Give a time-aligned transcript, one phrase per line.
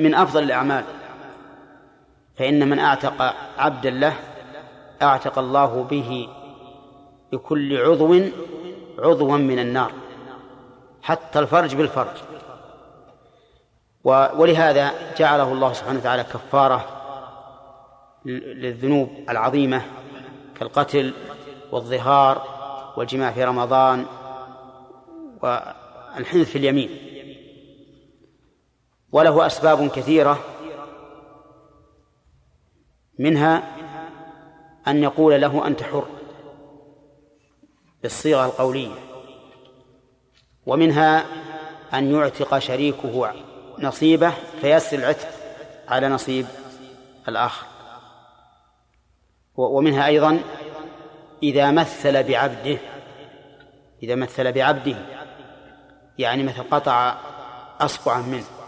[0.00, 0.84] من أفضل الأعمال.
[2.36, 4.14] فإن من أعتق عبدا له
[5.02, 6.28] أعتق الله به
[7.32, 8.14] بكل عضو
[8.98, 9.92] عضوا من النار
[11.02, 12.16] حتى الفرج بالفرج.
[14.04, 16.86] ولهذا جعله الله سبحانه وتعالى كفارة
[18.24, 19.82] للذنوب العظيمة
[20.54, 21.14] كالقتل
[21.72, 22.42] والظهار
[22.96, 24.06] والجماع في رمضان
[25.42, 27.09] والحنث في اليمين.
[29.12, 30.44] وله أسباب كثيرة
[33.18, 33.76] منها
[34.88, 36.06] أن يقول له أنت حر
[38.02, 38.94] بالصيغة القولية
[40.66, 41.24] ومنها
[41.94, 43.32] أن يعتق شريكه
[43.78, 45.28] نصيبه فيسر العتق
[45.88, 46.46] على نصيب
[47.28, 47.66] الآخر.
[49.56, 50.40] ومنها أيضا
[51.42, 52.78] إذا مثل بعبده
[54.02, 54.96] إذا مثل بعبده
[56.18, 57.14] يعني مثل قطع
[57.80, 58.59] أصبعا منه.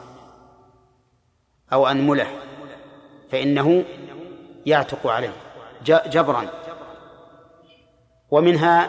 [1.72, 2.26] أو أنمله
[3.30, 3.84] فإنه
[4.66, 5.32] يعتق عليه
[5.84, 6.46] جبرا.
[8.30, 8.88] ومنها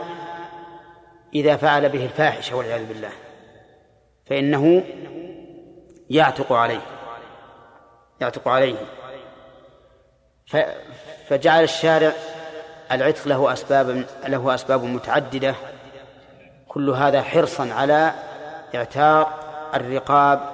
[1.36, 3.12] إذا فعل به الفاحشة والعياذ بالله
[4.26, 4.84] فإنه
[6.10, 6.82] يعتق عليه
[8.22, 8.76] يعتق عليه.
[11.28, 12.12] فجعل الشارع
[12.92, 15.56] العتق له أسباب له أسباب متعددة.
[16.68, 18.14] كل هذا حرصا على
[18.76, 19.40] إعتاق
[19.76, 20.52] الرقاب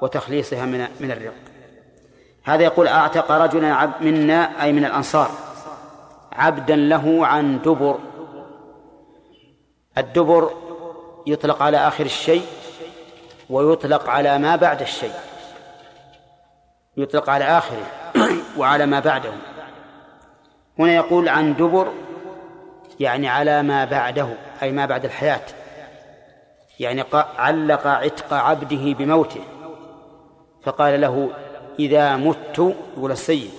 [0.00, 1.43] وتخليصها من من الرق.
[2.44, 5.30] هذا يقول أعتق رجلا منا أي من الأنصار
[6.32, 7.98] عبدا له عن دبر.
[9.98, 10.50] الدبر
[11.26, 12.46] يطلق على آخر الشيء
[13.50, 15.14] ويطلق على ما بعد الشيء.
[16.96, 17.86] يطلق على آخره
[18.58, 19.32] وعلى ما بعده.
[20.78, 21.92] هنا يقول عن دبر
[23.00, 24.28] يعني على ما بعده
[24.62, 25.46] أي ما بعد الحياة.
[26.80, 27.04] يعني
[27.38, 29.40] علق عتق عبده بموته.
[30.62, 31.30] فقال له
[31.78, 33.50] إذا مت يقول السيد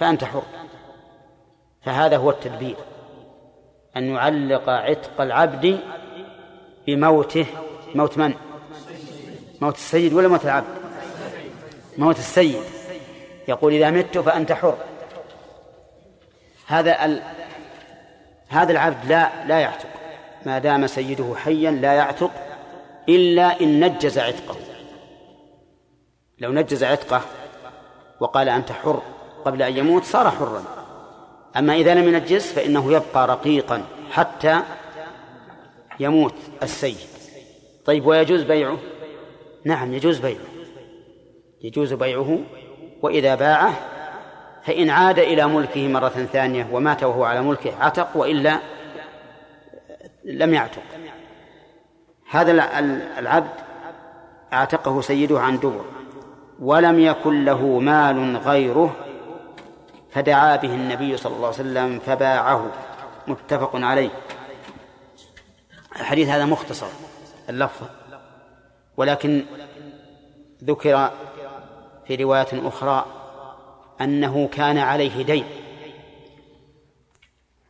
[0.00, 0.42] فأنت حر.
[1.82, 2.76] فهذا هو التدبير
[3.96, 5.78] أن يعلق عتق العبد
[6.86, 7.46] بموته
[7.94, 8.34] موت من؟
[9.60, 10.66] موت السيد ولا موت العبد؟
[11.98, 12.62] موت السيد.
[13.48, 14.76] يقول إذا مت فأنت حر.
[16.66, 17.22] هذا ال...
[18.48, 19.88] هذا العبد لا لا يعتق.
[20.46, 22.30] ما دام سيده حيا لا يعتق
[23.08, 24.56] إلا إن نجز عتقه.
[26.42, 27.20] لو نجز عتقه
[28.20, 29.02] وقال أنت حر
[29.44, 30.64] قبل أن يموت صار حرا.
[31.56, 34.60] أما إذا لم ينجز فإنه يبقى رقيقا حتى
[36.00, 36.96] يموت السيد.
[37.84, 38.78] طيب ويجوز بيعه؟
[39.64, 40.40] نعم يجوز بيعه.
[41.62, 42.38] يجوز بيعه
[43.02, 43.74] وإذا باعه
[44.64, 48.58] فإن عاد إلى ملكه مرة ثانية ومات وهو على ملكه عتق وإلا
[50.24, 50.82] لم يعتق.
[52.30, 52.52] هذا
[53.18, 53.50] العبد
[54.52, 55.84] اعتقه سيده عن دبر.
[56.62, 58.96] ولم يكن له مال غيره
[60.10, 62.72] فدعا به النبي صلى الله عليه وسلم فباعه
[63.26, 64.10] متفق عليه.
[66.00, 66.86] الحديث هذا مختصر
[67.48, 67.86] اللفظ
[68.96, 69.44] ولكن
[70.64, 71.10] ذكر
[72.06, 73.06] في رواية أخرى
[74.00, 75.44] أنه كان عليه دين.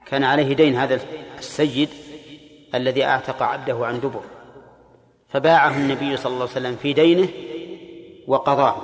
[0.07, 1.01] كان عليه دين هذا
[1.39, 1.89] السيد
[2.75, 4.23] الذي أعتق عبده عن دبر.
[5.29, 7.29] فباعه النبي صلى الله عليه وسلم في دينه
[8.27, 8.77] وقضاه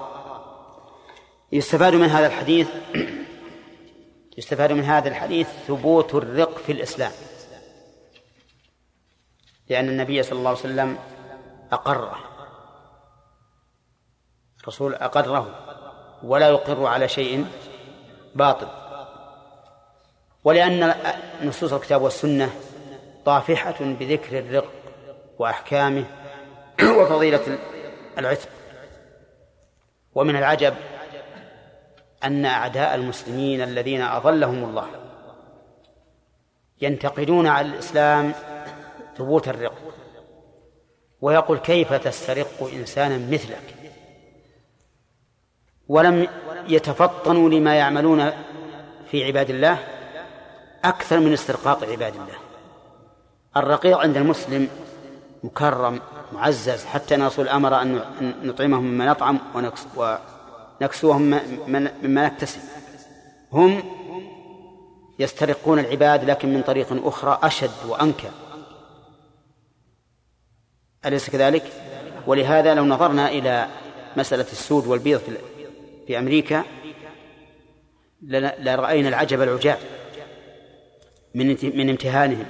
[1.52, 2.68] يستفاد من هذا الحديث
[4.38, 7.12] يستفاد من هذا الحديث ثبوت الرق في الإسلام.
[9.68, 10.98] لأن النبي صلى الله عليه وسلم
[11.72, 12.18] أقره.
[14.60, 15.54] الرسول أقره
[16.22, 17.46] ولا يقر على شيء
[18.34, 18.68] باطل.
[20.44, 20.94] ولأن
[21.42, 22.50] نصوص الكتاب والسنة
[23.24, 24.72] طافحة بذكر الرق
[25.38, 26.04] وأحكامه
[26.82, 27.58] وفضيلة
[28.18, 28.48] العتق.
[30.14, 30.74] ومن العجب
[32.24, 34.88] أن أعداء المسلمين الذين أضلهم الله
[36.80, 38.32] ينتقدون على الإسلام
[39.16, 39.74] ثبوت الرق.
[41.20, 43.74] ويقول كيف تسترق إنسانا مثلك؟
[45.88, 46.28] ولم
[46.68, 48.30] يتفطنوا لما يعملون
[49.10, 49.78] في عباد الله
[50.84, 52.38] أكثر من استرقاق عباد الله.
[53.56, 54.68] الرقيق عند المسلم
[55.44, 56.00] مكرم
[56.32, 58.02] معزز حتى أن الرسول أمر أن
[58.42, 59.38] نطعمهم مما نطعم
[60.80, 61.22] ونكسوهم
[62.02, 62.60] مما نكتسب.
[63.52, 63.82] هم
[65.18, 68.30] يسترقون العباد لكن من طريق أخرى أشد وأنكى.
[71.06, 71.72] أليس كذلك؟
[72.26, 73.66] ولهذا لو نظرنا إلى
[74.16, 75.20] مسألة السود والبيض
[76.06, 76.64] في أمريكا
[78.58, 79.78] لرأينا العجب العجاب
[81.34, 82.46] من من امتهانهم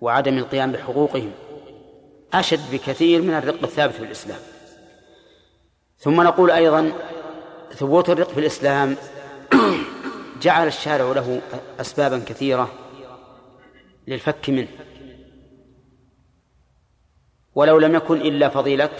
[0.00, 1.32] وعدم القيام بحقوقهم.
[2.36, 4.38] أشد بكثير من الرق الثابت في الإسلام.
[5.98, 6.92] ثم نقول أيضا
[7.74, 8.96] ثبوت الرق في الإسلام
[10.42, 11.40] جعل الشارع له
[11.80, 12.72] أسبابا كثيرة
[14.06, 14.68] للفك منه.
[17.54, 18.90] ولو لم يكن إلا فضيلة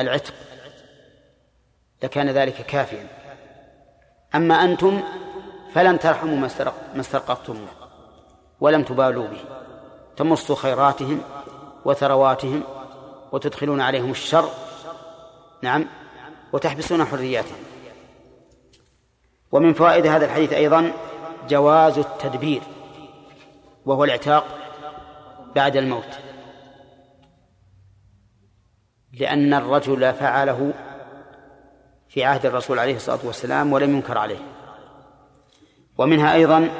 [0.00, 0.34] العتق
[2.02, 3.06] لكان ذلك كافيا.
[4.34, 5.02] أما أنتم
[5.74, 6.36] فلن ترحموا
[6.94, 7.66] ما استرققتم
[8.60, 9.44] ولم تبالوا به.
[10.16, 11.22] تمصوا خيراتهم
[11.84, 12.62] وثرواتهم
[13.32, 14.48] وتدخلون عليهم الشر.
[15.62, 15.86] نعم.
[16.52, 17.58] وتحبسون حرياتهم.
[19.52, 20.92] ومن فوائد هذا الحديث أيضا
[21.48, 22.62] جواز التدبير
[23.86, 24.44] وهو الاعتاق
[25.54, 26.18] بعد الموت.
[29.12, 30.72] لأن الرجل فعله
[32.08, 34.38] في عهد الرسول عليه الصلاة والسلام ولم ينكر عليه.
[35.98, 36.70] ومنها أيضا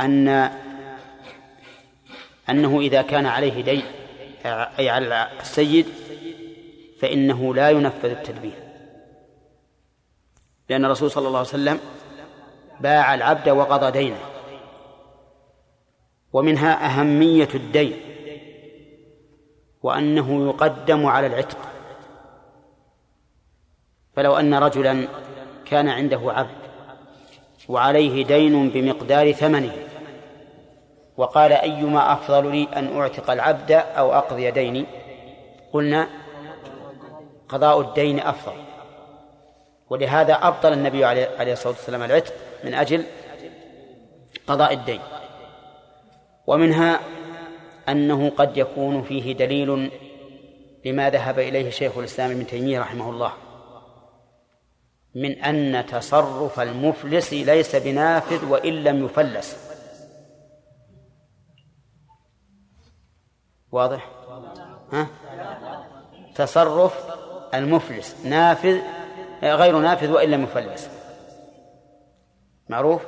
[0.00, 0.50] أن
[2.52, 3.82] أنه إذا كان عليه دين
[4.78, 5.86] أي على السيد
[7.00, 8.54] فإنه لا ينفذ التدبير.
[10.68, 11.78] لأن الرسول صلى الله عليه وسلم
[12.80, 14.18] باع العبد وقضى دينه.
[16.32, 17.96] ومنها أهمية الدين
[19.82, 21.58] وأنه يقدم على العتق.
[24.16, 25.08] فلو أن رجلا
[25.64, 26.62] كان عنده عبد
[27.68, 29.72] وعليه دين بمقدار ثمنه
[31.16, 34.86] وقال أيما أفضل لي أن أعتق العبد أو أقضي ديني؟
[35.72, 36.08] قلنا
[37.48, 38.56] قضاء الدين أفضل.
[39.90, 43.04] ولهذا أبطل النبي عليه الصلاة والسلام العتق من أجل
[44.46, 45.00] قضاء الدين.
[46.46, 47.00] ومنها
[47.88, 49.90] أنه قد يكون فيه دليل
[50.84, 53.32] لما ذهب إليه شيخ الإسلام ابن تيمية رحمه الله
[55.14, 59.71] من أن تصرف المفلس ليس بنافذ وإن لم يفلس.
[63.72, 64.08] واضح؟
[64.92, 65.06] ها؟
[66.34, 67.04] تصرف
[67.54, 68.78] المفلس نافذ
[69.42, 70.90] غير نافذ وإن لم يفلس
[72.68, 73.02] معروف؟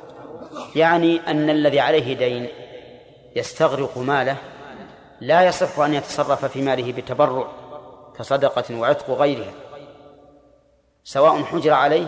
[0.75, 2.47] يعني أن الذي عليه دين
[3.35, 4.37] يستغرق ماله
[5.21, 7.47] لا يصح أن يتصرف في ماله بتبرع
[8.17, 9.53] كصدقة وعتق غيرها
[11.03, 12.07] سواء حجر عليه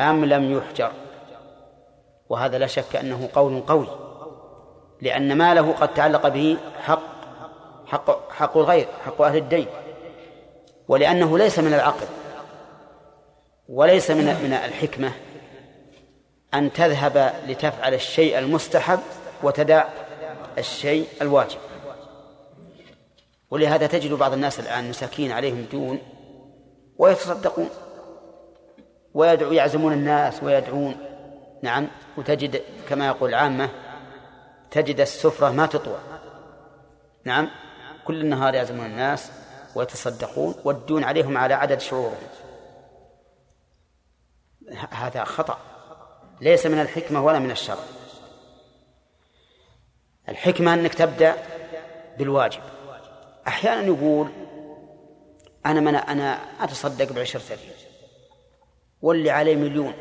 [0.00, 0.92] أم لم يحجر
[2.28, 3.86] وهذا لا شك أنه قول قوي
[5.00, 7.11] لأن ماله قد تعلق به حق
[7.92, 9.66] حق حق الغير حق أهل الدين.
[10.88, 12.06] ولأنه ليس من العقل
[13.68, 15.12] وليس من من الحكمة
[16.54, 19.00] أن تذهب لتفعل الشيء المستحب
[19.42, 19.84] وتدع
[20.58, 21.58] الشيء الواجب.
[23.50, 25.98] ولهذا تجد بعض الناس الآن مساكين عليهم دون
[26.98, 27.68] ويتصدقون
[29.14, 30.96] ويدعو يعزمون الناس ويدعون.
[31.62, 33.68] نعم وتجد كما يقول العامة
[34.70, 35.98] تجد السفرة ما تطوى.
[37.24, 37.48] نعم
[38.06, 39.30] كل النهار يعزمون الناس
[39.74, 42.28] ويتصدقون والدون عليهم على عدد شعورهم.
[44.90, 45.58] هذا خطأ.
[46.40, 47.84] ليس من الحكمة ولا من الشرع.
[50.28, 51.36] الحكمة أنك تبدأ
[52.18, 52.62] بالواجب.
[53.46, 54.28] أحيانا يقول
[55.66, 56.32] أنا من أنا
[56.64, 57.76] أتصدق بعشرة ريال.
[59.02, 59.94] واللي عليه مليون.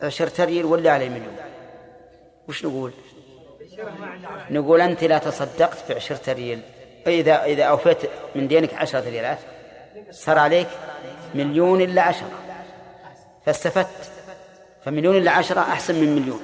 [0.00, 1.36] عشرة ريال واللي عليه مليون.
[2.48, 2.92] وش نقول؟
[4.50, 6.60] نقول أنت لا تصدقت بعشرة ريال.
[7.06, 7.98] إذا إذا أوفيت
[8.34, 9.38] من دينك عشرة ريالات
[10.10, 10.68] صار عليك
[11.34, 12.30] مليون إلا عشرة.
[13.46, 14.12] فاستفدت.
[14.84, 16.40] فمليون إلا عشرة أحسن من مليون.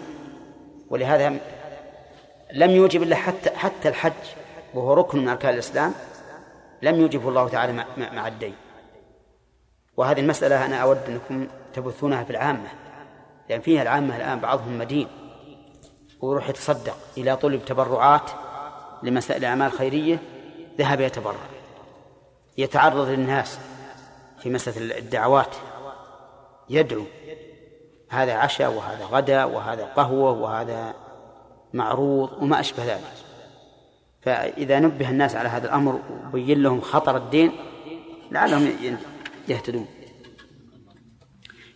[0.90, 1.36] ولهذا
[2.52, 4.12] لم يوجب إلا حتى حتى الحج
[4.74, 5.94] وهو ركن من أركان الإسلام
[6.82, 8.54] لم يوجبه الله تعالى مع الدين.
[9.96, 12.68] وهذه المسألة أنا أود أنكم تبثونها في العامة
[13.48, 15.08] لأن فيها العامة الآن بعضهم مدين.
[16.20, 18.30] ويروح يتصدق إلى طلب تبرعات
[19.02, 20.18] لمسائل أعمال خيرية
[20.78, 21.58] ذهب يتبرع
[22.58, 23.58] يتعرض للناس
[24.42, 25.56] في مسألة الدعوات.
[26.70, 27.04] يدعو.
[28.08, 30.94] هذا عشاء وهذا غدا وهذا قهوة وهذا
[31.74, 33.12] معروض وما أشبه ذلك.
[34.22, 37.52] فإذا نبه الناس على هذا الأمر وبين لهم خطر الدين
[38.30, 38.76] لعلهم
[39.48, 39.86] يهتدون.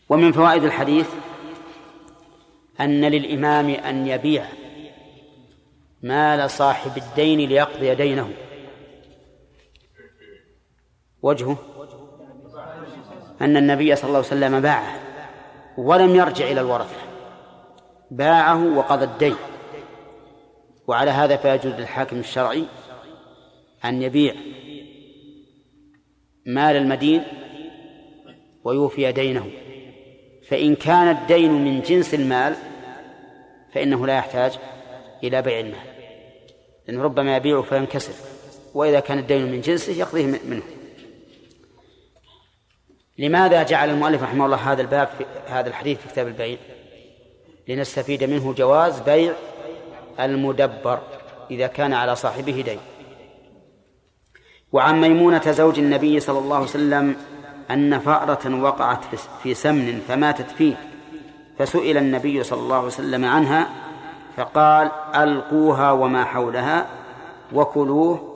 [0.08, 1.08] ومن فوائد الحديث
[2.82, 4.44] أن للإمام أن يبيع
[6.02, 8.30] مال صاحب الدين ليقضي دينه.
[11.22, 11.56] وجهه
[13.40, 15.00] أن النبي صلى الله عليه وسلم باعه
[15.78, 16.96] ولم يرجع إلى الورثة.
[18.10, 19.36] باعه وقضى الدين.
[20.86, 22.64] وعلى هذا فيجوز للحاكم الشرعي
[23.84, 24.34] أن يبيع
[26.46, 27.22] مال المدين
[28.64, 29.50] ويوفي دينه.
[30.48, 32.56] فإن كان الدين من جنس المال
[33.74, 34.58] فإنه لا يحتاج
[35.24, 35.92] إلى بيع المال
[36.88, 38.12] لأنه ربما يبيعه فينكسر
[38.74, 40.62] وإذا كان الدين من جنسه يقضيه منه.
[43.18, 46.56] لماذا جعل المؤلف رحمه الله هذا الباب في هذا الحديث في كتاب البيع؟
[47.68, 49.32] لنستفيد منه جواز بيع
[50.20, 51.00] المدبر
[51.50, 52.78] إذا كان على صاحبه دين.
[54.72, 57.16] وعن ميمونة زوج النبي صلى الله عليه وسلم
[57.70, 59.04] أن فأرة وقعت
[59.42, 60.91] في سمن فماتت فيه.
[61.58, 63.68] فسئل النبي صلى الله عليه وسلم عنها
[64.36, 66.86] فقال ألقوها وما حولها
[67.52, 68.32] وكلوه.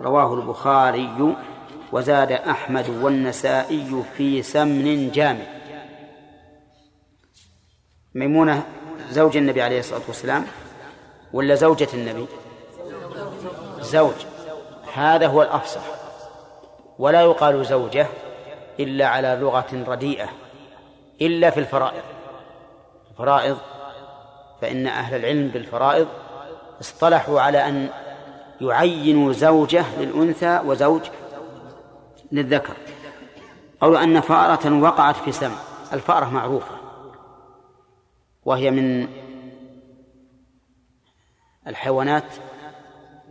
[0.00, 1.36] رواه البخاري
[1.92, 5.46] وزاد أحمد والنسائي في سمن جامد
[8.14, 8.62] ميمونة
[9.10, 10.44] زوج النبي عليه الصلاة والسلام
[11.32, 12.26] ولا زوجة النبي؟
[13.80, 14.14] زوج.
[14.94, 15.80] هذا هو الأفصح.
[16.98, 18.06] ولا يقال زوجة
[18.80, 20.28] إلا على لغة رديئة
[21.20, 22.02] إلا في الفرائض.
[23.14, 23.58] الفرائض
[24.60, 26.08] فإن أهل العلم بالفرائض
[26.80, 27.88] اصطلحوا على أن
[28.60, 31.00] يعينوا زوجة للأنثى وزوج
[32.32, 32.74] للذكر.
[33.80, 35.52] قالوا أن فأرة وقعت في سم
[35.92, 36.74] الفأرة معروفة
[38.44, 39.08] وهي من
[41.66, 42.24] الحيوانات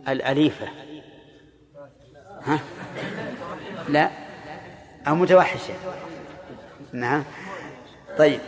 [0.08, 0.68] الأليفة.
[2.42, 2.58] ها؟
[3.88, 4.10] لا
[5.08, 5.74] أو متوحشة.
[6.92, 7.24] نعم.
[8.18, 8.40] طيب.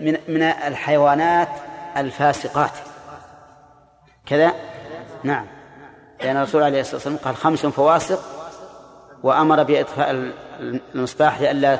[0.00, 1.48] من من الحيوانات
[1.96, 2.72] الفاسقات.
[4.26, 4.52] كذا؟
[5.24, 5.46] نعم.
[6.22, 8.20] لأن الرسول عليه الصلاة والسلام قال خمس فواسق
[9.22, 11.76] وأمر بإطفاء المصباح لئلا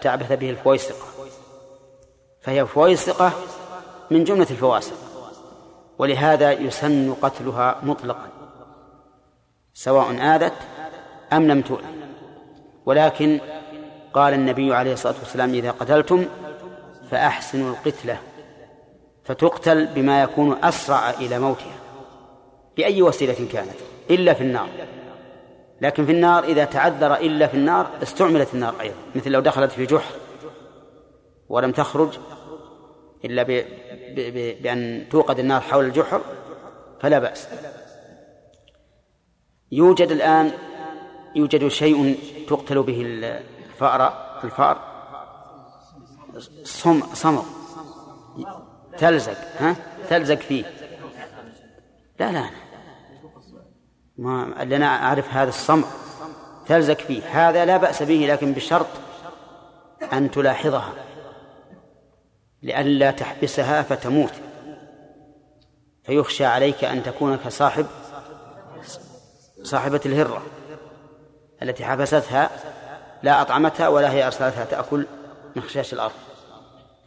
[0.00, 1.06] تعبث به الفويسقة.
[2.40, 3.32] فهي فويسقة
[4.10, 4.96] من جملة الفواسق.
[5.98, 8.28] ولهذا يسن قتلها مطلقا.
[9.74, 10.54] سواء آذت
[11.32, 11.84] أم لم تؤذ.
[12.86, 13.40] ولكن
[14.14, 16.26] قال النبي عليه الصلاة والسلام إذا قتلتم
[17.10, 18.18] فأحسنوا القتلة
[19.24, 21.76] فتقتل بما يكون أسرع إلى موتها.
[22.76, 23.76] بأي وسيلة كانت؟
[24.10, 24.68] إلا في النار.
[25.80, 29.86] لكن في النار إذا تعذر إلا في النار استعملت النار أيضا مثل لو دخلت في
[29.86, 30.14] جحر
[31.48, 32.18] ولم تخرج
[33.24, 33.42] إلا.
[34.62, 36.20] بأن توقد النار حول الجحر
[37.00, 37.48] فلا بأس.
[39.72, 40.52] يوجد الآن
[41.36, 42.18] يوجد شيء
[42.48, 44.12] تقتل به الفأر
[44.44, 44.93] الفأر
[46.64, 47.44] صم صمغ.
[48.98, 49.76] تلزق ها؟
[50.10, 50.64] تلزق فيه.
[52.20, 52.50] لا لا
[54.18, 55.86] ما اللي أنا أعرف هذا الصمغ.
[56.66, 57.48] تلزق فيه.
[57.48, 58.86] هذا لا بأس به لكن بشرط
[60.12, 60.92] أن تلاحظها.
[62.62, 64.32] لئلا تحبسها فتموت.
[66.02, 67.86] فيخشى عليك أن تكون كصاحب
[69.62, 70.42] صاحبة الهرة
[71.62, 72.50] التي حبستها
[73.22, 75.06] لا أطعمتها ولا هي أرسلتها تأكل.
[75.56, 76.12] من خشاش الأرض.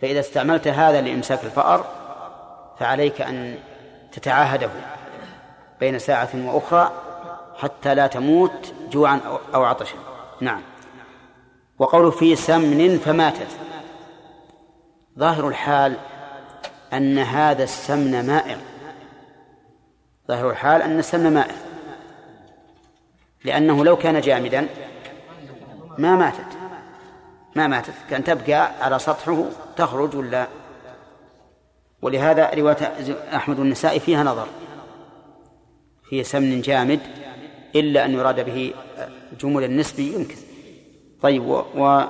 [0.01, 1.85] فإذا استعملت هذا لإمساك الفأر
[2.79, 3.57] فعليك أن
[4.11, 4.69] تتعاهده
[5.79, 6.91] بين ساعة وأخرى
[7.55, 9.19] حتى لا تموت جوعا
[9.53, 9.97] أو عطشا.
[10.41, 10.61] نعم.
[11.79, 13.47] وقوله في سمن فماتت.
[15.19, 15.97] ظاهر الحال
[16.93, 18.57] أن هذا السمن مائع
[20.27, 21.55] ظاهر الحال أن السمن مائع
[23.43, 24.67] لأنه لو كان جامدا
[25.97, 26.56] ما ماتت.
[27.57, 29.45] ما ماتت كان تبقى على سطحه
[29.75, 30.47] تخرج ولا؟
[32.01, 32.93] ولهذا رواية
[33.35, 34.47] أحمد والنسائي فيها نظر.
[36.09, 36.99] في سمن جامد
[37.75, 38.73] إلا أن يراد به
[39.39, 40.35] جمل النسبي يمكن.
[41.21, 42.03] طيب و, و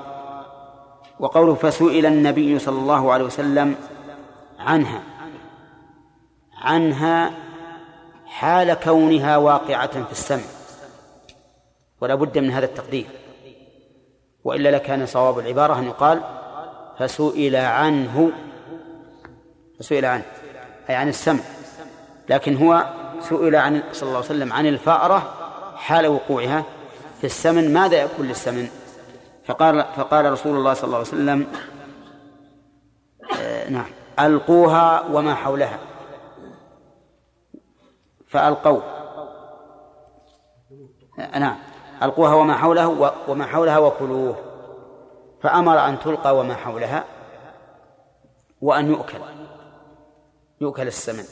[1.19, 3.75] وقوله فسئل النبي صلى الله عليه وسلم
[4.59, 5.03] عنها.
[6.61, 7.31] عنها
[8.25, 10.43] حال كونها واقعة في السمع.
[12.01, 13.07] ولا بد من هذا التقدير.
[14.43, 16.21] وإلا لكان صواب العبارة أن يقال
[16.99, 18.31] فسئل عنه
[19.79, 20.25] فسئل عنه
[20.89, 21.43] أي عن السمع.
[22.29, 22.85] لكن هو
[23.21, 25.33] سئل عن صلى الله عليه وسلم عن الفأرة
[25.75, 26.63] حال وقوعها
[27.17, 28.69] في السمن ماذا يكون للسمن؟
[29.45, 31.47] فقال فقال رسول الله صلى الله عليه وسلم
[33.39, 33.89] آه نعم
[34.19, 35.79] ألقوها وما حولها.
[38.27, 38.81] فألقوا
[41.19, 41.57] آه نعم.
[42.03, 44.35] ألقوها وما حوله وما حولها وكلوه.
[45.41, 47.03] فأمر أن تلقى وما حولها
[48.61, 49.19] وأن يؤكل.
[50.61, 51.23] يؤكل السمن.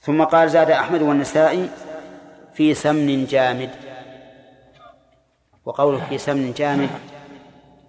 [0.00, 1.70] ثم قال زاد أحمد والنسائي
[2.54, 3.70] في سمن جامد.
[5.64, 6.90] وقوله في سمن جامد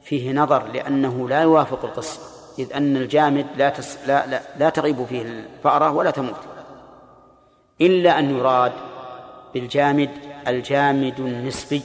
[0.04, 2.20] فيه نظر لأنه لا يوافق القصة
[2.60, 6.40] إذ أن الجامد لا, تس لا, لا, لا تغيب فيه الفأرة ولا تموت.
[7.82, 8.72] إلا أن يراد
[9.54, 10.10] بالجامد
[10.48, 11.82] الجامد النسبي.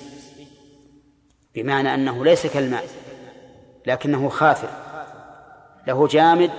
[1.54, 2.84] بمعنى أنه ليس كالماء
[3.86, 4.68] لكنه خاثر
[5.86, 6.50] له جامد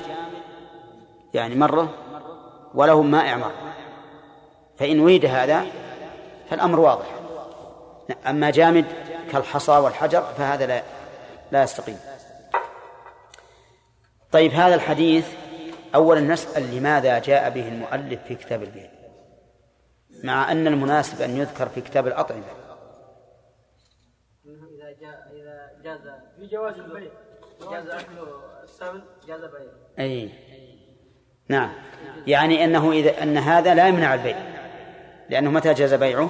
[1.33, 1.93] يعني مرة
[2.73, 3.75] وله مائع مرة
[4.77, 5.65] فإن أريد هذا
[6.49, 7.05] فالأمر واضح.
[8.27, 8.85] أما جامد
[9.31, 10.83] كالحصى والحجر فهذا لا
[11.51, 11.97] لا يستقيم.
[14.31, 15.27] طيب هذا الحديث
[15.95, 18.92] أولا نسأل لماذا جاء به المؤلف في كتاب البيع
[20.23, 22.43] مع أن المناسب أن يذكر في كتاب الأطعمة.
[24.45, 25.99] إذا جاء إذا جاز
[26.37, 27.11] في جواز البيع.
[27.71, 28.13] جاز أكل
[28.63, 29.71] السمن جاز بيع.
[29.99, 30.29] أي.
[31.49, 31.73] نعم.
[32.27, 34.37] يعني أنه إذا أن هذا لا يمنع البيع.
[35.29, 36.29] لأنه متى جاز بيعه؟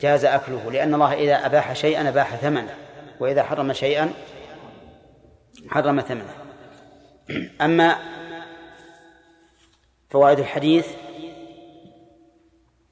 [0.00, 0.70] جاز أكله.
[0.70, 2.74] لأن الله إذا أباح شيئا أباح ثمنه.
[3.20, 4.12] وإذا حرم شيئا
[5.68, 6.34] حرم ثمنه.
[7.60, 7.96] أما
[10.08, 11.05] فوائد الحديث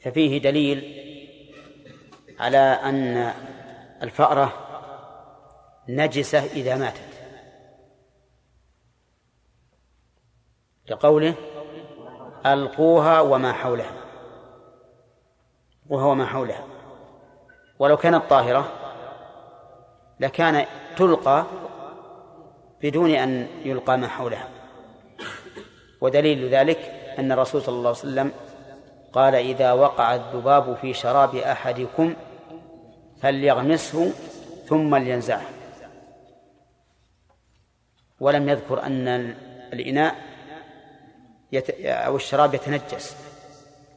[0.05, 1.05] ففيه دليل
[2.39, 3.33] على أن
[4.03, 4.53] الفأرة
[5.89, 7.09] نجسة إذا ماتت.
[10.91, 11.35] لقوله
[12.47, 13.93] ألقوها وما حولها
[15.87, 16.65] وهو ما حولها.
[17.79, 18.73] ولو كانت طاهرة
[20.21, 21.47] لكان تلقى
[22.83, 24.49] بدون أن يلقى ما حولها.
[26.01, 26.79] ودليل ذلك
[27.19, 28.33] أن الرسول صلى الله عليه وسلم
[29.15, 32.15] قال إذا وقع الذباب في شراب أحدكم
[33.23, 34.13] فليغمسه
[34.69, 35.43] ثم لينزعه.
[38.21, 39.35] ولم يذكر أن
[39.73, 40.15] الإناء
[41.53, 41.71] يت...
[41.81, 43.17] أو الشراب يتنجس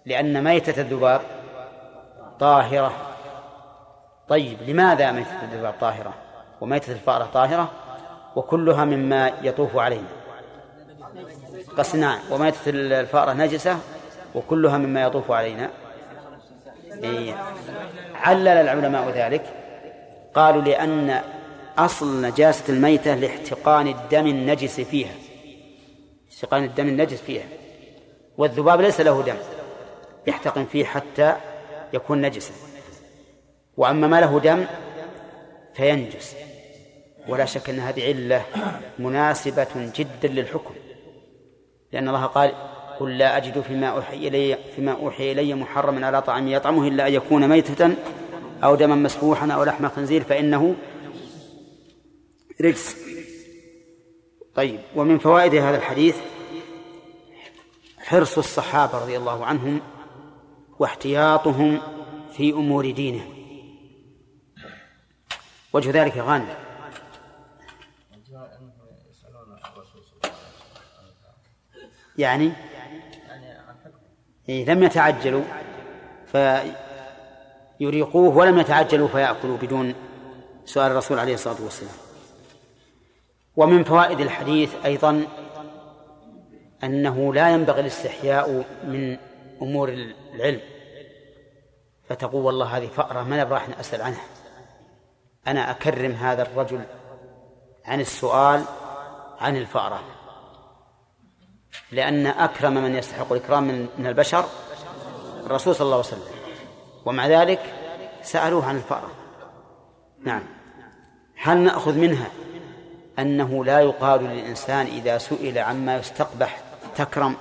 [0.05, 1.21] لأن ميتة الذباب
[2.39, 2.93] طاهرة.
[4.27, 6.13] طيب لماذا ميتة الذباب طاهرة؟
[6.61, 7.71] وميتة الفأرة طاهرة؟
[8.35, 10.07] وكلها مما يطوف علينا.
[11.77, 13.79] قص نعم وميتة الفأرة نجسة؟
[14.37, 15.69] وكلها مما يطوف علينا.
[17.03, 17.35] إيه.
[18.15, 19.43] علل العلماء ذلك.
[20.33, 21.21] قالوا لأن
[21.77, 25.13] أصل نجاسة الميتة لاحتقان الدم النجس فيها.
[26.31, 27.45] احتقان الدم النجس فيها.
[28.37, 29.37] والذباب ليس له دم.
[30.27, 31.35] يحتقن فيه حتى
[31.93, 32.53] يكون نجسا.
[33.77, 34.65] وأما ما له دم
[35.73, 36.35] فينجس.
[37.27, 38.41] ولا شك أن هذه علة
[38.99, 40.73] مناسبة جدا للحكم.
[41.91, 42.53] لأن الله قال
[42.99, 47.13] قل لا أجد فيما أوحي إلي فيما أوحي إلي محرما على طعام يطعمه إلا أن
[47.13, 47.95] يكون ميتة
[48.63, 50.75] أو دما مسفوحا أو لحم خنزير فإنه
[52.61, 52.95] رجس.
[54.55, 56.15] طيب ومن فوائد هذا الحديث
[57.97, 59.81] حرص الصحابة رضي الله عنهم
[60.79, 61.81] واحتياطهم
[62.33, 63.33] في أمور دينهم.
[65.73, 66.47] وجه ذلك غانم
[72.17, 72.51] يعني
[74.47, 75.43] لم يتعجلوا
[77.79, 79.95] فيريقوه ولم يتعجلوا فيأكلوا بدون
[80.65, 81.93] سؤال الرسول عليه الصلاة والسلام.
[83.55, 85.27] ومن فوائد الحديث أيضا
[86.83, 89.17] أنه لا ينبغي الاستحياء من
[89.61, 89.89] أمور
[90.33, 90.61] العلم.
[92.09, 94.23] فتقول والله هذه فأرة ما راح أسأل عنها.
[95.47, 96.81] أنا أكرم هذا الرجل
[97.85, 98.63] عن السؤال
[99.39, 100.03] عن الفأرة.
[101.91, 103.63] لأن أكرم من يستحق الإكرام
[103.97, 104.45] من البشر
[105.45, 106.37] الرسول صلى الله عليه وسلم.
[107.05, 107.73] ومع ذلك
[108.23, 109.11] سألوه عن الفأرة.
[110.23, 110.43] نعم.
[111.35, 112.31] هل نأخذ منها
[113.19, 116.61] أنه لا يقال للإنسان إذا سئل عما يستقبح
[116.95, 117.35] تكرم؟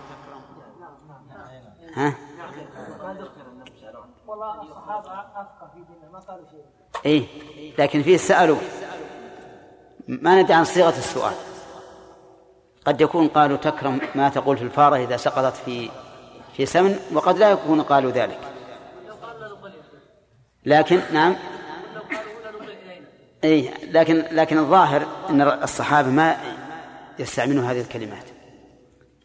[1.95, 2.15] ها؟
[7.07, 7.27] إيه.
[7.79, 8.59] لكن فيه سألوا.
[10.09, 11.35] ما ندري عن صيغة السؤال.
[12.87, 15.91] قد يكون قالوا تكرم ما تقول في الفارة إذا سقطت في
[16.57, 18.39] في سمن وقد لا يكون قالوا ذلك.
[20.67, 21.37] لكن نعم.
[23.45, 26.37] اي لكن لكن الظاهر إن الصحابة ما
[27.19, 28.25] يستعملون هذه الكلمات.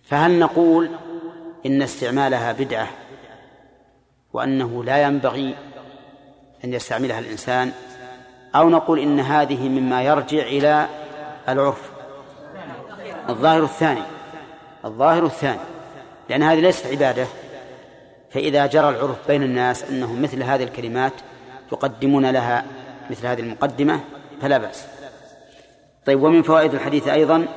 [0.04, 0.90] فهل نقول
[1.66, 2.88] إن استعمالها بدعة
[4.34, 5.56] وأنه لا ينبغي
[6.64, 7.72] أن يستعملها الإنسان
[8.56, 10.88] أو نقول إن هذه مما يرجع إلى
[11.50, 11.91] العرف؟
[13.32, 14.04] الظاهر الثاني.
[14.86, 15.60] الظاهر الثاني.
[16.30, 17.28] لأن هذه ليست عبادة.
[18.32, 21.14] فإذا جرى العرف بين الناس أنهم مثل هذه الكلمات
[21.72, 22.66] يقدمون لها
[23.10, 24.00] مثل هذه المقدمة
[24.42, 24.86] فلا بأس.
[26.06, 27.48] طيب ومن فوائد الحديث أيضا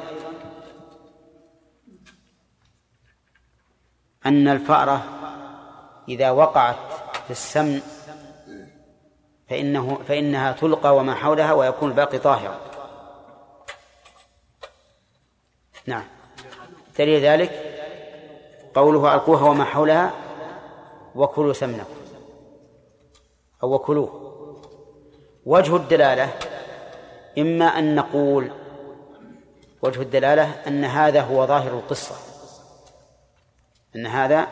[4.27, 5.05] أن الفأرة
[6.09, 6.77] إذا وقعت
[7.25, 7.81] في السمن
[9.51, 12.74] فإنه فإنها تلقى وما حولها ويكون الباقي طاهرا.
[15.87, 16.05] نعم.
[16.99, 17.51] دليل ذلك
[18.75, 20.12] قوله ألقوها وما حولها
[21.14, 21.94] وكلوا سمنكم
[23.62, 24.25] أو وكلوه.
[25.47, 26.31] وجه الدلالة
[27.38, 28.51] إما أن نقول
[29.83, 32.14] وجه الدلالة أن هذا هو ظاهر القصة.
[33.97, 34.47] أن هذا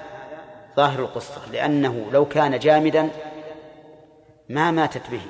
[0.76, 3.10] ظاهر القصة لأنه لو كان جامدا
[4.48, 5.22] ما ماتت به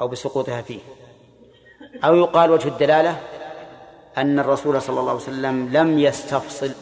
[0.00, 0.80] أو بسقوطها فيه.
[2.04, 3.20] أو يقال وجه الدلالة
[4.18, 6.72] أن الرسول صلى الله عليه وسلم لم يستفصل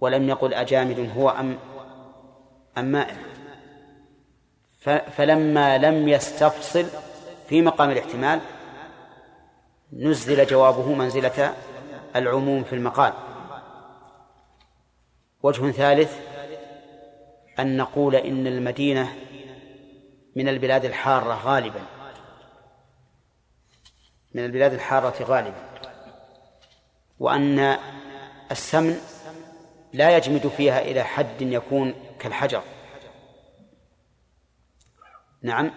[0.00, 1.58] ولم يقل أجامد هو أم
[2.78, 3.16] أم مائع
[5.16, 6.86] فلما لم يستفصل
[7.48, 8.40] في مقام الاحتمال
[9.92, 11.54] نزل جوابه منزلة
[12.16, 13.12] العموم في المقال.
[15.42, 16.18] وجه ثالث
[17.58, 19.14] أن نقول إن المدينة
[20.36, 21.80] من البلاد الحارة غالبا.
[24.34, 25.67] من البلاد الحارة غالبا.
[27.20, 27.78] وأن
[28.50, 29.00] السمن
[29.92, 32.62] لا يجمد فيها إلى حد يكون كالحجر.
[35.42, 35.70] نعم.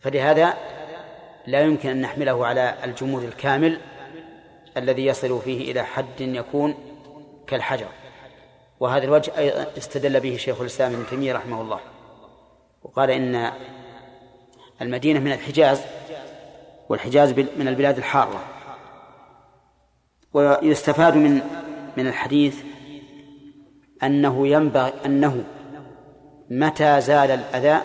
[0.00, 0.54] فلهذا
[1.46, 3.80] لا يمكن أن نحمله على الجمود الكامل
[4.76, 6.74] الذي يصل فيه إلى حد يكون
[7.46, 7.88] كالحجر.
[8.80, 11.80] وهذا الوجه أيضا استدل به شيخ الإسلام ابن تيمية رحمه الله.
[12.82, 13.52] وقال إن
[14.82, 15.80] المدينة من الحجاز
[16.88, 18.55] والحجاز من البلاد الحارة.
[20.36, 21.40] ويستفاد من
[21.96, 22.62] من الحديث
[24.02, 25.44] أنه ينبغي أنه
[26.50, 27.80] متى زال الأذى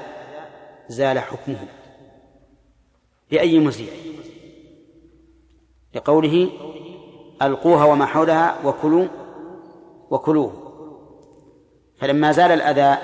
[0.88, 1.68] زال حكمه.
[3.32, 3.90] بأي مزيل
[5.96, 6.50] لقوله
[7.42, 9.08] ألقوها وما حولها وكلوا
[10.10, 10.54] وكلوه.
[12.00, 12.98] فلما زال الأذى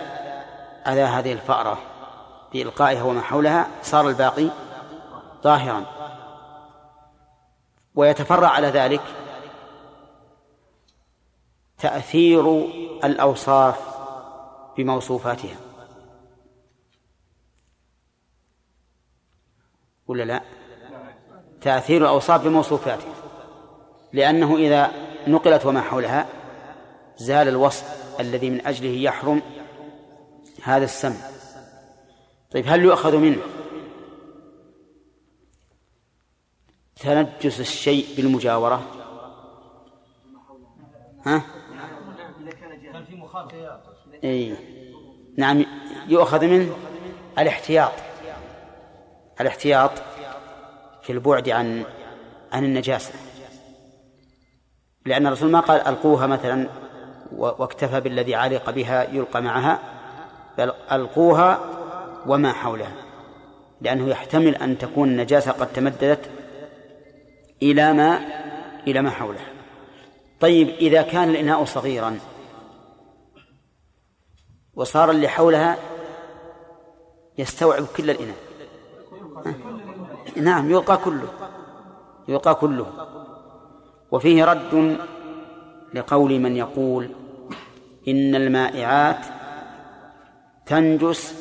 [0.87, 1.77] أذى هذه الفأرة
[2.53, 4.49] بإلقائها وما حولها صار الباقي
[5.43, 5.83] ظاهرا.
[7.95, 9.01] ويتفرع على ذلك
[11.79, 12.65] تأثير
[13.03, 13.79] الأوصاف
[14.77, 15.57] بموصوفاتها.
[20.07, 20.41] ولا لا؟
[21.61, 23.13] تأثير الأوصاف بموصوفاتها.
[24.13, 24.91] لأنه إذا
[25.27, 26.29] نقلت وما حولها
[27.17, 29.41] زال الوصف الذي من أجله يحرم
[30.63, 31.29] هذا السمع.
[32.51, 33.41] طيب هل يؤخذ منه؟
[36.95, 38.85] تنجس الشيء بالمجاورة.
[41.25, 41.56] ها؟
[44.23, 44.55] أي.
[45.37, 45.65] نعم
[46.07, 46.77] يؤخذ منه
[47.39, 47.91] الاحتياط.
[49.41, 49.91] الاحتياط
[51.01, 51.83] في البعد عن
[52.51, 53.13] عن النجاسة.
[55.05, 56.69] لأن الرسول ما قال ألقوها مثلا
[57.31, 59.79] واكتفى بالذي علق بها يلقى معها
[60.57, 61.59] بل ألقوها
[62.27, 62.93] وما حولها.
[63.81, 66.29] لأنه يحتمل أن تكون النجاسة قد تمددت
[67.63, 68.19] إلى ما
[68.87, 69.47] إلى ما حولها.
[70.39, 72.19] طيب إذا كان الإناء صغيرا
[74.77, 75.77] وصار اللي حولها
[77.37, 78.37] يستوعب كل الإناء
[80.35, 81.27] نعم يلقى كله.
[82.27, 83.07] يلقى كله.
[84.11, 84.97] وفيه رد
[85.93, 87.09] لقول من يقول
[88.07, 89.25] إن المائعات
[90.65, 91.33] تنجس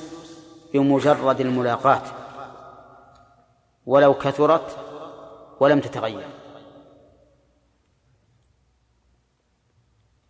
[0.74, 2.02] بمجرد الملاقاة
[3.86, 4.76] ولو كثرت
[5.60, 6.28] ولم تتغير.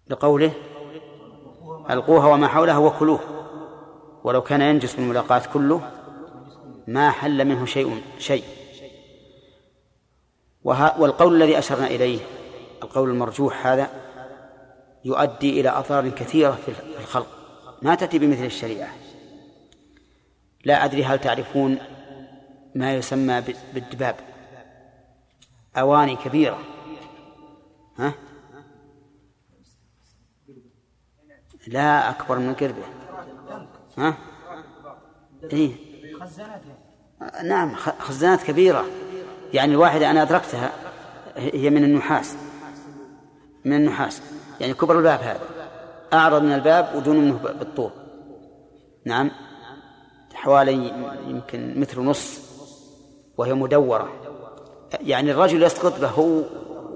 [0.09, 0.53] لقوله
[1.91, 3.21] ألقوها وما حولها وكلوه.
[4.25, 5.91] ولو كان ينجس بالملاقاة كله
[6.87, 8.45] ما حل منه شيء شيء.
[10.65, 12.21] والقول الذي أشرنا إليه
[12.83, 13.91] القول المرجوح هذا
[15.05, 17.27] يؤدي إلى أضرار كثيرة في الخلق.
[17.83, 18.89] ما تأتي بمثل الشريعة.
[20.65, 21.79] لا أدري هل تعرفون
[22.75, 23.43] ما يسمى
[23.75, 24.17] بالدباب.
[25.77, 26.59] أواني كبيرة.
[27.99, 28.13] ها؟
[31.67, 32.85] لا أكبر من قربه
[33.99, 34.15] ها؟
[35.53, 35.73] إيه؟
[37.45, 38.85] نعم خزانات كبيرة.
[39.53, 40.73] يعني الواحدة أنا أدركتها
[41.37, 42.37] هي من النحاس.
[43.65, 44.23] من النحاس.
[44.61, 45.41] يعني كبر الباب هذا.
[46.13, 47.91] أعرض من الباب ودون منه بالطول
[49.05, 49.31] نعم.
[50.35, 50.93] حوالي
[51.27, 52.41] يمكن متر ونص
[53.37, 54.13] وهي مدورة.
[55.01, 56.43] يعني الرجل يسقط به هو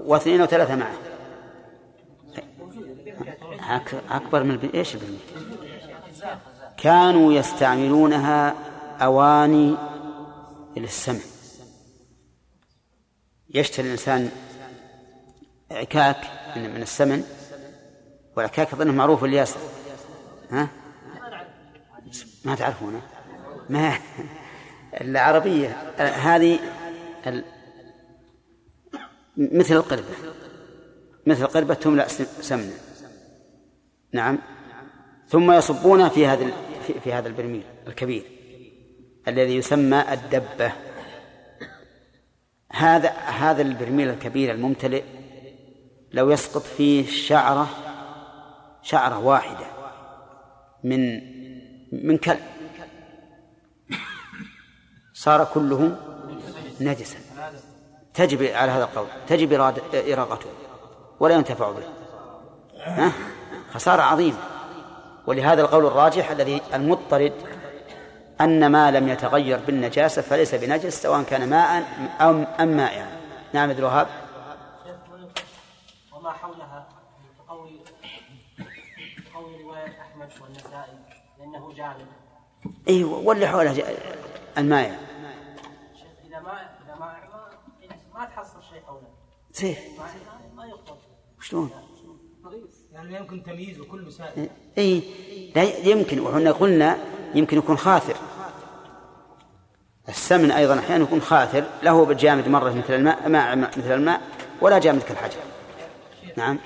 [0.05, 1.10] واثنين وثلاثة معه.
[4.09, 5.17] أكبر من إيش البنية
[6.77, 8.55] كانوا يستعملونها
[9.01, 9.75] أواني
[10.77, 11.19] للسمع
[13.53, 14.29] يشتري الإنسان
[15.71, 16.17] عكاك
[16.55, 17.23] من السمن
[18.37, 19.59] والعكاك أظنه معروف الياسر
[20.51, 20.67] ها؟
[22.45, 23.01] ما تعرفونه؟
[23.69, 23.97] ما
[25.01, 26.59] العربية هذه
[29.37, 30.15] مثل القربة.
[31.25, 32.07] مثل القربة تملأ
[32.41, 32.90] سمنا.
[34.13, 34.39] نعم.
[35.27, 36.45] ثم يصبون في هذا
[37.03, 38.23] في هذا البرميل الكبير
[39.27, 40.73] الذي يسمى الدبة.
[42.71, 45.03] هذا هذا البرميل الكبير الممتلئ
[46.11, 47.69] لو يسقط فيه شعرة
[48.81, 49.65] شعرة واحدة
[50.83, 51.21] من
[51.91, 52.39] من كلب.
[55.13, 55.97] صار كله
[56.81, 57.17] نجسا.
[58.13, 59.53] تجب على هذا القول تجب
[59.93, 60.49] إراقته
[61.19, 61.83] ولا ينتفع به.
[62.77, 63.11] ها؟
[63.73, 64.37] خسارة عظيمة.
[65.27, 67.33] ولهذا القول الراجح الذي المضطرد
[68.41, 71.83] أن ما لم يتغير بالنجاسة فليس بنجس سواء كان ماء
[72.21, 73.21] أو أم مائعا.
[73.53, 74.07] نعم عبد الوهاب.
[76.13, 76.87] وما حولها
[77.47, 77.69] قول
[79.33, 80.99] قول رواية أحمد والنسائي
[81.39, 82.07] لأنه جامد.
[82.89, 83.83] اي واللي حوله
[84.57, 84.95] المائع.
[86.27, 87.15] إذا ما إذا ما
[88.13, 89.07] ما تحصل شيء حوله
[89.51, 89.79] سيف
[90.55, 90.97] ما يقبل.
[91.41, 91.71] شلون؟
[93.01, 94.49] يعني يمكن تمييزه كله سائل.
[94.77, 95.03] إي
[95.55, 96.19] لا يمكن.
[96.19, 96.97] وحنا قلنا
[97.35, 98.15] يمكن يكون خاثر
[100.09, 104.21] السمن أيضا أحيانا يكون خاثر له بالجامد مرة مثل الماء ماء مثل الماء
[104.61, 105.39] ولا جامد كالحجر
[106.37, 106.59] نعم.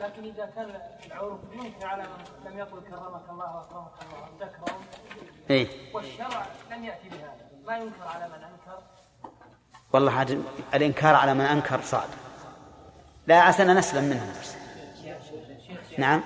[0.00, 0.66] لكن إذا كان
[1.06, 4.76] العرف يمكن على من لم يقل كرمك الله واكرمك الله تكرم
[5.50, 5.68] إي.
[5.94, 7.44] والشرع لم يأتي بهذا.
[7.66, 8.82] ما ينكر على من أنكر؟
[9.92, 10.42] والله عاد
[10.74, 12.08] الإنكار على من أنكر صعب.
[13.26, 14.34] لا عسى نسلم منه.
[14.42, 14.63] بس.
[15.98, 16.22] نعم.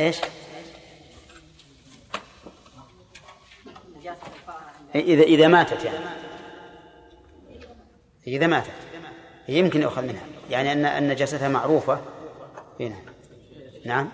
[0.00, 0.20] إيش؟
[4.94, 5.98] إذا إذا ماتت يعني.
[8.26, 8.70] إذا ماتت.
[9.48, 10.22] يمكن يؤخذ منها.
[10.50, 12.00] يعني أن أن نجاستها معروفة.
[12.80, 12.96] هنا
[13.86, 14.10] نعم.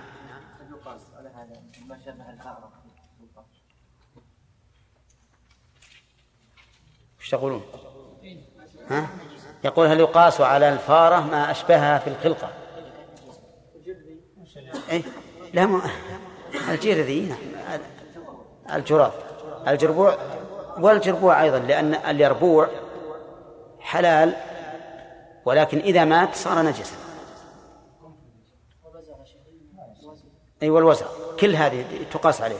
[7.20, 7.62] وش تقولون؟
[8.90, 9.08] ها؟
[9.64, 12.48] يقول هل يقاس على الفارة ما أشبهها في الخلقة؟
[14.90, 15.02] إيه؟
[15.54, 15.80] لا ما
[16.68, 17.80] الجرذي نعم.
[18.72, 19.12] الجراف
[19.68, 20.16] الجربوع
[20.78, 22.68] والجربوع أيضا لأن اليربوع
[23.80, 24.36] حلال
[25.44, 26.96] ولكن إذا مات صار نجسا.
[30.62, 31.06] أي والوزع
[31.40, 32.58] كل هذه تقاس عليها.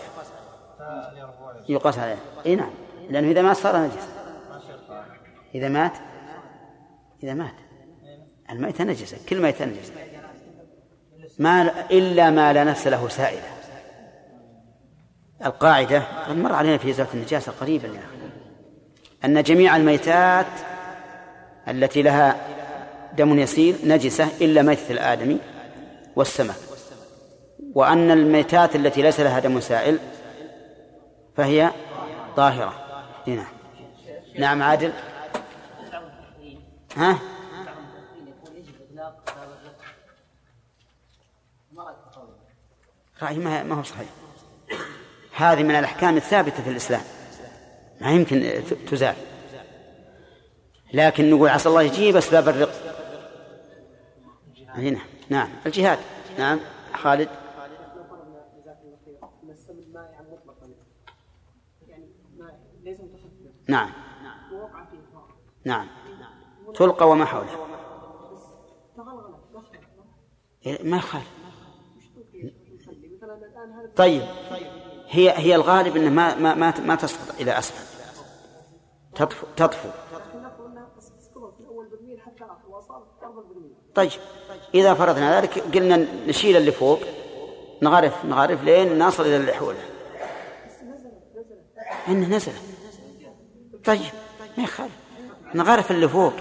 [1.69, 2.19] يقاس عليها.
[2.47, 2.71] اي نعم.
[3.11, 4.09] لأنه إذا مات صار نجسا.
[5.55, 5.93] إذا مات
[7.27, 7.55] إذا مات.
[8.51, 9.93] الميت نجسا كل ميت نجسا
[11.39, 13.49] ما إلا ما لا نفس له سائلة.
[15.45, 18.03] القاعدة قد مر علينا في ازاله النجاسة قريبا يا
[19.25, 20.47] أن جميع الميتات
[21.69, 22.37] التي لها
[23.17, 25.39] دم يسير نجسة إلا ميتة الآدمي
[26.17, 26.57] والسمك.
[27.75, 29.99] وأن الميتات التي ليس لها دم سائل
[31.37, 31.71] فهي
[32.37, 32.73] طاهرة.
[33.27, 33.45] هنا.
[34.39, 34.93] نعم عادل.
[36.97, 37.19] ها؟
[43.23, 44.09] رأي ما هو صحيح.
[45.37, 47.03] هذه من الأحكام الثابتة في الإسلام.
[48.01, 49.17] ما يمكن تزال.
[50.93, 52.73] لكن نقول عسى الله يجيب أسباب الرق.
[54.69, 55.49] هنا نعم.
[55.67, 55.99] الجهاد.
[56.39, 56.61] نعم.
[56.95, 57.29] خالد.
[63.69, 63.93] نعم.
[65.65, 65.89] نعم.
[66.77, 67.67] تلقى وما حولها
[70.83, 71.31] ما يخالف
[73.97, 74.23] طيب.
[75.09, 77.97] هي هي الغالب إنه ما ما ما, ما تسقط إلى اسفل
[79.15, 79.89] تطفو تطفو.
[83.95, 84.11] طيب.
[84.75, 87.01] إذا فرضنا ذلك قلنا نشيل اللي فوق
[87.83, 89.79] نغرف نغرف لين نصل إلى اللي حوله.
[92.09, 92.53] إنه نزل.
[93.85, 94.13] طيب.
[94.59, 94.93] ما يخالف.
[95.55, 96.33] نغرف اللي فوق.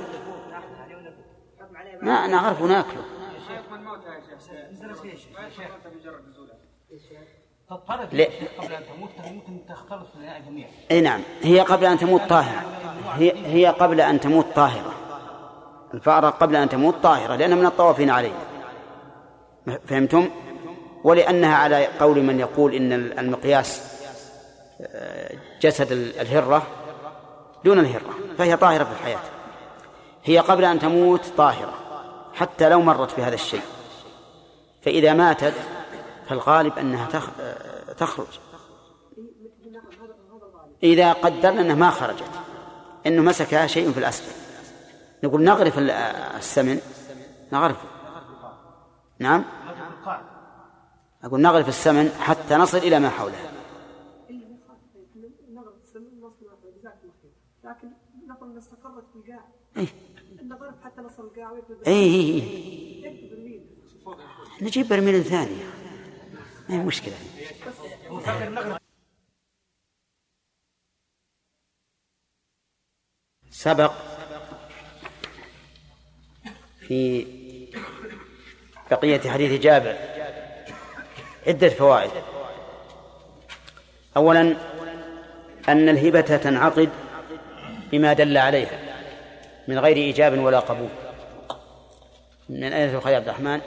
[2.06, 3.02] ما نغرف وناكله
[8.14, 8.28] لا.
[8.60, 10.08] قبل أن تموت ممكن تختلط
[10.92, 11.22] إي نعم.
[11.42, 12.64] هي قبل أن تموت طاهرة.
[13.14, 14.94] هي هي قبل أن تموت طاهرة.
[15.94, 18.40] الفأرة قبل أن تموت طاهرة لأنها من الطوافين علينا
[19.88, 20.30] فهمتم؟
[21.04, 23.96] ولأنها على قول من يقول إن المقياس
[24.82, 26.68] آه، جسد الهرة
[27.66, 29.20] دون الهرة فهي طاهرة في الحياة.
[30.24, 31.85] هي قبل أن تموت طاهرة.
[32.36, 33.62] حتى لو مرت بهذا الشيء.
[34.82, 35.54] فإذا ماتت
[36.28, 37.10] فالغالب أنها
[37.98, 38.40] تخرج.
[40.84, 42.32] إذا قدرنا أنها ما خرجت
[43.06, 44.36] أنه مسكها شيء في الأسفل.
[45.24, 46.80] نقول نغرف السمن.
[47.54, 47.88] نغرفه
[49.20, 49.44] نعم؟
[51.24, 53.52] أقول نغرف السمن حتى نصل إلى ما حولها.
[57.64, 57.92] لكن
[58.28, 59.20] نقول ان استقرت في
[61.88, 62.66] اي اي
[64.62, 65.56] نجيب برميل ثاني.
[66.70, 67.16] ما هي مشكلة.
[73.50, 73.94] سبق
[76.80, 77.26] في
[78.92, 79.98] بقية حديث جابر.
[81.48, 82.12] عدة فوائد.
[84.18, 84.42] أولا
[85.70, 86.90] أن الهبة تنعقد
[87.92, 88.85] بما دل عليها.
[89.68, 90.90] من غير إيجاب ولا قبول.
[92.50, 93.62] من أين تؤخذ يا عبد الرحمن؟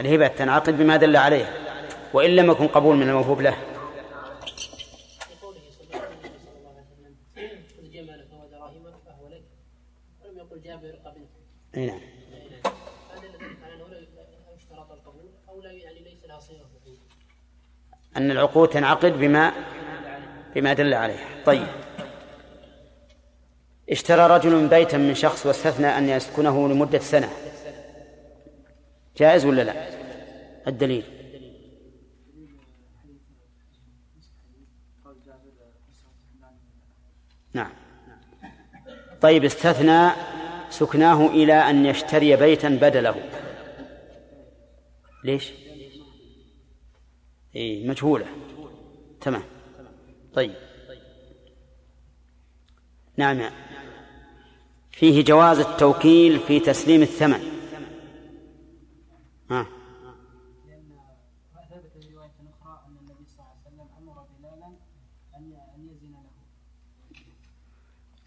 [0.00, 1.54] الهبة تنعقد بما دل عليها
[2.12, 3.56] وإن لم يكن قبول من الموهوب له.
[11.76, 12.00] إي نعم.
[18.16, 19.52] أن العقود تنعقد بما
[20.54, 21.44] بما دل عليه.
[21.44, 21.66] طيب.
[23.90, 27.28] اشترى رجل بيتا من شخص واستثنى أن يسكنه لمدة سنة.
[29.16, 29.88] جائز ولا لا؟
[30.68, 31.04] الدليل.
[37.54, 37.72] نعم.
[39.20, 40.10] طيب استثنى
[40.70, 43.14] سكناه إلى أن يشتري بيتا بدله.
[45.24, 45.52] ليش؟
[47.56, 48.26] إيه مجهولة.
[49.20, 49.42] تمام.
[50.34, 50.54] طيب.
[53.16, 53.50] نعم.
[54.90, 57.40] فيه جواز التوكيل في تسليم الثمن.
[59.50, 59.66] ها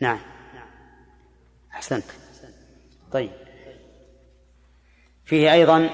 [0.01, 0.19] له نعم.
[1.71, 2.05] أحسنت.
[3.11, 3.31] طيب.
[5.25, 5.89] فيه أيضا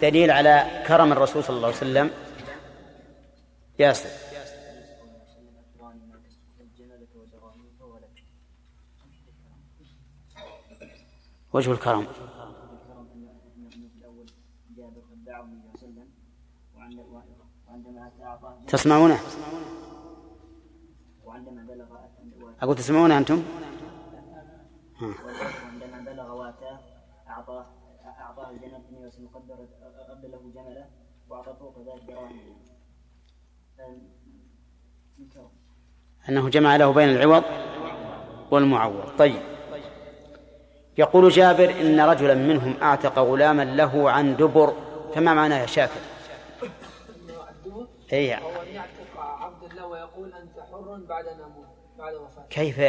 [0.00, 2.10] دليل على كرم الرسول صلى الله عليه وسلم.
[3.78, 4.25] ياسر
[11.56, 12.06] وجه الكرم.
[18.66, 19.18] تسمعونه؟
[22.62, 23.42] أقول تسمعونه أنتم؟
[25.02, 26.80] وعندما بلغ واتاه
[27.28, 27.66] أعطاه
[28.04, 29.68] أعطاه الجنة بنية مقدرة
[30.08, 30.86] أبدله جمله
[31.28, 32.40] وأعطى فوق ذلك دراهم
[36.28, 37.44] أنه جمع له بين العوض
[38.50, 39.16] والمعوض.
[39.18, 39.55] طيب.
[40.98, 44.72] يقول جابر إن رجلا منهم أعتق غلاما له عن دبر
[45.14, 46.00] فما معنى يا شاكر؟
[48.12, 51.66] أن يعتق عبد الله ويقول أنت حر بعد أن أموت
[51.98, 52.80] بعد وفاته كيف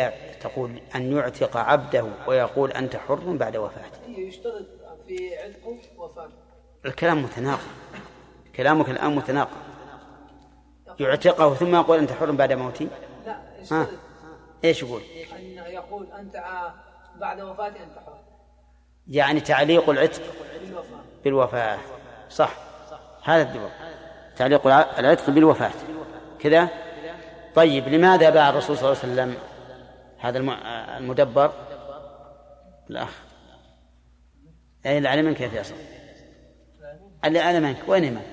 [0.41, 4.65] تقول أن يعتق عبده ويقول أنت حر بعد وفاته؟ يشترط
[5.07, 6.33] في عتقه وفاته
[6.85, 7.67] الكلام متناقض
[8.55, 9.57] كلامك الآن متناقض
[10.99, 12.87] يعتقه ثم يقول أنت حر بعد موتي؟
[13.25, 13.87] لا يشترط
[14.63, 15.01] إيش يقول؟
[15.35, 16.35] أن يقول أنت
[17.19, 18.17] بعد وفاتي انت حر
[19.07, 20.21] يعني تعليق العتق
[21.23, 21.79] بالوفاة.
[22.29, 22.51] صح.
[23.23, 23.69] هذا الدبر.
[24.35, 25.71] تعليق العتق بالوفاة.
[26.39, 26.69] كذا؟
[27.55, 29.37] طيب لماذا باع الرسول صلى الله عليه وسلم
[30.19, 30.37] هذا
[30.97, 31.53] المدبر؟
[32.89, 33.19] الأخ.
[34.85, 35.75] أي اللي على منك يا فيصل؟
[37.25, 37.77] اللي على منك.
[37.87, 38.27] وين منك؟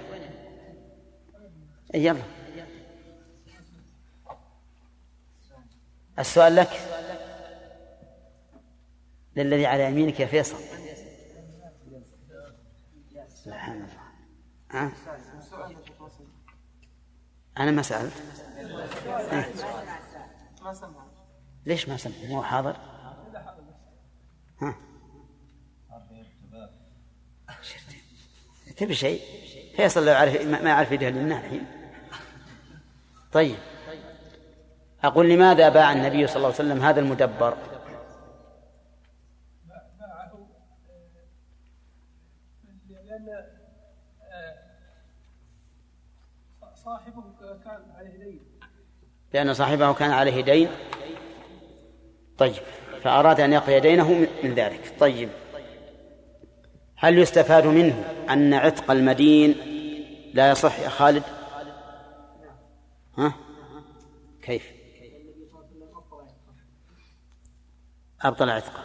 [1.94, 2.20] يلا.
[6.18, 6.70] السؤال لك.
[9.36, 10.56] للذي على يمينك يا فيصل.
[13.28, 14.04] سبحان الله.
[14.70, 14.92] ها؟
[17.58, 18.12] أنا ما سألت.
[19.32, 19.52] إيه؟
[21.66, 22.76] ليش ما سمع هو حاضر؟
[24.62, 24.76] ها؟
[28.76, 29.20] تبي شيء؟
[29.76, 31.66] فيصل لو عرف ما يعرف يده لله الحين.
[33.32, 33.58] طيب.
[35.04, 37.56] أقول لماذا باع النبي صلى الله عليه وسلم هذا المدبر
[46.74, 47.22] صاحبه
[47.64, 48.60] كان عليه دين
[49.34, 50.68] لأن صاحبه كان عليه دين.
[52.38, 52.62] طيب
[53.02, 54.94] فأراد أن يقضي دينه من ذلك.
[55.00, 55.28] طيب
[56.96, 59.54] هل يستفاد منه أن عتق المدين
[60.34, 61.22] لا يصح يا خالد؟
[63.18, 63.34] ها؟
[64.42, 64.72] كيف؟
[68.22, 68.84] أبطل عتقه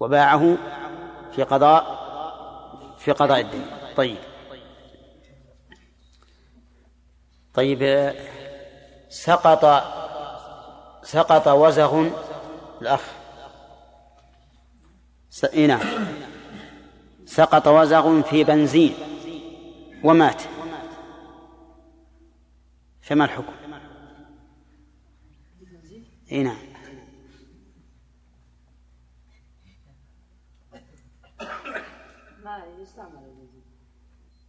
[0.00, 0.56] وباعه
[1.32, 2.00] في قضاء
[2.98, 3.66] في قضاء الدين.
[3.96, 4.16] طيب.
[7.54, 7.82] طيب
[9.10, 9.64] سقط
[11.02, 12.08] سقط وزغ
[12.82, 13.02] الأخ.
[15.30, 15.44] س...
[15.44, 15.80] نعم.
[17.26, 18.94] سقط وزغ في بنزين.
[20.04, 20.42] ومات.
[23.02, 23.52] فما الحكم؟
[26.32, 26.56] إي نعم.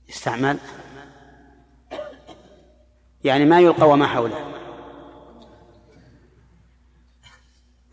[0.10, 0.58] يستعمل.
[3.24, 4.52] يعني ما يلقى وما حوله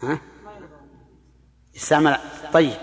[0.02, 0.20] ها؟
[1.88, 2.18] يستعمل
[2.52, 2.76] طيب.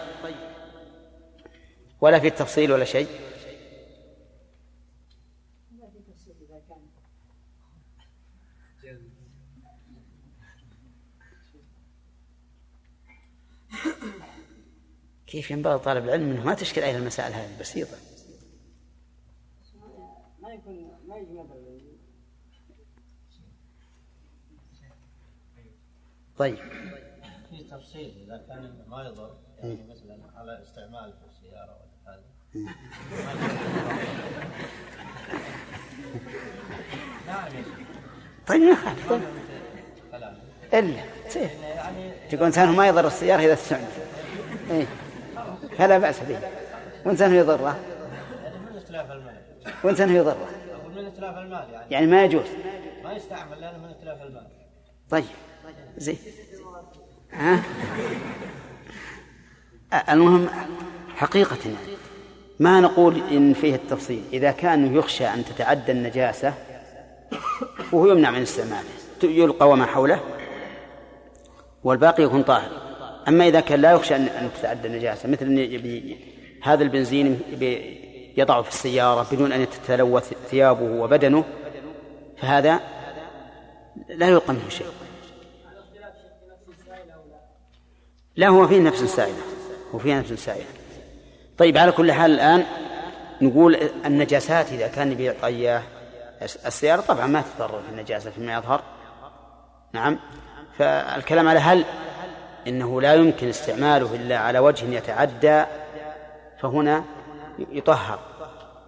[2.01, 3.07] ولا في التفصيل ولا شيء؟
[15.27, 17.97] كيف ينبغي طالب العلم إنه ما تشكل عليه المسائل هذه؟ بسيطة.
[20.41, 21.45] ما يكون ما
[26.37, 26.57] طيب.
[27.95, 32.19] إذا كان ما يضر يعني مثلا على استعمال في السيارة ولا
[37.27, 37.47] نعم
[38.47, 39.11] طيب ما يخالف
[40.73, 41.03] إلا.
[41.35, 43.87] يعني تقول إنسان ما يضر السيارة إذا استعمل.
[44.71, 44.85] إيه؟
[45.77, 46.39] فلا بأس به.
[47.05, 47.77] وإنسان يضره.
[48.43, 49.41] يعني من إتلاف المال؟
[49.83, 50.47] وإنسان يضره.
[50.95, 51.91] من إتلاف المال يعني.
[51.91, 52.47] يعني ما يجوز.
[53.03, 54.47] ما يستعمل لأنه من إتلاف المال.
[55.09, 55.25] طيب.
[55.97, 56.17] زين.
[57.39, 57.63] ها؟
[60.09, 60.49] المهم
[61.15, 61.97] حقيقة يعني
[62.59, 64.23] ما نقول إن فيه التفصيل.
[64.33, 66.53] إذا كان يخشى أن تتعدى النجاسة
[67.91, 68.89] وهو يمنع من استعماله.
[69.23, 70.19] يلقى وما حوله
[71.83, 72.71] والباقي يكون طاهر.
[73.27, 76.15] أما إذا كان لا يخشى أن تتعدى النجاسة مثل أن
[76.63, 77.39] هذا البنزين
[78.37, 81.43] يضعه في السيارة بدون أن تتلوث ثيابه وبدنه
[82.37, 82.79] فهذا
[84.09, 84.87] لا يلقى منه شيء.
[88.35, 89.41] لا هو فيه نفس سائلة
[89.95, 90.65] هو فيه نفس سائلة
[91.57, 92.65] طيب على كل حال الآن
[93.41, 93.75] نقول
[94.05, 95.83] النجاسات إذا كان يبيع طياه
[96.41, 98.83] السيارة طبعا ما تضرر في النجاسة فيما يظهر
[99.93, 100.19] نعم
[100.77, 101.85] فالكلام على هل
[102.67, 105.63] إنه لا يمكن استعماله إلا على وجه يتعدى
[106.59, 107.03] فهنا
[107.59, 108.19] يطهر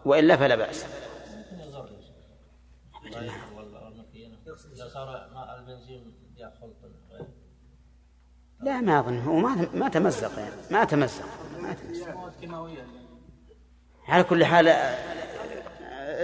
[0.05, 0.85] وإلا فلا بأس
[5.33, 6.06] ماء البنزين
[8.61, 9.19] لا ما أظن.
[9.19, 10.55] هو ما ما تمزق يعني.
[10.71, 11.25] ما تمزق.
[11.61, 12.07] ما تمزق.
[14.07, 14.75] على كل حال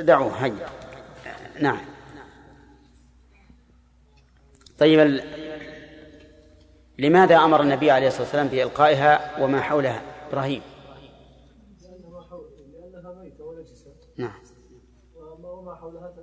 [0.05, 0.69] دعوه هيا
[1.61, 1.79] نعم.
[4.79, 5.23] طيب ال...
[6.99, 10.61] لماذا أمر النبي عليه الصلاة والسلام بإلقائها وما حولها؟ إبراهيم.
[14.17, 14.39] نعم.
[15.43, 16.13] وما حولها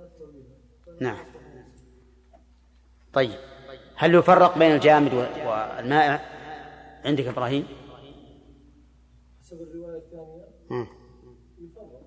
[1.01, 1.25] نعم.
[3.13, 3.50] طيب.
[4.01, 6.21] هل يفرق بين الجامد والمائع
[7.05, 7.67] عندك إبراهيم؟
[9.41, 10.47] حسب الرواية الثانية.
[10.69, 10.87] مم.
[11.59, 12.01] يفرق.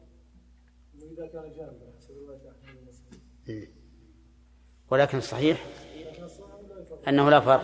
[0.95, 3.69] إذا كان جامدا حسب رواية أحمد بن مسعود
[4.91, 5.65] ولكن الصحيح
[7.09, 7.63] أنه لا فرق.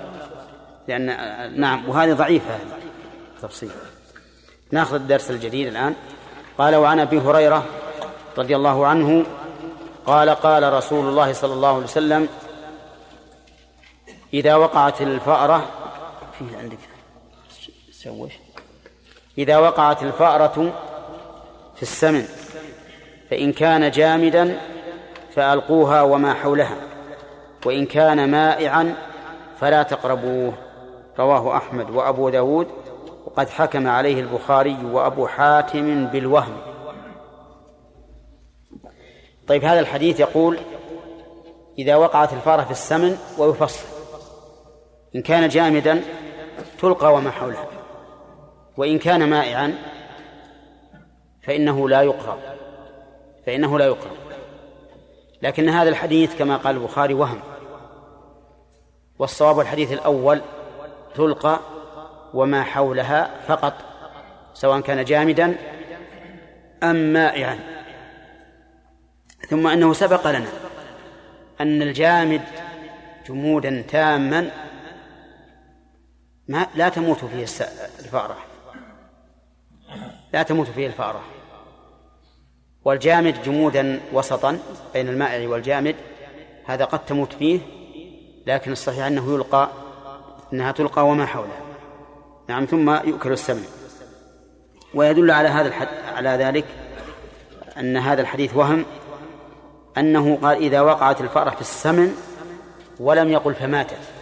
[0.88, 1.06] لأن
[1.60, 2.56] نعم وهذه ضعيفة.
[2.56, 2.80] هذه
[3.42, 3.70] تفصيل.
[4.72, 5.94] ناخذ الدرس الجديد الآن.
[6.58, 7.64] قال وعن أبي هريرة
[8.38, 9.26] رضي الله عنه
[10.06, 12.28] قال قال رسول الله صلى الله عليه وسلم
[14.34, 15.66] إذا وقعت الفأرة
[16.38, 16.78] في عندك؟
[17.92, 18.32] سوش
[19.38, 20.72] إذا وقعت الفأرة
[21.76, 22.24] في السمن
[23.30, 24.60] فإن كان جامدا
[25.34, 26.76] فألقوها وما حولها
[27.66, 28.94] وإن كان مائعا
[29.60, 30.52] فلا تقربوه.
[31.18, 32.68] رواه أحمد وأبو داود
[33.26, 36.56] وقد حكم عليه البخاري وأبو حاتم بالوهم.
[39.48, 40.58] طيب هذا الحديث يقول
[41.78, 43.99] إذا وقعت الفأرة في السمن ويفصل
[45.16, 46.02] إن كان جامدا
[46.78, 47.66] تلقى وما حولها
[48.76, 49.74] وإن كان مائعا
[51.42, 52.38] فإنه لا يقرب
[53.46, 54.16] فإنه لا يقرب
[55.42, 57.40] لكن هذا الحديث كما قال البخاري وهم
[59.18, 60.40] والصواب الحديث الأول
[61.14, 61.60] تلقى
[62.34, 63.74] وما حولها فقط
[64.54, 65.56] سواء كان جامدا
[66.82, 67.58] أم مائعا.
[69.48, 70.48] ثم أنه سبق لنا
[71.60, 72.42] أن الجامد
[73.28, 74.50] جمودا تاما
[76.50, 77.42] ما لا تموت فيه
[78.00, 78.36] الفأرة.
[80.32, 81.20] لا تموت فيه الفأرة.
[82.84, 84.58] والجامد جمودا وسطا
[84.92, 85.96] بين المائع والجامد
[86.64, 87.60] هذا قد تموت فيه
[88.46, 89.70] لكن الصحيح أنه يلقى
[90.52, 91.60] أنها تلقى وما حولها
[92.48, 93.64] نعم ثم يؤكل السمن.
[94.94, 96.64] ويدل على هذا الحد على ذلك
[97.78, 98.84] أن هذا الحديث وهم
[99.98, 102.14] أنه قال إذا وقعت الفأرة في السمن
[103.00, 104.19] ولم يقل فماتت.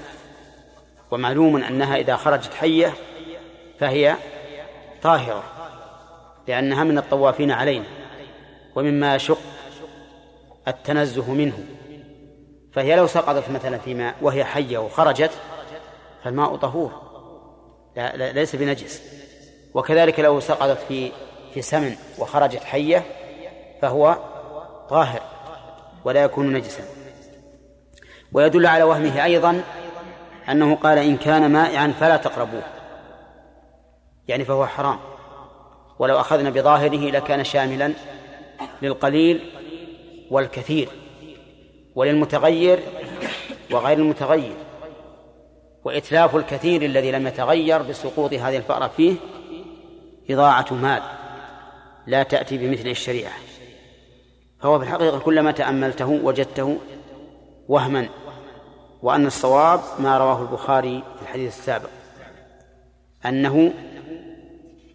[1.10, 2.92] ومعلوم أنها إذا خرجت حية
[3.80, 4.16] فهي
[5.02, 5.42] طاهرة
[6.48, 7.84] لأنها من الطوافين علينا
[8.74, 9.38] ومما يشق
[10.68, 11.64] التنزه منه.
[12.72, 15.30] فهي لو سقطت مثلا في ماء وهي حية وخرجت
[16.24, 16.92] فالماء طهور
[17.96, 19.02] لا لا ليس بنجس.
[19.74, 21.12] وكذلك لو سقطت في
[21.54, 23.04] في سمن وخرجت حية
[23.82, 24.18] فهو
[24.90, 25.20] طاهر
[26.04, 26.82] ولا يكون نجسا.
[28.32, 29.62] ويدل على وهمه أيضا
[30.50, 32.62] أنه قال إن كان مائعا فلا تقربوه.
[34.28, 34.98] يعني فهو حرام.
[35.98, 37.92] ولو أخذنا بظاهره لكان شاملا
[38.82, 39.50] للقليل
[40.30, 40.88] والكثير
[41.94, 42.78] وللمتغير
[43.70, 44.56] وغير المتغير.
[45.84, 49.14] وإتلاف الكثير الذي لم يتغير بسقوط هذه الفأرة فيه
[50.30, 51.02] إضاعة مال
[52.06, 53.32] لا تأتي بمثل الشريعة.
[54.60, 56.78] فهو في الحقيقة كلما تأملته وجدته
[57.68, 58.08] وهما
[59.02, 61.88] وأن الصواب ما رواه البخاري في الحديث السابق
[63.26, 63.72] أنه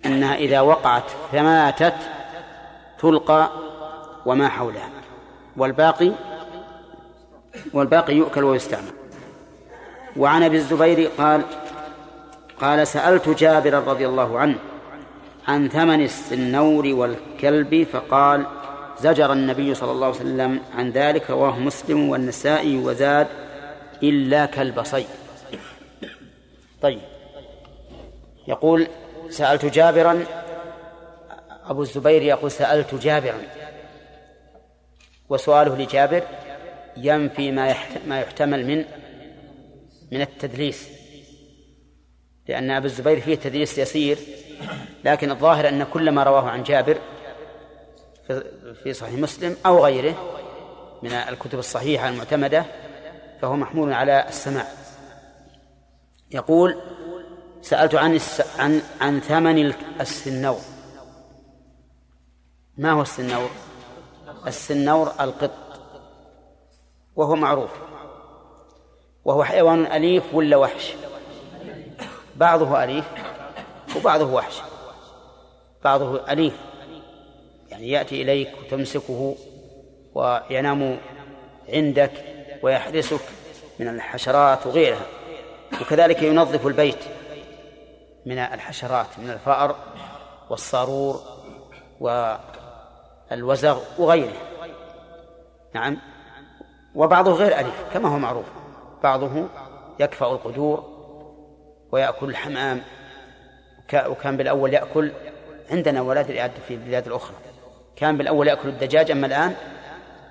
[0.05, 1.95] أنها إذا وقعت فماتت
[2.99, 3.49] تلقى
[4.25, 4.89] وما حولها
[5.57, 6.11] والباقي
[7.73, 8.91] والباقي يؤكل ويستعمل.
[10.17, 11.41] وعن أبي الزبير قال
[12.61, 14.55] قال سألت جابرا رضي الله عنه
[15.47, 18.45] عن ثمن السنور والكلب فقال
[18.99, 23.27] زجر النبي صلى الله عليه وسلم عن ذلك رواه مسلم والنسائي وزاد
[24.03, 25.07] إلا كلب صيد
[26.81, 27.01] طيب.
[28.47, 28.87] يقول
[29.29, 30.25] سألت جابرا
[31.65, 33.41] أبو الزبير يقول سألت جابرا.
[35.29, 36.23] وسؤاله لجابر
[36.97, 37.75] ينفي ما
[38.07, 38.85] ما يحتمل من
[40.11, 40.89] من التدليس.
[42.47, 44.17] لأن أبا الزبير فيه تدليس يسير
[45.03, 46.97] لكن الظاهر أن كل ما رواه عن جابر
[48.83, 50.39] في صحيح مسلم أو غيره
[51.03, 52.65] من الكتب الصحيحة المعتمدة
[53.43, 54.67] فهو محمول على السماع.
[56.31, 56.81] يقول
[57.61, 58.19] سألت عن
[58.59, 60.59] عن عن ثمن السنور.
[62.77, 63.49] ما هو السنور؟
[64.47, 65.51] السنور القط
[67.15, 67.71] وهو معروف.
[69.25, 70.93] وهو حيوان أليف ولا وحش؟
[72.35, 73.05] بعضه أليف
[73.95, 74.61] وبعضه وحش.
[75.83, 76.53] بعضه أليف
[77.69, 79.35] يعني يأتي إليك وتمسكه
[80.15, 80.99] وينام
[81.69, 82.32] عندك.
[82.63, 83.21] ويحرسك
[83.79, 85.05] من الحشرات وغيرها.
[85.81, 86.99] وكذلك ينظف البيت
[88.25, 89.75] من الحشرات من الفأر
[90.49, 91.21] والصارور
[93.31, 94.33] والوزغ وغيره.
[95.73, 95.97] نعم.
[96.95, 98.45] وبعضه غير أليف كما هو معروف.
[99.03, 99.47] بعضه
[99.99, 100.83] يكفأ القدور
[101.91, 102.81] ويأكل الحمام.
[103.93, 105.11] وكان بالأول يأكل
[105.71, 107.35] عندنا ولاد الإعادة في البلاد الأخرى.
[107.95, 109.55] كان بالأول يأكل الدجاج أما الآن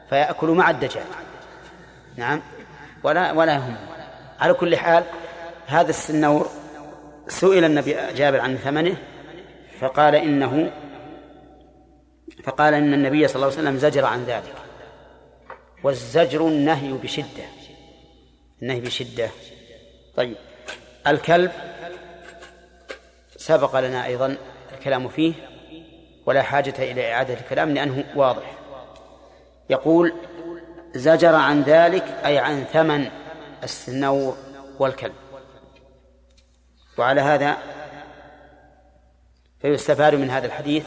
[0.08, 1.04] فيأكل مع الدجاج.
[2.16, 2.42] نعم.
[3.02, 3.76] ولا ولا يهم
[4.40, 5.04] على كل حال
[5.66, 6.48] هذا السنور
[7.28, 8.96] سئل النبي جابر عن ثمنه
[9.80, 10.70] فقال إنه
[12.44, 14.54] فقال إن النبي صلى الله عليه وسلم زجر عن ذلك.
[15.84, 17.44] والزجر النهي بشدة.
[18.62, 19.28] النهي بشدة.
[20.16, 20.36] طيب.
[21.06, 21.52] الكلب
[23.36, 24.36] سبق لنا أيضا
[24.72, 25.32] الكلام فيه
[26.26, 28.54] ولا حاجة إلى إعادة الكلام لأنه واضح.
[29.70, 30.12] يقول
[30.94, 33.10] زجر عن ذلك أي عن ثمن
[33.62, 34.36] السنور
[34.78, 35.14] والكلب.
[36.98, 37.56] وعلى هذا
[39.60, 40.86] فيستفاد من هذا الحديث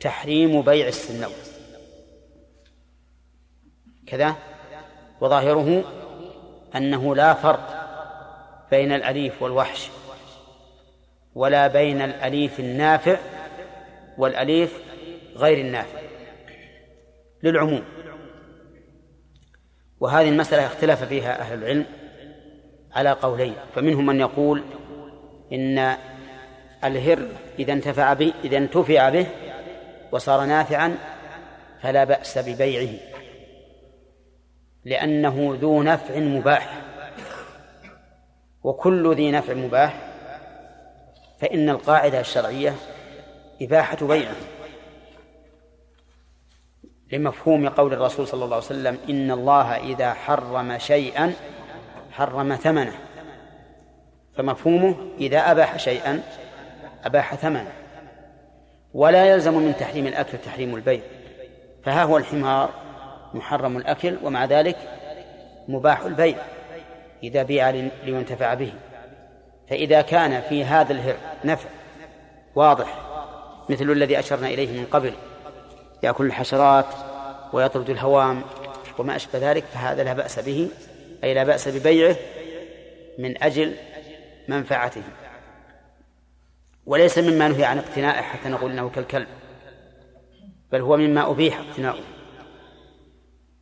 [0.00, 1.32] تحريم بيع السنور
[4.06, 4.34] كذا
[5.20, 5.84] وظاهره
[6.76, 7.82] أنه لا فرق
[8.70, 9.88] بين الأليف والوحش
[11.34, 13.16] ولا بين الأليف النافع
[14.18, 14.72] والأليف
[15.36, 15.98] غير النافع.
[17.42, 17.84] للعموم
[20.02, 21.86] وهذه المسألة اختلف فيها أهل العلم
[22.92, 24.62] على قولين فمنهم من يقول
[25.52, 25.96] إن
[26.84, 27.28] الهر
[27.58, 29.26] إذا انتفع به إذا انتفع به
[30.12, 30.98] وصار نافعا
[31.82, 32.98] فلا بأس ببيعه
[34.84, 36.82] لأنه ذو نفع مباح.
[38.62, 39.94] وكل ذي نفع مباح
[41.40, 42.74] فإن القاعدة الشرعية
[43.62, 44.34] إباحة بيعه.
[47.12, 51.32] لمفهوم قول الرسول صلى الله عليه وسلم إن الله إذا حرم شيئا
[52.12, 52.92] حرم ثمنه.
[54.36, 56.22] فمفهومه إذا أباح شيئا
[57.04, 57.72] أباح ثمنه.
[58.94, 61.00] ولا يلزم من تحريم الأكل تحريم البيع
[61.84, 62.70] فها هو الحمار
[63.34, 64.76] محرم الأكل ومع ذلك
[65.68, 66.36] مباح البيع
[67.22, 67.70] إذا بيع
[68.04, 68.72] لينتفع به.
[69.70, 71.68] فإذا كان في هذا الهر نفع
[72.54, 72.98] واضح
[73.68, 75.12] مثل الذي أشرنا إليه من قبل
[76.02, 76.86] يأكل الحشرات
[77.52, 78.42] ويطرد الهوام
[78.98, 80.68] وما أشبه ذلك فهذا لا بأس به
[81.24, 82.16] أي لا بأس ببيعه
[83.18, 83.74] من أجل
[84.48, 85.02] منفعته.
[86.86, 89.28] وليس مما نهي عن اقتنائه حتى نقول إنه كالكلب
[90.72, 92.04] بل هو مما أبيح اقتناؤه.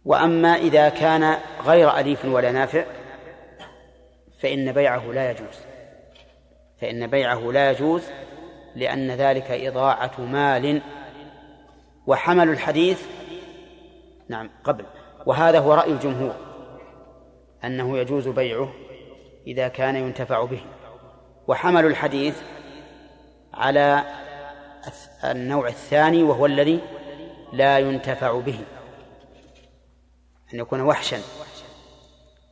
[0.04, 2.84] وأما إذا كان غير أليف ولا نافع
[4.38, 5.56] فإن بيعه لا يجوز.
[6.80, 8.02] فإن بيعه لا يجوز
[8.76, 10.82] لأن ذلك إضاعة مال
[12.10, 13.02] وحمل الحديث.
[14.28, 14.84] نعم قبل.
[15.26, 16.34] وهذا هو رأي الجمهور
[17.64, 18.72] أنه يجوز بيعه
[19.46, 20.60] إذا كان ينتفع به.
[21.46, 22.36] وحمل الحديث
[23.54, 24.04] على
[25.24, 26.80] النوع الثاني وهو الذي
[27.52, 28.58] لا ينتفع به.
[30.54, 31.18] أن يكون وحشا.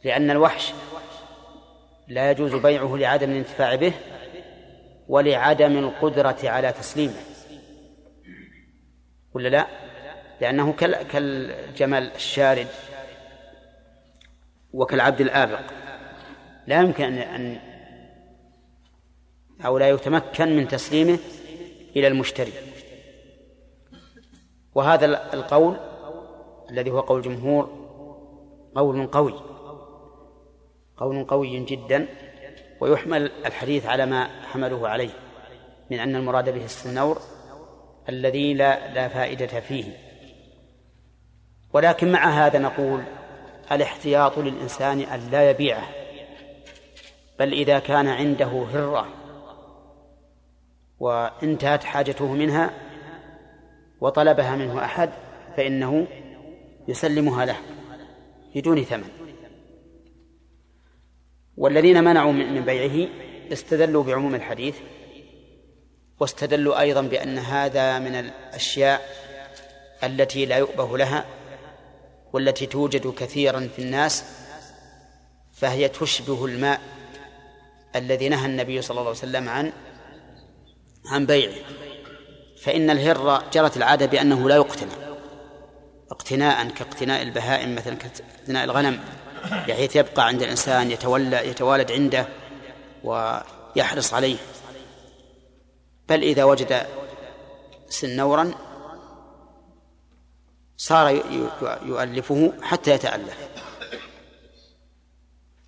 [0.05, 0.73] لأن الوحش
[2.09, 3.93] لا يجوز بيعه لعدم الانتفاع به
[5.09, 7.28] ولعدم القدرة على تسليمه.
[9.39, 9.67] ولا لا؟
[10.41, 10.73] لأنه
[11.13, 12.67] كالجمل الشارد
[14.73, 15.61] وكالعبد الآبق
[16.67, 17.59] لا يمكن أن
[19.67, 21.19] أو لا يتمكن من تسليمه
[21.97, 22.53] إلى المشتري
[24.75, 25.77] وهذا القول
[26.71, 27.65] الذي هو قول الجمهور
[28.75, 29.35] قول قوي
[30.97, 32.07] قول قوي جدا
[32.81, 35.11] ويحمل الحديث على ما حمله عليه
[35.91, 37.38] من أن المراد به السنور
[38.09, 39.85] الذي لا لا فائدة فيه.
[41.73, 43.03] ولكن مع هذا نقول
[43.73, 45.89] الاحتياط للإنسان أن لا يبيعه
[47.39, 49.09] بل إذا كان عنده هرة
[50.99, 52.71] وانتهت حاجته منها
[54.01, 55.11] وطلبها منه أحد
[55.57, 56.07] فإنه
[56.89, 57.57] يسلمها له
[58.55, 59.09] بدون ثمن.
[61.57, 63.09] والذين منعوا من بيعه
[63.53, 64.77] استدلوا بعموم الحديث
[66.21, 69.09] واستدلوا أيضا بأن هذا من الأشياء
[70.05, 71.25] التي لا يؤبه لها
[72.33, 74.25] والتي توجد كثيرا في الناس
[75.55, 76.81] فهي تشبه الماء
[77.97, 79.73] الذي نهى النبي صلى الله عليه وسلم عن
[81.07, 81.55] عن بيعه.
[82.63, 84.93] فإن الهر جرت العادة بأنه لا يقتنى
[86.11, 89.01] اقتناء كاقتناء البهائم مثلا كاقتناء الغنم
[89.69, 92.29] بحيث يبقى عند الإنسان يتولى يتوالد عنده
[93.05, 94.37] ويحرص عليه.
[96.09, 96.87] بل إذا وجد
[97.89, 98.55] سنورا
[100.77, 101.23] صار
[101.83, 103.49] يؤلفه حتى يتألف.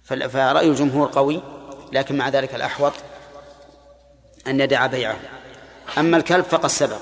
[0.04, 1.42] فرأي الجمهور قوي
[1.92, 2.92] لكن مع ذلك الأحوط
[4.46, 5.20] أن يدع بيعه.
[5.98, 7.00] أما الكلب فقد سبق.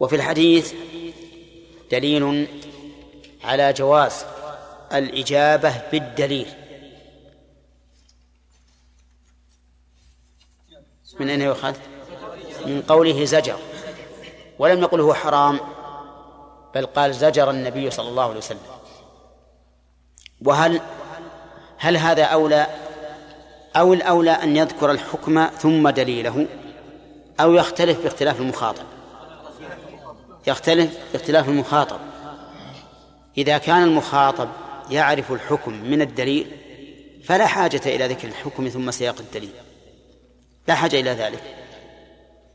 [0.00, 0.74] وفي الحديث
[1.90, 2.46] دليل
[3.44, 4.24] على جواز
[4.92, 6.46] الإجابة بالدليل.
[11.20, 11.76] من أين يؤخذ؟
[12.66, 13.56] من قوله زجر.
[14.58, 15.60] ولم يقل هو حرام
[16.74, 18.60] بل قال زجر النبي صلى الله عليه وسلم.
[20.44, 20.80] وهل
[21.78, 22.66] هل هذا أولى؟
[23.76, 26.46] أو الأولى أن يذكر الحكم ثم دليله
[27.40, 28.84] أو يختلف باختلاف المخاطب.
[30.46, 31.98] يختلف باختلاف المخاطب.
[33.38, 34.48] إذا كان المخاطب
[34.90, 36.56] يعرف الحكم من الدليل
[37.24, 39.52] فلا حاجة إلى ذكر الحكم ثم سياق الدليل.
[40.68, 41.42] لا حاجة إلى ذلك.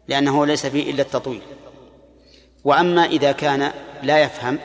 [0.07, 1.41] لأنه ليس فيه إلا التطويل.
[2.63, 3.71] وأما إذا كان
[4.03, 4.59] لا يفهم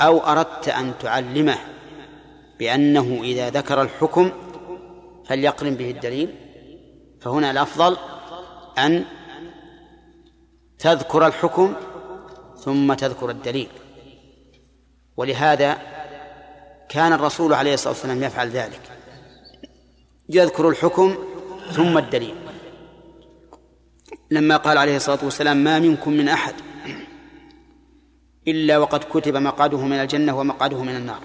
[0.00, 1.58] أو أردت أن تعلمه
[2.58, 4.32] بأنه إذا ذكر الحكم
[5.26, 6.34] فليقرن به الدليل
[7.20, 7.96] فهنا الأفضل
[8.78, 9.04] أن
[10.78, 11.74] تذكر الحكم
[12.58, 13.68] ثم تذكر الدليل.
[15.16, 15.78] ولهذا
[16.88, 18.80] كان الرسول عليه الصلاة والسلام يفعل ذلك.
[20.28, 21.16] يذكر الحكم
[21.72, 22.34] ثم الدليل.
[24.30, 26.54] لما قال عليه الصلاة والسلام ما منكم من أحد
[28.48, 31.20] إلا وقد كتب مقعده من الجنة ومقعده من النار.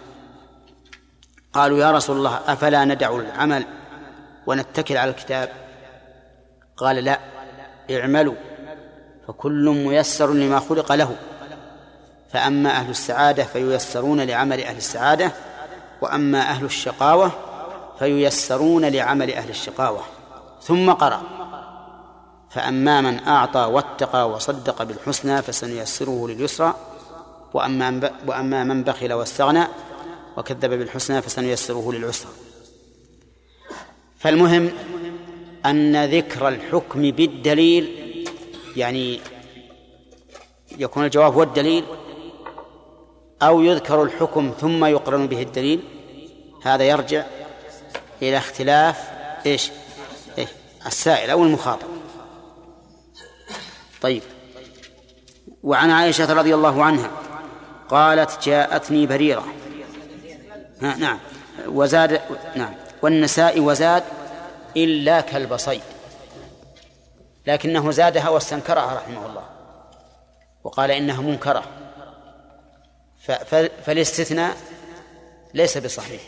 [1.54, 3.66] قالوا يا رسول الله أفلا ندع العمل
[4.47, 5.49] ونتكل على الكتاب؟
[6.78, 7.20] قال لا
[7.91, 8.36] اعملوا
[9.28, 11.16] فكل ميسر لما خلق له.
[12.32, 15.32] فأما أهل السعادة فييسرون لعمل أهل السعادة
[16.02, 17.32] وأما أهل الشقاوة
[17.99, 20.02] فييسرون لعمل أهل الشقاوة.
[20.62, 21.41] ثم قرأ
[22.54, 26.76] فأما من أعطى واتقى وصدق بالحسنى فسنيسره لليسرى
[27.54, 29.68] وأما وأما من بخل واستغنى
[30.38, 32.32] وكذب بالحسنى فسنيسره للعسرى.
[34.20, 34.72] فالمهم
[35.66, 37.97] أن ذكر الحكم بالدليل
[38.76, 39.20] يعني
[40.78, 41.84] يكون الجواب هو الدليل
[43.41, 45.84] أو يذكر الحكم ثم يقرن به الدليل
[46.64, 47.26] هذا يرجع
[48.22, 49.10] إلى اختلاف
[49.45, 49.72] إيش؟
[50.38, 50.47] إيه
[50.86, 51.91] السائل أو المخاطب.
[54.02, 54.22] طيب.
[55.64, 57.12] وعن عائشة رضي الله عنها
[57.89, 59.45] قالت جاءتني بريرة.
[60.82, 61.20] نعم.
[61.66, 62.22] وزاد
[62.56, 62.74] نعم.
[63.02, 64.04] والنساء وزاد
[64.78, 65.82] إلا كلب صيد
[67.47, 69.43] لكنه زادها واستنكرها رحمه الله.
[70.64, 71.64] وقال إنها منكرة.
[73.86, 74.58] فالاستثناء
[75.54, 76.22] ليس بصحيح.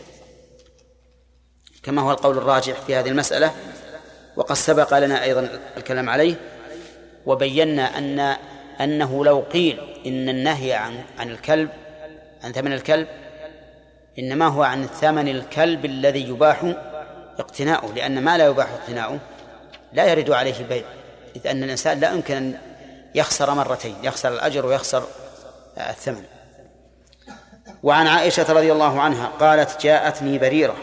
[1.84, 3.51] كما هو القول الراجح في هذه المسألة.
[4.36, 6.53] وقد سبق لنا أيضا الكلام عليه.
[7.26, 8.38] وبينا أن
[8.82, 11.69] أنه لو قيل إن النهي عن عن الكلب
[12.43, 13.07] عن ثمن الكلب
[14.19, 16.74] إنما هو عن ثمن الكلب الذي يباح
[17.39, 19.19] اقتناؤه لأن ما لا يباح اقتناؤه
[19.93, 20.84] لا يرد عليه بيع
[21.36, 22.57] إذ أن الإنسان لا يمكن أن
[23.15, 25.03] يخسر مرتين يخسر الأجر ويخسر
[25.78, 26.24] الثمن.
[27.84, 30.76] وعن عائشة رضي الله عنها قالت جاءتني بريرة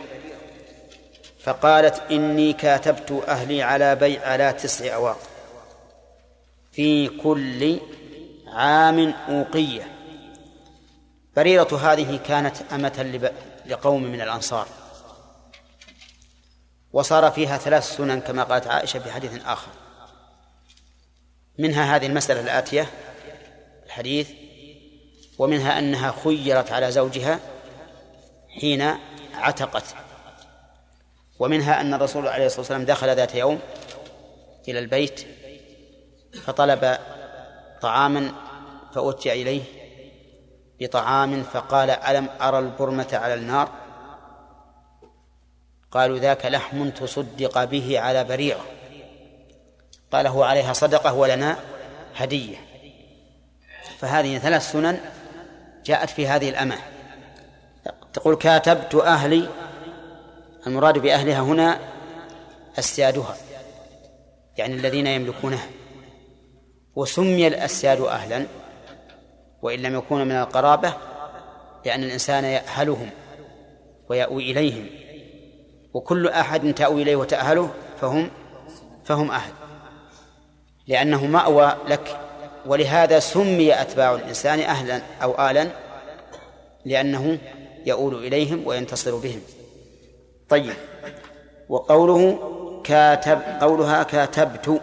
[1.43, 5.19] فقالت إني كاتبت أهلي على بيع على تسع أواق.
[6.73, 7.81] في كل
[8.47, 9.97] عام أوقية.
[11.37, 13.31] بريرة هذه كانت أمة
[13.67, 14.69] لقوم من الأنصار.
[16.93, 19.71] وصار فيها ثلاث سنن كما قالت عائشة في حديث آخر.
[21.59, 22.91] منها هذه المسألة الآتية
[23.87, 24.31] الحديث
[25.39, 27.41] ومنها أنها خيرت على زوجها
[28.61, 28.95] حين
[29.35, 29.85] عتقت.
[31.39, 33.61] ومنها أن الرسول عليه الصلاة والسلام دخل ذات يوم
[34.69, 35.27] إلى البيت
[36.33, 36.99] فطلب
[37.81, 38.33] طعاما
[38.95, 39.63] فأتي إليه
[40.81, 43.69] بطعام فقال ألم أرى البرمة على النار؟
[45.91, 48.65] قالوا ذاك لحم تصدق به على بريرة
[50.13, 51.57] قال هو عليها صدقة ولنا
[52.17, 52.57] هدية.
[53.99, 55.01] فهذه ثلاث سنن
[55.85, 56.77] جاءت في هذه الأمة.
[58.13, 59.49] تقول كاتبت أهلي
[60.67, 61.79] المراد بأهلها هنا
[62.79, 63.37] أسيادها
[64.57, 65.67] يعني الذين يملكونها.
[66.97, 68.47] وسمي الأسياد أهلا
[69.63, 70.93] وإن لم يكونوا من القرابة
[71.87, 73.11] لأن الإنسان يأهلهم
[74.09, 74.87] ويأوي إليهم.
[75.95, 77.71] وكل أحد تأوي إليه وتأهله
[78.01, 78.31] فهم
[79.05, 79.53] فهم أهل.
[80.87, 82.17] لأنه مأوى لك.
[82.67, 85.69] ولهذا سمي أتباع الإنسان أهلا أو آلا
[86.85, 87.39] لأنه
[87.87, 89.41] يؤول إليهم وينتصر بهم.
[90.49, 90.75] طيب
[91.69, 92.39] وقوله
[92.85, 94.81] كاتب قولها كاتبت.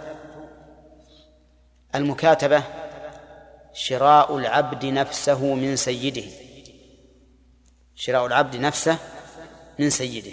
[1.97, 2.63] المكاتبة
[3.73, 6.23] شراء العبد نفسه من سيده.
[7.95, 8.97] شراء العبد نفسه
[9.79, 10.31] من سيده.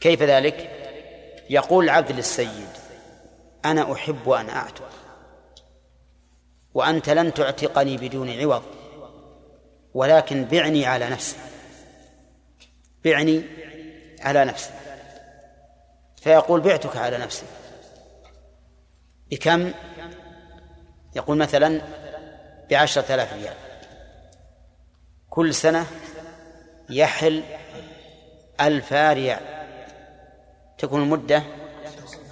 [0.00, 0.70] كيف ذلك؟
[1.50, 2.68] يقول العبد للسيد
[3.64, 4.90] أنا أحب أن أعتق
[6.74, 8.62] وأنت لن تعتقني بدون عوض
[9.94, 11.36] ولكن بعني على نفسي.
[13.04, 13.42] بعني
[14.20, 14.70] على نفسي.
[16.22, 17.46] فيقول بعتك على نفسي
[19.32, 19.72] بكم؟
[21.16, 21.80] يقول مثلا
[22.70, 23.54] بعشرة آلاف ريال.
[25.30, 25.86] كل سنة
[26.90, 27.42] يحل
[28.60, 29.40] ألف ريال.
[30.78, 31.42] تكون المدة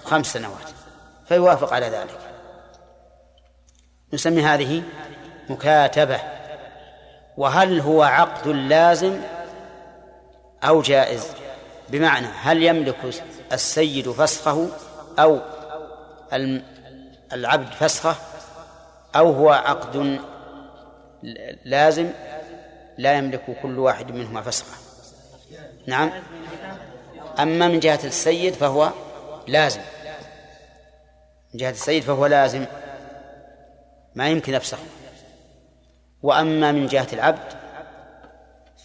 [0.03, 0.69] خمس سنوات.
[1.27, 2.19] فيوافق على ذلك.
[4.13, 4.83] نسمي هذه
[5.49, 6.19] مكاتبة.
[7.37, 9.21] وهل هو عقد لازم
[10.63, 11.27] أو جائز؟
[11.89, 14.69] بمعنى هل يملك السيد فسخه
[15.19, 15.39] أو
[17.33, 18.15] العبد فسخة
[19.15, 20.19] أو هو عقد
[21.65, 22.09] لازم
[22.97, 24.77] لا يملك كل واحد منهما فسخة.
[25.87, 26.11] نعم.
[27.39, 28.89] أما من جهة السيد فهو
[29.47, 29.81] لازم.
[31.53, 32.65] من جهة السيد فهو لازم.
[34.15, 34.83] ما يمكن يفسخه.
[36.21, 37.53] وأما من جهة العبد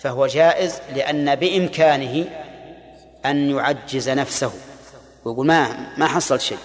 [0.01, 2.25] فهو جائز لأن بإمكانه
[3.27, 4.53] أن يعجز نفسه.
[5.25, 6.59] ويقول ما ما حصل شيء.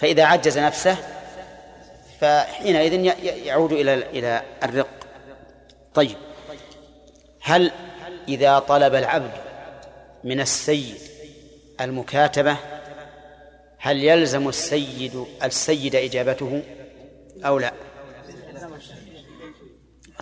[0.00, 0.96] فإذا عجز نفسه
[2.20, 2.92] فحينئذ
[3.24, 4.88] يعود إلى إلى الرق.
[5.94, 6.16] طيب
[7.42, 7.72] هل
[8.28, 9.32] إذا طلب العبد
[10.24, 10.98] من السيد
[11.80, 12.56] المكاتبة
[13.78, 16.62] هل يلزم السيد السيد إجابته
[17.44, 17.72] أو لا؟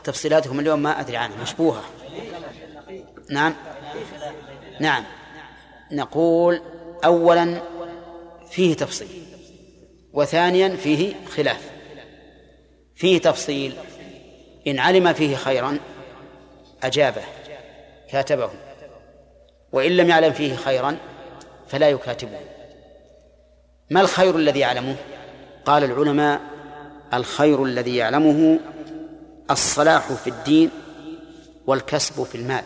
[0.05, 1.85] تفصيلاتكم اليوم ما أدري عنها مشبوهة.
[3.31, 3.55] نعم؟
[4.81, 5.05] نعم.
[5.93, 6.63] نقول
[7.05, 7.63] أولا
[8.51, 9.26] فيه تفصيل.
[10.17, 11.71] وثانيا فيه خلاف.
[12.95, 13.75] فيه تفصيل.
[14.67, 15.79] إن علم فيه خيرا
[16.83, 17.23] أجابه
[18.11, 18.51] كاتبه.
[19.73, 20.97] وإن لم يعلم فيه خيرا
[21.69, 22.39] فلا يكاتبه.
[23.91, 24.97] ما الخير الذي يعلمه؟
[25.65, 26.41] قال العلماء
[27.15, 28.59] الخير الذي يعلمه
[29.51, 30.71] الصلاح في الدين
[31.67, 32.65] والكسب في المال.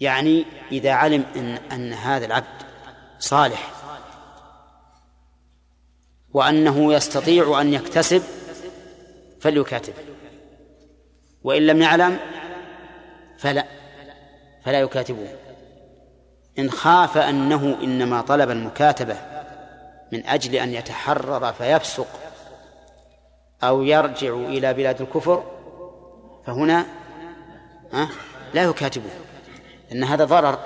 [0.00, 2.62] يعني إذا علم إن أن هذا العبد
[3.18, 3.79] صالح
[6.34, 8.22] وأنه يستطيع أن يكتسب
[9.40, 9.92] فليكاتب.
[11.44, 12.18] وإن لم يعلم
[13.38, 13.64] فلا
[14.64, 15.28] فلا يكاتبه.
[16.58, 19.16] إن خاف أنه إنما طلب المكاتبة
[20.12, 22.08] من أجل أن يتحرر فيفسق
[23.62, 25.44] أو يرجع إلى بلاد الكفر
[26.46, 26.86] فهنا
[28.54, 29.10] لا يكاتبه.
[29.92, 30.58] إن هذا ضرر.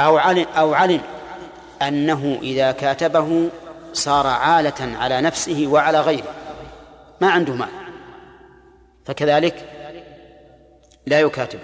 [0.00, 1.00] أو علم أو علم
[1.82, 3.50] أنه إذا كاتبه
[3.92, 6.34] صار عالة على نفسه وعلى غيره.
[7.20, 7.68] ما عنده مال.
[9.04, 9.68] فكذلك
[11.06, 11.60] لا يكاتب.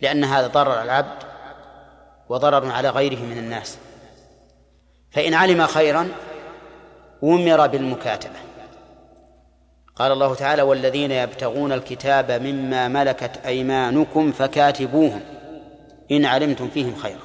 [0.00, 1.22] لأن هذا ضرر على العبد
[2.28, 3.78] وضرر على غيره من الناس.
[5.10, 6.08] فإن علم خيرا
[7.24, 8.38] أمر بالمكاتبة.
[9.96, 15.20] قال الله تعالى والذين يبتغون الكتاب مما ملكت أيمانكم فكاتبوهم.
[16.10, 17.20] إن علمتم فيهم خيرا.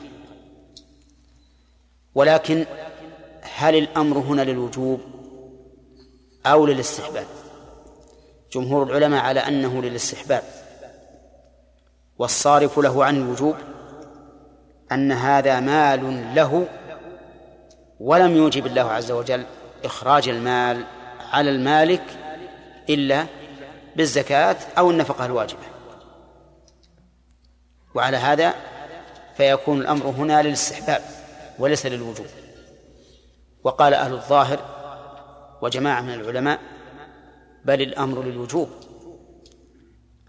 [2.16, 2.66] ولكن
[3.58, 5.02] هل الأمر هنا للوجوب
[6.46, 7.26] أو للاستحباب؟
[8.52, 10.44] جمهور العلماء على أنه للاستحباب.
[12.18, 13.56] والصارف له عن الوجوب
[14.92, 16.68] أن هذا مال له
[18.00, 19.46] ولم يوجب الله عز وجل
[19.84, 20.86] إخراج المال
[21.32, 22.04] على المالك
[22.90, 23.26] إلا
[23.96, 25.64] بالزكاة أو النفقة الواجبة.
[27.96, 28.54] وعلى هذا
[29.38, 31.02] فيكون الأمر هنا للاستحباب
[31.60, 32.28] وليس للوجوب.
[33.66, 34.60] وقال أهل الظاهر
[35.62, 36.60] وجماعة من العلماء
[37.66, 38.70] بل الأمر للوجوب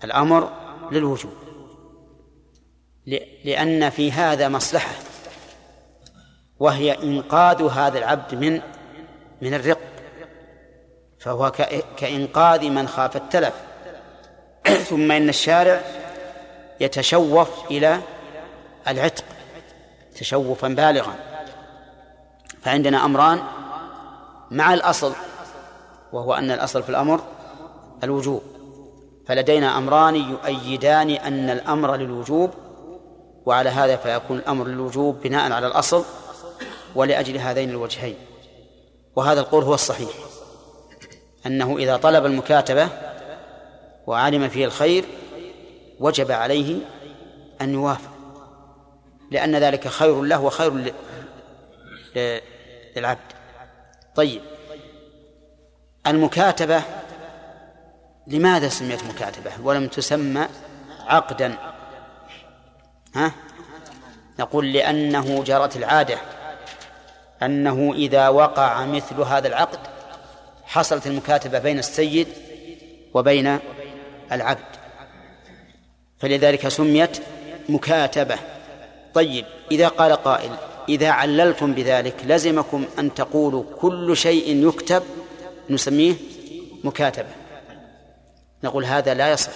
[0.04, 0.52] الأمر
[0.92, 1.32] للوجوب
[3.44, 4.94] لأن في هذا مصلحة
[6.58, 8.60] وهي إنقاذ هذا العبد من
[9.42, 9.78] من الرق
[11.18, 11.52] فهو
[11.96, 13.54] كإنقاذ من خاف التلف.
[14.90, 15.80] ثم إن الشارع
[16.80, 18.00] يتشوف إلى
[18.88, 19.24] العتق
[20.16, 21.35] تشوفا بالغا.
[22.66, 23.42] فعندنا أمران
[24.50, 25.12] مع الأصل
[26.12, 27.20] وهو أن الأصل في الأمر
[28.04, 28.42] الوجوب.
[29.26, 32.50] فلدينا أمران يؤيدان أن الأمر للوجوب
[33.46, 36.04] وعلى هذا فيكون الأمر للوجوب بناء على الأصل
[36.94, 38.16] ولأجل هذين الوجهين.
[39.16, 40.10] وهذا القول هو الصحيح
[41.46, 42.88] أنه إذا طلب المكاتبة
[44.06, 45.04] وعلم فيه الخير
[46.00, 46.78] وجب عليه
[47.60, 48.10] أن يوافق
[49.30, 50.92] لأن ذلك خير له وخير
[52.96, 53.32] للعبد.
[54.14, 54.42] طيب
[56.06, 56.82] المكاتبة
[58.26, 60.48] لماذا سميت مكاتبة؟ ولم تسمى
[61.06, 61.54] عقدا.
[63.14, 63.32] ها؟
[64.38, 66.18] نقول لأنه جرت العادة.
[67.42, 69.78] أنه إذا وقع مثل هذا العقد
[70.64, 72.28] حصلت المكاتبة بين السيد
[73.14, 73.58] وبين
[74.32, 74.76] العبد.
[76.18, 77.22] فلذلك سميت
[77.68, 78.38] مكاتبة.
[79.14, 80.56] طيب إذا قال قائل
[80.88, 85.02] إذا عللتم بذلك لزمكم أن تقولوا كل شيء يكتب
[85.70, 86.14] نسميه
[86.84, 87.28] مكاتبة.
[88.64, 89.50] نقول هذا لا يصح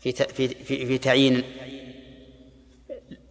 [0.00, 1.42] في في في, تعيين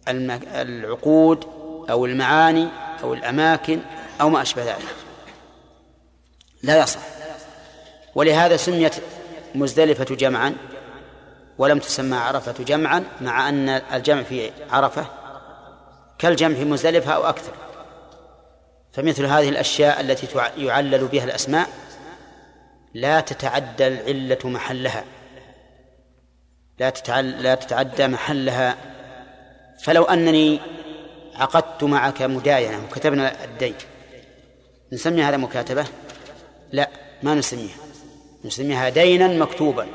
[0.08, 1.44] العقود
[1.90, 2.68] أو المعاني
[3.02, 3.80] أو الأماكن
[4.20, 4.94] أو ما أشبه ذلك.
[6.62, 7.00] لا يصح.
[8.14, 8.94] ولهذا سميت
[9.54, 10.54] مزدلفة جمعا
[11.58, 15.06] ولم تسمى عرفة جمعا مع أن الجمع في عرفة
[16.18, 17.52] كالجمع في مزدلفة أو أكثر.
[18.92, 20.26] فمثل هذه الأشياء التي
[20.58, 21.68] يعلل بها الأسماء
[22.94, 25.04] لا تتعدى العلة محلها.
[26.78, 26.92] لا
[27.22, 28.76] لا تتعدى محلها.
[29.82, 30.60] فلو أنني
[31.34, 33.74] عقدت معك مداينة وكتبنا الدين
[34.92, 35.84] نسمي هذا مكاتبة؟
[36.72, 36.88] لا
[37.22, 37.76] ما نسميها.
[38.44, 39.86] نسميها دينا مكتوبا.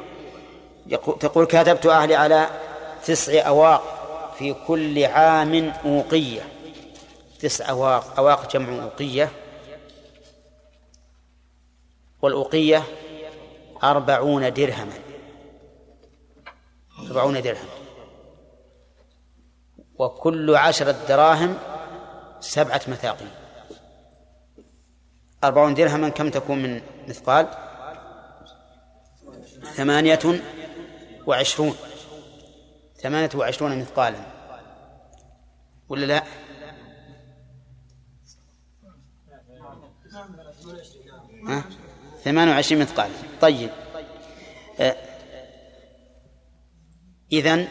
[1.19, 2.47] تقول كتبت أهلي على
[3.05, 4.00] تسع أواق.
[4.41, 6.41] في كل عام أوقية.
[7.39, 9.31] تسع أواق أواق جمع أوقية.
[12.21, 12.83] والأوقية
[13.83, 14.93] أربعون درهما.
[16.99, 17.67] أربعون درهم.
[19.99, 21.57] وكل عشرة دراهم
[22.39, 23.29] سبعة مثاقيل.
[25.43, 27.47] أربعون درهما كم تكون من مثقال؟
[29.73, 30.41] ثمانية
[31.27, 31.75] وعشرون.
[33.01, 34.30] ثمانية وعشرون مثقالا.
[35.91, 36.23] ولا لا؟
[41.47, 41.63] ها؟
[42.23, 43.69] ثمانية وعشرين مثقالا طيب.
[44.79, 44.95] آه.
[47.31, 47.67] إذن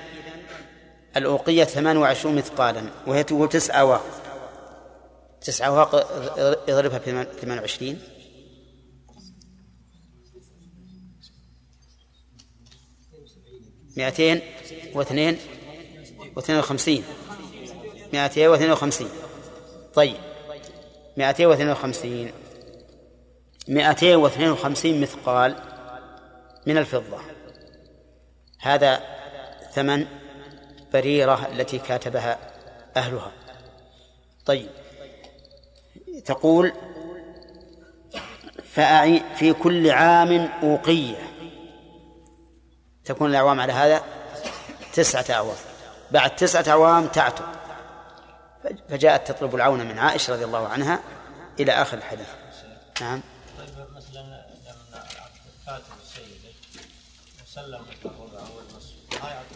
[1.16, 4.04] الأوقية ثمان وعشرون مثقالا وهي تقول تسعة واق
[5.40, 5.94] تسعة واق
[6.70, 8.00] اضربها في ثمان وعشرين.
[13.96, 14.40] مئتين
[14.94, 15.38] واثنين
[16.36, 17.04] واثنين وخمسين.
[18.12, 19.08] مئتين واثنين وخمسين.
[19.94, 20.16] طيب.
[21.16, 22.32] مئتين واثنين وخمسين.
[23.68, 25.56] مئتين واثنين وخمسين مثقال
[26.66, 27.18] من الفضة.
[28.60, 29.00] هذا
[29.72, 30.06] ثمن
[30.92, 32.38] بريرة التي كاتبها
[32.96, 33.32] أهلها.
[34.46, 34.70] طيب.
[36.24, 36.72] تقول
[38.72, 41.16] فأعي في كل عام أوقية.
[43.04, 44.02] تكون الأعوام على هذا
[44.92, 45.56] تسعة أعوام.
[46.10, 47.60] بعد تسعة أعوام تعتق
[48.88, 51.00] فجاءت تطلب العون من عائشة رضي الله عنها
[51.60, 52.28] إلى آخر الحديث.
[53.00, 53.20] نعم.
[53.58, 54.46] طيب مثلا لما
[59.22, 59.54] ما يعطي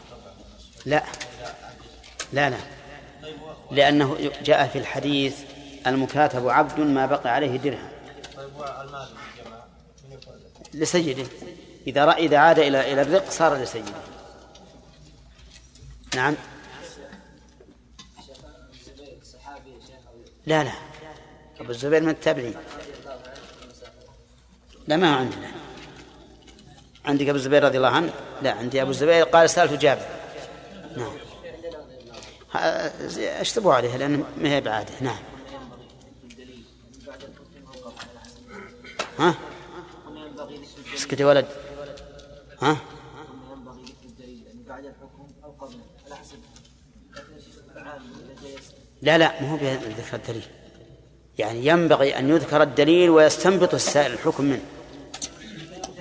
[0.86, 1.04] لا.
[2.32, 2.58] لا لا.
[3.70, 5.38] لأنه جاء في الحديث
[5.86, 7.88] المكاتب عبد ما بقي عليه درهم.
[8.36, 8.50] طيب
[10.74, 11.26] لسيده.
[11.86, 13.92] إذا رأى إذا عاد إلى إلى الرق صار لسيده.
[16.14, 16.34] نعم.
[20.46, 20.72] لا لا.
[21.60, 22.54] أبو الزبير من التابعين.
[24.86, 25.50] لا ما عندنا.
[27.04, 30.06] عندك أبو الزبير رضي الله عنه؟ لا عندي أبو الزبير قال سألت جابر.
[30.96, 31.12] نعم.
[33.40, 34.94] اشتبوا عليها لأن ما هي بعادة.
[35.00, 35.18] نعم.
[39.18, 39.34] ها؟
[40.94, 41.46] اسكت يا ولد.
[42.62, 42.76] ها؟
[49.04, 50.46] لا لا ما هو بذكر الدليل.
[51.38, 54.62] يعني ينبغي أن يذكر الدليل ويستنبط السائل الحكم منه.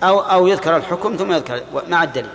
[0.04, 2.32] أو أو يذكر الحكم ثم يذكر مع الدليل.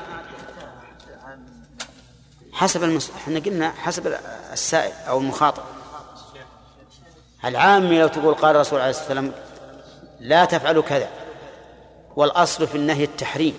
[2.53, 3.11] حسب المس...
[3.11, 4.19] إحنا قلنا حسب
[4.53, 5.63] السائل أو المخاطب.
[7.45, 9.33] العامي لو تقول قال الرسول عليه الصلاة والسلام
[10.21, 11.09] لا تفعلوا كذا
[12.17, 13.59] والأصل في النهي التحريم.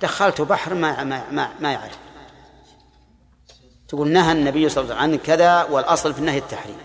[0.00, 2.05] دخلت بحر ما ما ما, ما يعرف.
[3.88, 6.78] تقول نهى النبي صلى الله عليه وسلم عن كذا والأصل في النهي التحريم.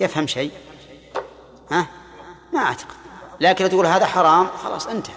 [0.00, 0.52] يفهم شيء؟
[1.70, 1.86] ها؟
[2.52, 2.96] ما أعتقد.
[3.40, 5.14] لكن تقول هذا حرام خلاص انتهى.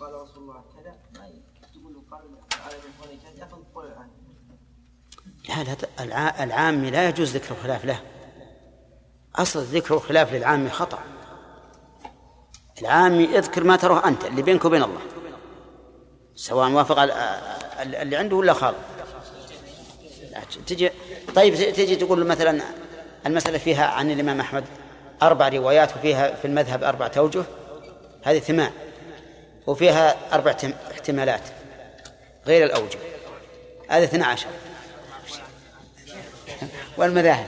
[0.00, 0.42] قال رسول
[5.48, 8.00] لا لا ت- الع- العامي لا يجوز ذكر الخلاف له.
[9.36, 10.98] أصل ذكر الخلاف للعامي خطأ.
[12.80, 15.00] العامي اذكر ما تروه أنت اللي بينك وبين الله.
[16.34, 18.76] سواء وافق ال- ال- اللي عنده ولا خالف
[20.66, 20.90] تجي
[21.34, 22.60] طيب تجي تقول مثلا
[23.26, 24.64] المسألة فيها عن الإمام أحمد
[25.22, 27.44] أربع روايات وفيها في المذهب أربعة أوجه
[28.22, 28.70] هذه ثمان
[29.66, 31.40] وفيها أربع احتم- احتمالات
[32.46, 32.98] غير الأوجه.
[33.88, 34.46] هذه اثنا عشر.
[36.98, 37.46] والمذاهب.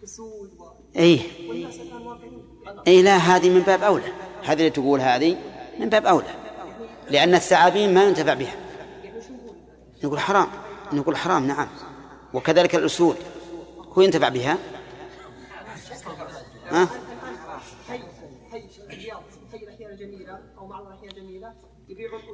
[0.00, 0.70] واسود و...
[0.96, 1.48] إيه.
[1.48, 2.42] والناس الان واقعين
[2.86, 4.12] إيه لا هذه من باب أولى.
[4.42, 5.36] هذه اللي تقول هذه
[5.78, 6.34] من باب أولى.
[7.10, 8.56] لأن الثعابين ما ينتفع بها.
[10.04, 10.48] نقول حرام.
[10.92, 11.68] نقول حرام نعم.
[12.34, 13.16] وكذلك الأسود.
[13.92, 14.58] هو ينتفع بها؟
[16.70, 16.88] ها؟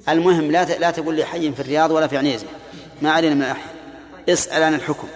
[0.09, 2.47] المهم لا لا تقول لي حي في الرياض ولا في عنيزة.
[3.03, 3.75] ما علينا من الأحياء.
[4.29, 5.09] اسأل عن الحكم.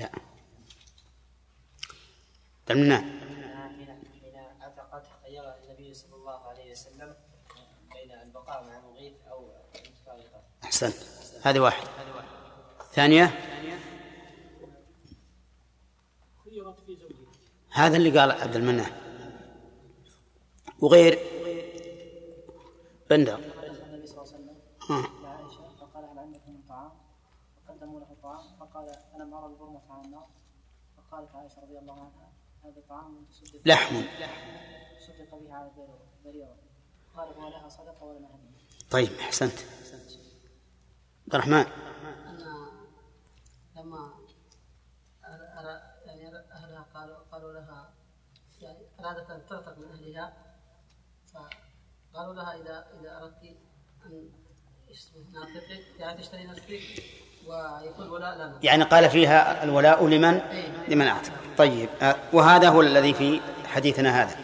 [0.00, 0.16] مغيث
[2.56, 2.57] أو
[9.86, 10.94] انتفاع أحسنت
[11.42, 11.88] هذه واحدة
[12.92, 13.24] ثانية.
[17.70, 18.92] هذا اللي قال عبد المنان
[20.80, 21.18] وغير.
[23.10, 23.40] بندر.
[24.90, 25.04] آه.
[25.22, 26.90] لعائشة فقال هل عندكم من طعام؟
[27.66, 30.26] فقدموا له طعام فقال ألم أرى البرمة على النار؟
[30.96, 32.32] فقالت عائشة رضي الله عنها
[32.64, 33.26] هذا طعام
[33.64, 34.02] لحم.
[35.06, 35.70] صدق به على
[37.14, 39.58] قال صدقة هدية طيب أحسنت.
[41.24, 41.66] عبد الرحمن.
[43.76, 44.12] لما
[46.04, 47.94] يعني أهلها قالوا قالوا لها
[48.60, 50.56] يعني أرادت أن تعتق من أهلها
[51.32, 53.56] فقالوا لها إذا إذا أردت
[54.06, 54.30] أن
[55.32, 57.02] نعتقك يعني تشتري نفسك
[58.62, 60.40] يعني قال فيها الولاء لمن؟
[60.88, 64.36] لمن أعتق طيب آه، وهذا هو الذي في حديثنا هذا.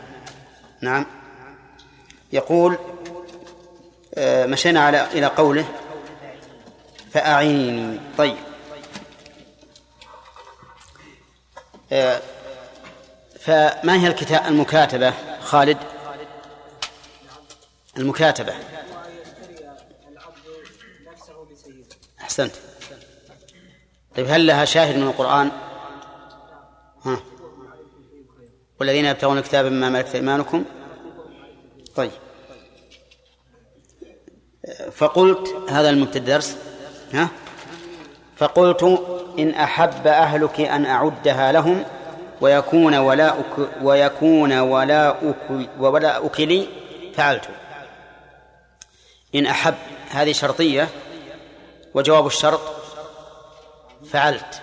[0.81, 1.07] نعم.
[2.33, 2.79] يقول
[4.15, 5.65] آه، مشينا على إلى قوله
[7.13, 8.01] فأعيني.
[8.19, 8.37] طيب.
[11.93, 12.21] آه،
[13.41, 15.79] فما هي الكتاب المكاتبة؟ خالد؟
[17.97, 18.55] المكاتبة.
[22.21, 22.53] أحسنت.
[24.17, 25.51] طيب هل لها شاهد من القرآن؟
[27.05, 27.21] ها.
[28.81, 30.65] والذين يبتغون الكتاب مما ملكت أيمانكم؟
[31.97, 32.11] طيب.
[34.93, 36.57] فقلت هذا المبتدأ الدرس
[37.13, 37.29] ها؟
[38.37, 38.83] فقلت
[39.39, 41.85] إن أحب أهلك أن أعدها لهم
[42.41, 46.69] ويكون ولاؤك ويكون ولاؤك وولاؤك لي
[47.15, 47.49] فعلت.
[49.35, 49.75] إن أحب
[50.11, 50.89] هذه شرطية
[51.95, 52.61] وجواب الشرط
[54.11, 54.63] فعلت.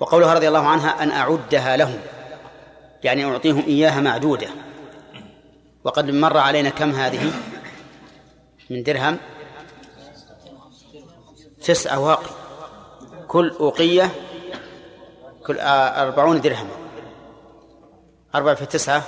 [0.00, 2.00] وقولها رضي الله عنها أن أعدها لهم.
[3.04, 4.48] يعني أعطيهم إياها معدودة.
[5.84, 7.32] وقد مر علينا كم هذه؟
[8.70, 9.18] من درهم.
[11.64, 12.30] تسعة واقي
[13.28, 14.10] كل أوقية
[15.46, 16.70] كل آه، أربعون درهما
[18.34, 19.02] أربعة في تسعة.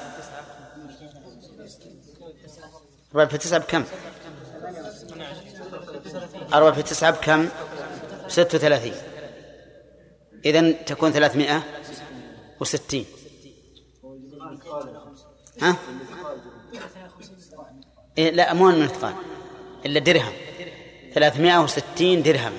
[3.13, 3.85] أربعة في تسعة بكم؟
[6.55, 7.49] أربعة في تسعة بكم؟
[8.29, 8.95] ست وثلاثين.
[10.47, 11.63] إذن تكون ثلاثمائة
[12.61, 13.05] وستين.
[15.63, 15.77] ها؟
[18.19, 18.89] إيه لا مو من
[19.87, 20.33] إلا درهم.
[21.15, 22.53] ثلاثمائة وستين درهم.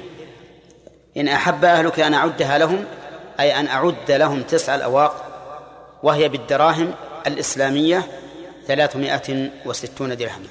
[1.17, 2.85] إن أحب أهلك أن أعدها لهم
[3.39, 5.23] أي أن أعد لهم تسع الأواق
[6.03, 6.93] وهي بالدراهم
[7.27, 8.03] الإسلامية
[8.67, 10.47] ثلاثمائة وستون درهما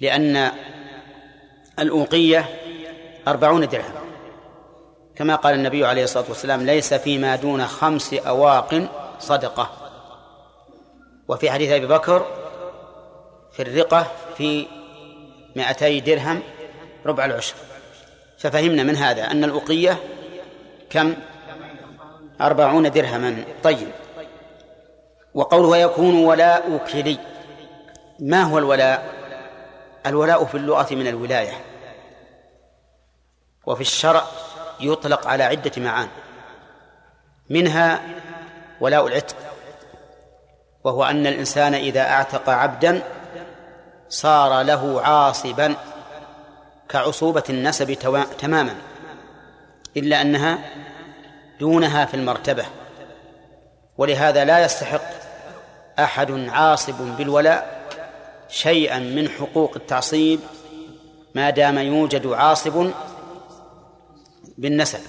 [0.00, 0.52] لأن
[1.78, 2.48] الأوقية
[3.28, 4.05] أربعون درهم.
[5.16, 8.88] كما قال النبي عليه الصلاة والسلام ليس فيما دون خمس أواق
[9.18, 9.70] صدقة.
[11.28, 12.26] وفي حديث أبي بكر
[13.52, 14.06] في الرقة
[14.36, 14.66] في
[15.56, 16.42] مائتي درهم
[17.06, 17.54] ربع العشر.
[18.38, 19.98] ففهمنا من هذا أن الأوقية
[20.90, 21.14] كم؟
[22.40, 23.44] أربعون درهما.
[23.62, 23.88] طيب.
[25.34, 27.18] وقوله يكون ولاؤك لي
[28.18, 29.14] ما هو الولاء؟
[30.06, 31.64] الولاء في اللغة من الولاية.
[33.66, 34.22] وفي الشرع
[34.80, 36.08] يطلق على عدة معان.
[37.50, 38.00] منها
[38.80, 39.36] ولاء العتق
[40.84, 43.02] وهو أن الإنسان إذا أعتق عبدا
[44.08, 45.74] صار له عاصبا
[46.88, 47.92] كعصوبة النسب
[48.38, 48.74] تماما
[49.96, 50.58] إلا أنها
[51.60, 52.64] دونها في المرتبة.
[53.98, 55.26] ولهذا لا يستحق
[55.98, 57.76] أحد عاصب بالولاء
[58.48, 60.40] شيئا من حقوق التعصيب
[61.34, 62.90] ما دام يوجد عاصب
[64.58, 65.00] بالنسب.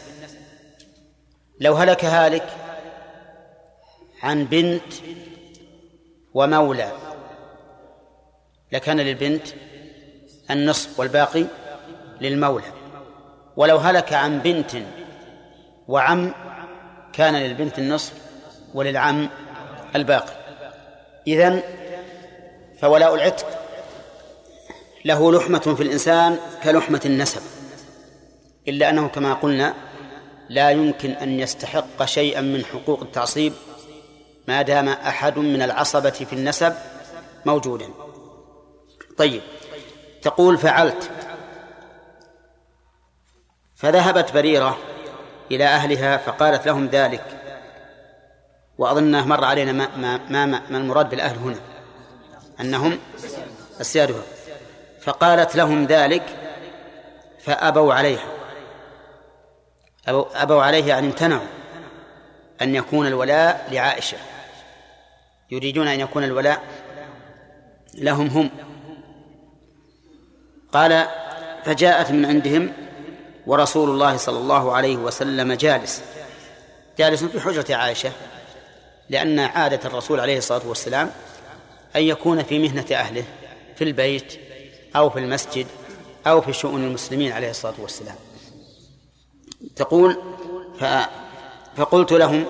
[1.60, 2.50] لو هلك هالك
[4.24, 4.94] عن بنت
[6.34, 6.92] ومولى
[8.72, 9.48] لكان للبنت
[10.52, 11.46] النصف والباقي
[12.22, 12.66] للمولى.
[13.56, 14.72] ولو هلك عن بنت
[15.88, 16.34] وعم
[17.14, 18.14] كان للبنت النصف
[18.74, 19.30] وللعم
[19.96, 20.34] الباقي.
[21.28, 21.62] إذن
[22.82, 23.48] فولاء العتق
[25.06, 27.42] له لحمة في الإنسان كلحمة النسب.
[28.68, 29.74] إلا أنه كما قلنا
[30.50, 33.54] لا يمكن أن يستحق شيئا من حقوق التعصيب
[34.48, 36.74] ما دام أحد من العصبة في النسب
[37.46, 37.90] موجودا.
[39.18, 39.42] طيب
[40.22, 41.10] تقول فعلت.
[43.76, 44.78] فذهبت بريرة
[45.52, 47.24] إلى أهلها فقالت لهم ذلك.
[48.78, 51.60] وأظنه مر علينا ما, ما, ما, ما المراد بالأهل هنا
[52.62, 53.00] أنهم
[53.82, 54.22] أسيادها
[55.02, 56.24] فقالت لهم ذلك
[57.40, 58.37] فأبوا عليها.
[60.08, 61.48] أبوا, أبوا عليه يعني امتنعوا
[62.62, 64.18] أن يكون الولاء لعائشة.
[65.52, 66.64] يريدون أن يكون الولاء
[67.94, 68.50] لهم هم.
[70.74, 71.08] قال
[71.66, 72.74] فجاءت من عندهم
[73.48, 76.02] ورسول الله صلى الله عليه وسلم جالس.
[76.98, 78.12] جالس في حجرة عائشة
[79.10, 81.12] لأن عادة الرسول عليه الصلاة والسلام
[81.96, 83.24] أن يكون في مهنة أهله
[83.76, 84.40] في البيت
[84.96, 85.68] أو في المسجد
[86.28, 88.16] أو في شؤون المسلمين عليه الصلاة والسلام.
[89.76, 90.18] تقول
[90.80, 90.86] ف
[91.78, 92.46] فقلت لهم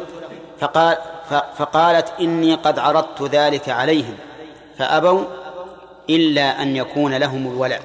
[0.59, 0.97] فقال
[1.29, 4.17] فقالت إني قد عرضت ذلك عليهم
[4.77, 5.25] فأبوا
[6.09, 7.83] إلا أن يكون لهم الولاء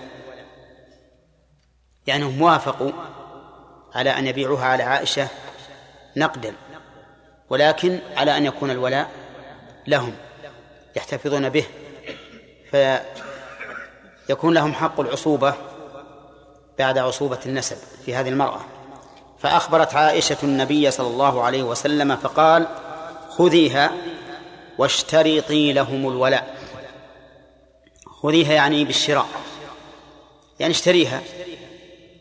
[2.07, 2.93] يعني هم وافقوا
[3.94, 5.28] على أن يبيعوها على عائشة
[6.16, 6.55] نقدا
[7.51, 9.11] ولكن على أن يكون الولاء
[9.86, 10.15] لهم
[10.97, 11.65] يحتفظون به
[14.27, 15.55] فيكون لهم حق العصوبة
[16.78, 18.61] بعد عصوبة النسب في هذه المرأة.
[19.43, 22.66] فأخبرت عائشة النبي صلى الله عليه وسلم فقال
[23.28, 23.93] خذيها
[24.78, 26.55] واشترطي لهم الولاء.
[28.23, 29.27] خذيها يعني بالشراء.
[30.60, 31.20] يعني اشتريها.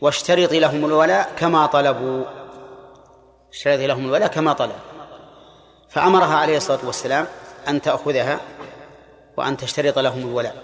[0.01, 2.23] واشترطي لهم الولاء كما طلبوا.
[3.51, 4.75] اشترطي لهم الولاء كما طلبوا
[5.89, 7.27] فأمرها عليه الصلاة والسلام
[7.67, 8.39] أن تأخذها
[9.37, 10.55] وأن تشترط لهم الولاء.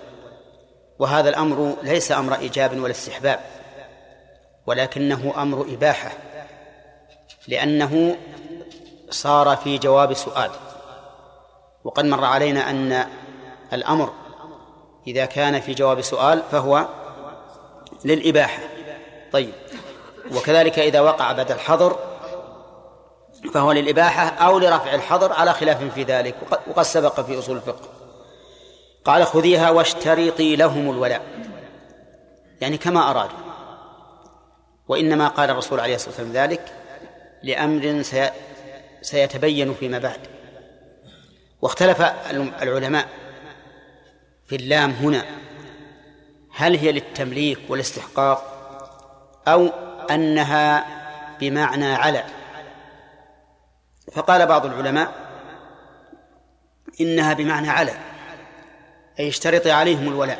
[0.99, 3.39] وهذا الأمر ليس أمر إيجاب ولا استحباب
[4.67, 6.11] ولكنه أمر إباحة.
[7.47, 8.17] لأنه
[9.09, 10.51] صار في جواب سؤال.
[11.83, 13.07] وقد مر علينا أن
[13.73, 14.13] الأمر
[15.07, 16.87] إذا كان في جواب سؤال فهو
[18.05, 18.63] للإباحة.
[19.31, 19.53] طيب.
[20.35, 21.99] وكذلك إذا وقع بعد الحظر
[23.53, 26.35] فهو للإباحة أو لرفع الحظر على خلاف في ذلك.
[26.67, 27.89] وقد سبق في أصول الفقه.
[29.05, 31.21] قال خذيها واشترطي لهم الولاء.
[32.61, 33.37] يعني كما أرادوا.
[34.87, 36.76] وإنما قال الرسول عليه الصلاة والسلام ذلك
[37.43, 38.03] لأمر
[39.01, 40.19] سيتبين فيما بعد.
[41.61, 42.01] واختلف
[42.61, 43.09] العلماء
[44.47, 45.25] في اللام هنا.
[46.51, 48.53] هل هي للتمليك والاستحقاق
[49.47, 49.67] أو
[50.11, 50.85] أنها
[51.39, 52.23] بمعنى على؟
[54.11, 55.13] فقال بعض العلماء
[57.01, 57.93] إنها بمعنى على
[59.19, 60.39] أي اشترط عليهم الولاء.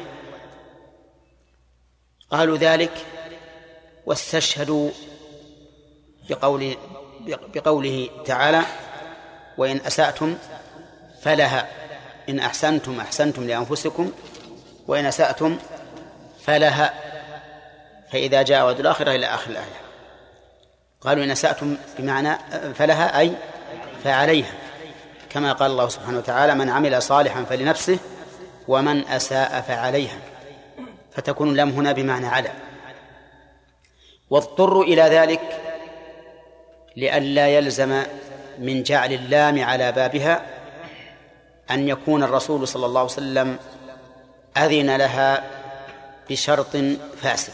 [2.31, 3.05] قالوا ذلك
[4.05, 4.91] واستشهدوا
[6.29, 6.75] بقول
[7.55, 8.61] بقوله تعالى
[9.57, 10.37] وإن أسأتم
[11.21, 11.67] فلها
[12.29, 14.11] إن أحسنتم أحسنتم لأنفسكم
[14.87, 15.57] وإن أسأتم
[16.45, 16.93] فلها
[18.11, 19.81] فإذا جاء وعد الآخرة إلى آخر الآية.
[21.01, 22.37] قالوا إن أسأتم بمعنى
[22.73, 23.33] فلها أي
[24.03, 24.53] فعليها
[25.29, 27.99] كما قال الله سبحانه وتعالى من عمل صالحا فلنفسه
[28.67, 30.17] ومن أساء فعليها.
[31.11, 32.51] فتكون اللام هنا بمعنى على
[34.29, 35.41] واضطروا إلى ذلك
[36.97, 38.03] لئلا يلزم
[38.59, 40.45] من جعل اللام على بابها
[41.71, 43.59] أن يكون الرسول صلى الله عليه وسلم
[44.57, 45.43] أذن لها
[46.29, 46.77] بشرط
[47.21, 47.53] فاسد.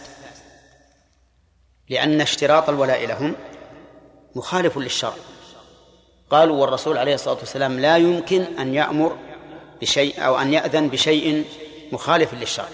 [1.90, 3.36] لأن اشتراط الولاء لهم
[4.36, 5.14] مخالف للشرع.
[6.30, 9.18] قالوا والرسول عليه الصلاة والسلام لا يمكن أن يأمر
[9.82, 11.46] بشيء أو أن يأذن بشيء
[11.92, 12.70] مخالف للشرع.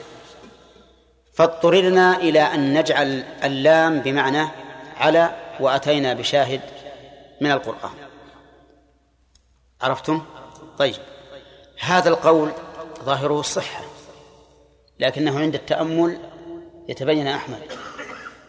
[1.33, 4.47] فاضطررنا إلى أن نجعل اللام بمعنى
[4.97, 6.61] على وأتينا بشاهد
[7.41, 7.91] من القرآن.
[9.81, 10.21] عرفتم؟
[10.77, 10.95] طيب.
[11.79, 12.51] هذا القول
[13.03, 13.83] ظاهره الصحة
[14.99, 16.19] لكنه عند التأمل
[16.89, 17.61] يتبين أحمد.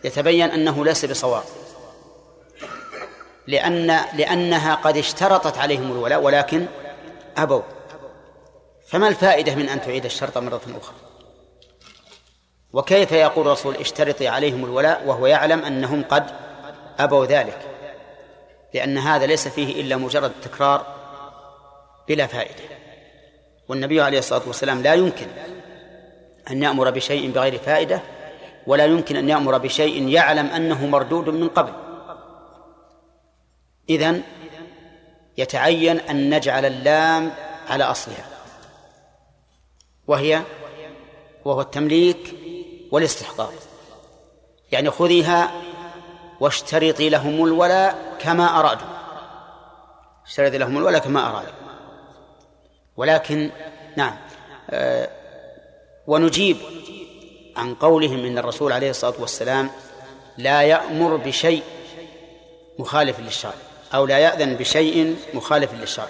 [0.04, 1.44] يتبين أنه ليس بصواب.
[3.46, 6.66] لأن لأنها قد اشترطت عليهم الولاء ولكن
[7.36, 7.62] أبوا.
[8.86, 10.96] فما الفائدة من أن تعيد الشرط مرة أخرى؟
[12.72, 16.30] وكيف يقول الرسول اشترطي عليهم الولاء وهو يعلم أنهم قد
[16.98, 17.58] أبوا ذلك
[18.74, 20.86] لأن هذا ليس فيه إلا مجرد تكرار
[22.08, 22.64] بلا فائدة.
[23.68, 25.26] والنبي عليه الصلاة والسلام لا يمكن
[26.50, 28.02] أن يأمر بشيء بغير فائدة
[28.66, 31.72] ولا يمكن أن يأمر بشيء يعلم أنه مردود من قبل.
[33.90, 34.22] إذن
[35.38, 37.30] يتعين أن نجعل اللام
[37.68, 38.26] على أصلها
[40.06, 40.42] وهي
[41.44, 42.34] وهو التمليك
[42.90, 43.52] والاستحقاق
[44.72, 45.50] يعني خذيها
[46.40, 48.86] واشترطي لهم الولاء كما أرادوا.
[50.26, 51.52] اشترطي لهم الولاء كما أرادوا.
[52.96, 53.50] ولكن
[53.96, 54.16] نعم
[54.70, 55.10] آه
[56.06, 56.56] ونجيب
[57.56, 59.70] عن قولهم إن الرسول عليه الصلاة والسلام
[60.38, 61.62] لا يأمر بشيء
[62.78, 63.54] مخالف للشرع
[63.94, 66.08] أو لا يأذن بشيء مخالف للشرع.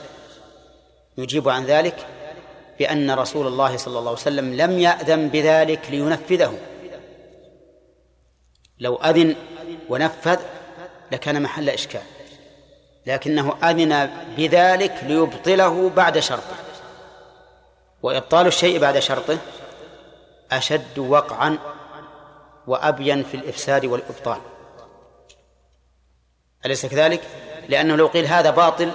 [1.18, 2.06] نجيب عن ذلك
[2.78, 6.58] بأن رسول الله صلى الله عليه وسلم لم يأذن بذلك لينفذه.
[8.78, 9.36] لو أذن
[9.90, 10.38] ونفذ
[11.12, 12.02] لكان محل إشكال
[13.06, 16.56] لكنه اذن بذلك ليبطله بعد شرطه.
[18.02, 19.38] وإبطال الشيء بعد شرطه
[20.52, 21.58] أشد وقعا
[22.66, 24.38] وأبين في الإفساد والإبطال.
[26.66, 27.22] أليس كذلك؟
[27.68, 28.92] لأنه لو قيل هذا باطل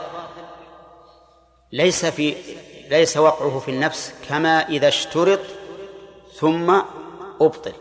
[1.72, 2.36] ليس في
[2.90, 5.40] ليس وقعه في النفس كما إذا اشترط
[6.40, 6.82] ثم
[7.42, 7.74] أبطل.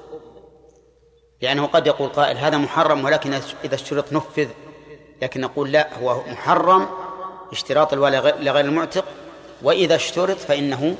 [1.42, 4.48] لأنه قد يقول قائل هذا محرم ولكن إذا اشترط نفذ
[5.22, 6.88] لكن نقول لا هو محرم
[7.52, 9.04] اشتراط الولاء لغير المعتق
[9.62, 10.96] وإذا اشترط فإنه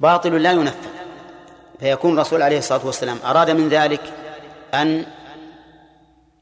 [0.00, 0.88] باطل لا ينفذ.
[1.80, 4.12] فيكون الرسول عليه الصلاة والسلام أراد من ذلك
[4.74, 5.06] أن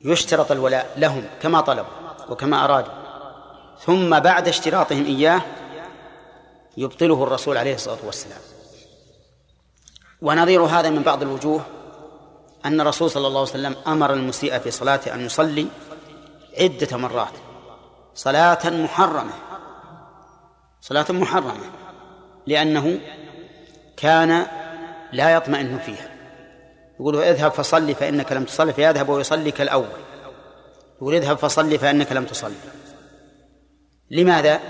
[0.01, 1.93] يشترط الولاء لهم كما طلبوا
[2.29, 2.93] وكما أرادوا.
[3.81, 5.41] ثم بعد اشتراطهم إياه
[6.77, 8.41] يبطله الرسول عليه الصلاة والسلام.
[10.23, 11.61] ونظير هذا من بعض الوجوه
[12.65, 15.67] أن الرسول صلى الله عليه وسلم أمر المسيء في صلاته أن يصلي
[16.61, 17.33] عدة مرات.
[18.15, 19.33] صلاة محرمة.
[20.81, 21.55] صلاة محرمة.
[22.47, 23.01] لأنه
[23.97, 24.47] كان
[25.13, 26.11] لا يطمئن فيها.
[27.01, 29.89] يقول اذهب فصلي فإنك لم تصلي فيذهب ويصلي كالأول.
[30.97, 32.55] يقول اذهب فصلي فإنك لم تصلي.
[34.11, 34.61] لماذا؟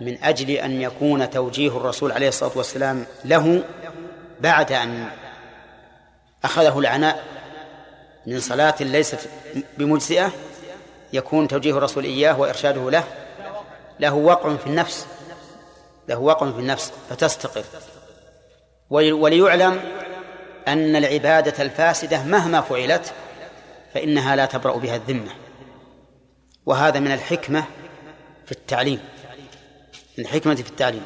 [0.00, 3.64] من أجل أن يكون توجيه الرسول عليه الصلاة والسلام له
[4.40, 5.08] بعد أن
[6.44, 7.24] أخذه العناء
[8.26, 9.28] من صلاة ليست
[9.78, 10.32] بمجزئة
[11.12, 13.04] يكون توجيه الرسول إياه وإرشاده له.
[14.00, 15.06] له وقع في النفس
[16.08, 17.64] له وقع في النفس فتستقر.
[18.90, 19.80] وليعلم
[20.68, 23.12] أن العبادة الفاسدة مهما فعلت
[23.94, 25.30] فإنها لا تبرأ بها الذمة.
[26.66, 27.64] وهذا من الحكمة
[28.46, 29.00] في التعليم
[30.18, 31.04] من الحكمة في التعليم.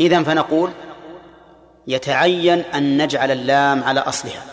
[0.00, 0.70] إذا فنقول
[1.90, 4.44] يتعين أن نجعل اللام على أصلها.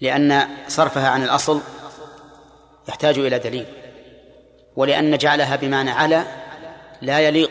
[0.00, 1.60] لأن صرفها عن الأصل
[2.88, 3.66] يحتاج إلى دليل.
[4.76, 6.24] ولأن جعلها بمعنى على
[7.02, 7.50] لا يليق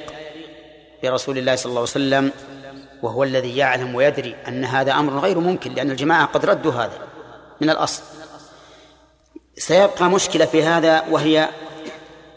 [1.03, 2.31] برسول الله صلى الله عليه وسلم
[3.01, 6.99] وهو الذي يعلم ويدري أن هذا أمر غير ممكن لأن الجماعة قد ردوا هذا
[7.61, 8.03] من الأصل.
[9.57, 11.49] سيبقى مشكلة في هذا وهي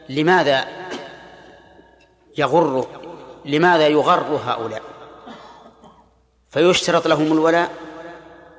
[0.09, 0.65] لماذا
[2.39, 2.87] يغر
[3.45, 4.92] لماذا يغر هؤلاء؟
[6.53, 7.75] فيشترط لهم الولاء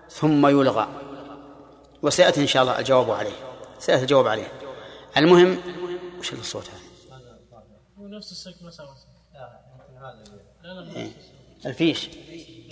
[0.09, 0.87] ثم يلغى.
[2.01, 3.35] وسيأتي إن شاء الله الجواب عليه.
[3.79, 4.51] سيأتي الجواب عليه.
[5.17, 5.57] المهم
[6.19, 6.79] وش الصوت هذا؟
[7.99, 8.69] هو نفس السلك لا
[9.97, 10.23] هذا.
[10.63, 11.11] لا لا إيه.
[11.65, 12.07] الفيش.
[12.07, 12.13] لا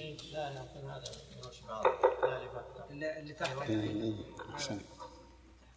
[0.02, 1.03] يمكن هذا
[2.91, 3.56] لا اللي تحت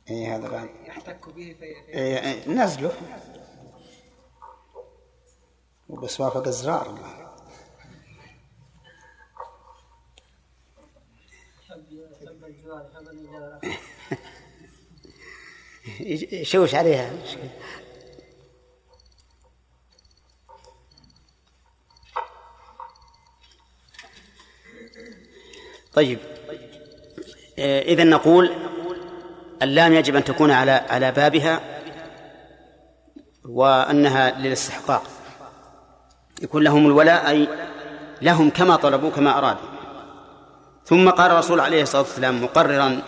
[0.09, 0.71] هذا بعد.
[0.87, 2.93] يحتك به في إيه، نزله
[5.89, 6.99] وبس وافق الزرار
[16.33, 17.13] يشوش عليها.
[25.93, 26.19] طيب.
[27.59, 28.51] إذا نقول
[29.63, 31.81] اللام يجب أن تكون على على بابها
[33.45, 35.03] وأنها للاستحقاق.
[36.43, 37.49] يكون لهم الولاء أي
[38.23, 39.74] لهم كما طلبوا كما أرادوا.
[40.85, 43.03] ثم قال الرسول عليه الصلاة والسلام مقررا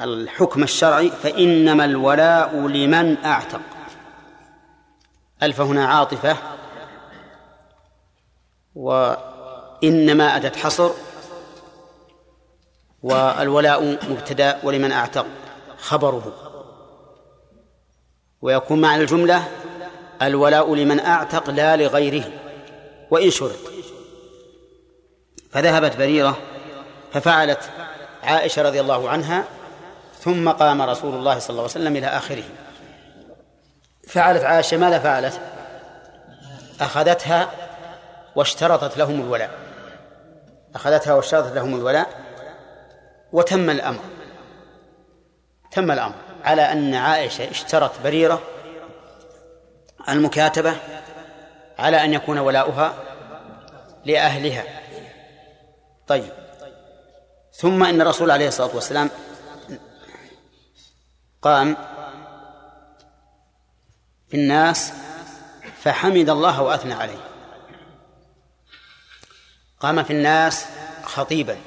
[0.00, 3.60] الحكم الشرعي فإنما الولاء لمن أعتق.
[5.42, 6.36] ألف هنا عاطفة
[8.74, 10.90] وإنما أتت حصر
[13.02, 15.26] والولاء مبتدأ ولمن أعتق
[15.78, 16.32] خبره.
[18.42, 19.48] ويكون معنى الجملة
[20.22, 22.24] الولاء لمن أعتق لا لغيره
[23.10, 23.58] وإن شرط.
[25.50, 26.38] فذهبت بريرة
[27.12, 27.70] ففعلت
[28.22, 29.44] عائشة رضي الله عنها
[30.18, 32.44] ثم قام رسول الله صلى الله عليه وسلم إلى آخره.
[34.08, 35.40] فعلت عائشة ماذا فعلت؟
[36.80, 37.50] أخذتها
[38.36, 39.50] واشترطت لهم الولاء.
[40.74, 42.08] أخذتها واشترطت لهم الولاء
[43.32, 44.00] وتم الأمر.
[45.70, 46.14] تم الأمر
[46.44, 48.42] على أن عائشة اشترت بريرة
[50.08, 50.76] المكاتبة
[51.78, 52.94] على أن يكون ولاؤها
[54.04, 54.64] لأهلها.
[56.06, 56.39] طيب.
[57.60, 59.10] ثم إن الرسول عليه الصلاة والسلام
[61.42, 61.76] قام
[64.28, 64.92] في الناس
[65.82, 67.18] فحمد الله وأثنى عليه.
[69.80, 70.66] قام في الناس
[71.04, 71.58] خطيبا.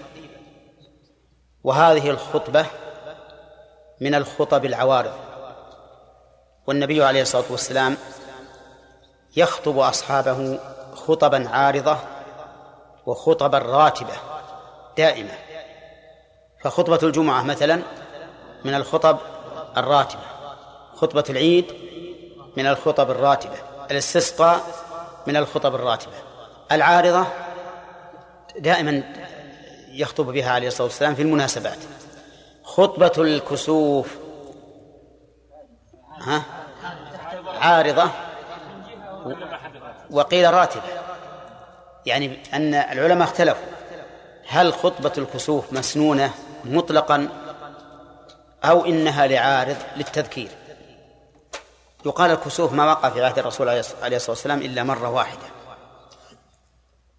[1.63, 2.65] وهذه الخطبة
[4.01, 5.13] من الخطب العوارض.
[6.67, 7.97] والنبي عليه الصلاة والسلام
[9.35, 10.59] يخطب أصحابه
[10.95, 11.97] خطبا عارضة
[13.05, 14.15] وخطبا راتبة
[14.97, 15.52] دائمة.
[16.63, 17.81] فخطبة الجمعة مثلا
[18.65, 19.17] من الخطب
[19.77, 20.21] الراتبة
[20.95, 21.65] خطبة العيد
[22.57, 23.55] من الخطب الراتبة
[23.91, 24.61] الاستسقاء
[25.27, 26.13] من الخطب الراتبة.
[26.71, 27.25] العارضة
[28.59, 29.03] دائما
[29.91, 31.77] يخطب بها عليه الصلاة والسلام في المناسبات.
[32.63, 34.17] خطبة الكسوف
[36.21, 36.43] ها؟
[37.47, 38.09] عارضة
[40.11, 40.83] وقيل راتبة.
[42.05, 43.67] يعني أن العلماء اختلفوا.
[44.47, 46.31] هل خطبة الكسوف مسنونة؟
[46.65, 47.29] مطلقا
[48.63, 50.49] أو إنها لعارض للتذكير.
[52.05, 55.47] يقال الكسوف ما وقع في عهد الرسول عليه الصلاة والسلام إلا مرة واحدة.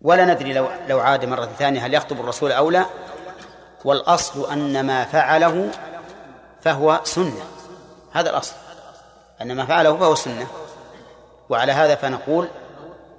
[0.00, 2.86] ولا ندري لو لو عاد مرة ثانية هل يخطب الرسول أو لا.
[3.84, 5.70] والأصل أن ما فعله
[6.60, 7.44] فهو سنة.
[8.12, 8.54] هذا الأصل.
[9.42, 10.46] أن ما فعله فهو سنة.
[11.48, 12.48] وعلى هذا فنقول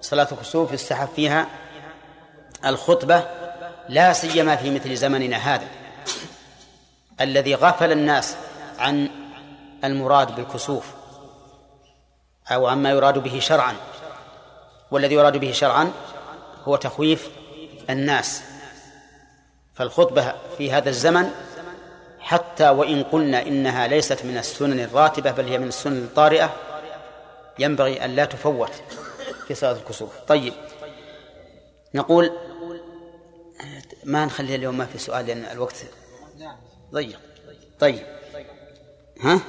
[0.02, 1.48] صلاة الكسوف يستحب فيها
[2.66, 3.24] الخطبة
[3.90, 5.68] لا سيما في مثل زمننا هذا.
[7.22, 8.36] الذي غفل الناس
[8.80, 9.10] عن
[9.84, 10.86] المراد بالكسوف
[12.52, 13.76] أو عما يراد به شرعا.
[14.92, 15.92] والذي يراد به شرعا
[16.64, 17.30] هو تخويف
[17.90, 18.42] الناس.
[19.74, 21.32] فالخطبة في هذا الزمن
[22.20, 26.54] حتى وإن قلنا إنها ليست من السنن الراتبة بل هي من السنن الطارئة
[27.60, 28.72] ينبغي أن لا تفوت
[29.48, 30.20] في صلاة الكسوف.
[30.28, 30.54] طيب
[31.94, 32.32] نقول
[34.04, 35.76] ما نخلي اليوم ما في سؤال لأن الوقت
[36.96, 37.20] ضيق.
[37.80, 38.06] طيب.
[39.22, 39.40] ها؟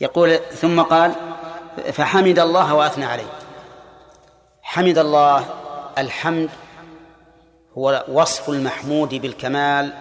[0.00, 1.14] يقول ثم قال
[1.92, 3.32] فحمد الله وأثنى عليه.
[4.62, 5.44] حمد الله
[5.98, 6.50] الحمد
[7.78, 9.92] هو وصف المحمود بالكمال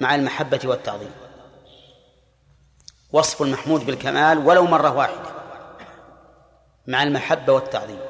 [0.00, 1.10] مع المحبة والتعظيم.
[3.12, 5.30] وصف المحمود بالكمال ولو مرة واحدة
[6.86, 8.00] مع المحبة والتعظيم.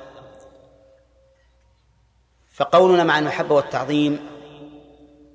[2.55, 4.40] فقولنا مع المحبة والتعظيم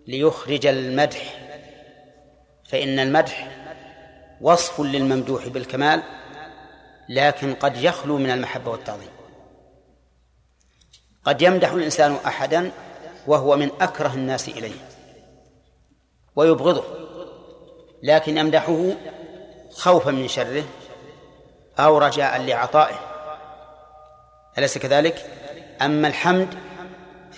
[0.07, 1.41] ليخرج المدح.
[2.69, 3.47] فإن المدح
[4.41, 6.03] وصف للممدوح بالكمال
[7.09, 9.09] لكن قد يخلو من المحبة والتعظيم.
[11.23, 12.71] قد يمدح الإنسان أحدا
[13.27, 14.79] وهو من أكره الناس إليه
[16.35, 16.83] ويبغضه
[18.03, 18.91] لكن يمدحه
[19.71, 20.63] خوفا من شره
[21.79, 22.99] أو رجاء لعطائه.
[24.57, 25.25] أليس كذلك؟
[25.81, 26.55] أما الحمد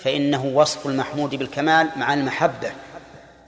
[0.03, 2.71] فإنه وصف المحمود بالكمال مع المحبة.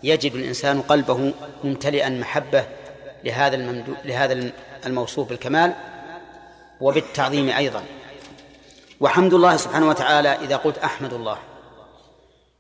[0.04, 2.66] يجد الإنسان قلبه ممتلئا محبة
[3.24, 3.94] لهذا الممدو...
[4.06, 4.52] لهذا
[4.86, 5.74] الموصوف بالكمال
[6.82, 7.84] وبالتعظيم أيضا.
[9.00, 11.38] وحمد الله سبحانه وتعالى إذا قلت أحمد الله.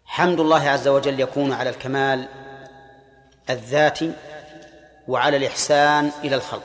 [0.06, 2.28] حمد الله عز وجل يكون على الكمال
[3.49, 4.14] الذاتي
[5.07, 6.64] وعلى الإحسان إلى الخلق.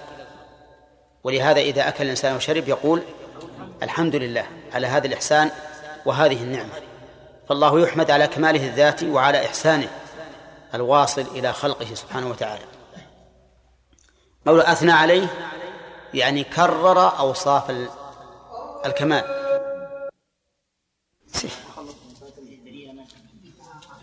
[1.24, 3.02] ولهذا إذا أكل الإنسان وشرب يقول
[3.82, 5.50] الحمد لله على هذا الإحسان
[6.06, 6.72] وهذه النعمة.
[7.48, 9.88] فالله يحمد على كماله الذاتي وعلى إحسانه
[10.74, 12.64] الواصل إلى خلقه سبحانه وتعالى.
[14.46, 15.26] قول أثنى عليه
[16.14, 17.88] يعني كرر أوصاف
[18.86, 19.24] الكمال.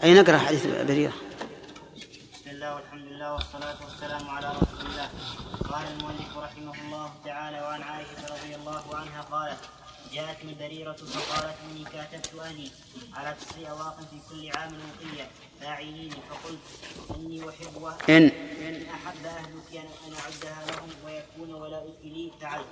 [0.04, 1.14] أي نقرأ حديث بريرة.
[2.34, 5.10] بسم الله والحمد لله والصلاة والسلام على رسول الله.
[5.72, 9.60] قال المؤلف رحمه الله تعالى وعن عائشة رضي الله عنها قالت
[10.14, 12.72] جاءتني بريرة فقالت إني كاتبت أهلي
[13.14, 15.28] على تسع أواق في كل عام وقية
[15.60, 16.60] فاعليني فقلت
[17.16, 18.24] إني أحب إن
[18.68, 22.68] إن أحب أهلك أن أعدها لهم ويكون ولاؤك لي فعلت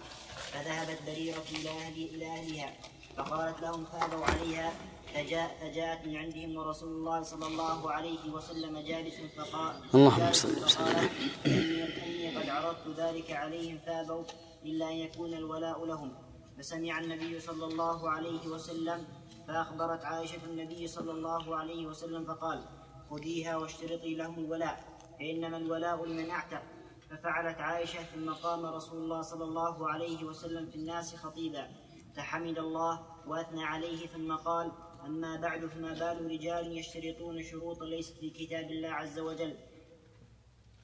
[0.52, 2.74] فذهبت بريرة إلى أهلي إلى أهلها
[3.18, 4.74] فقالت لهم فأبوا عليها
[5.16, 11.10] فجاء فجاءت من عندهم ورسول الله صلى الله عليه وسلم جالس فقال اللهم صل وسلم.
[11.46, 14.24] إني قد عرضت ذلك عليهم فأبوا
[14.66, 16.29] إلا أن يكون الولاء لهم.
[16.60, 19.08] فسمع النبي صلى الله عليه وسلم
[19.48, 22.66] فأخبرت عائشة النبي صلى الله عليه وسلم فقال
[23.10, 26.62] خذيها واشترطي لهم الولاء فإنما الولاء لمن أعتق.
[27.10, 31.68] ففعلت عائشة ثم قام رسول الله صلى الله عليه وسلم في الناس خطيبا.
[32.16, 34.72] فحمد الله وأثنى عليه ثم قال
[35.06, 39.56] أما بعد فما بال رجال يشترطون شروطا ليست في كتاب الله عز وجل.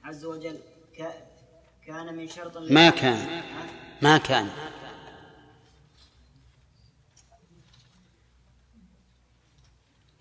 [0.03, 0.59] عز وجل
[1.85, 3.43] كان من شرط ما كان.
[4.01, 4.49] ما كان.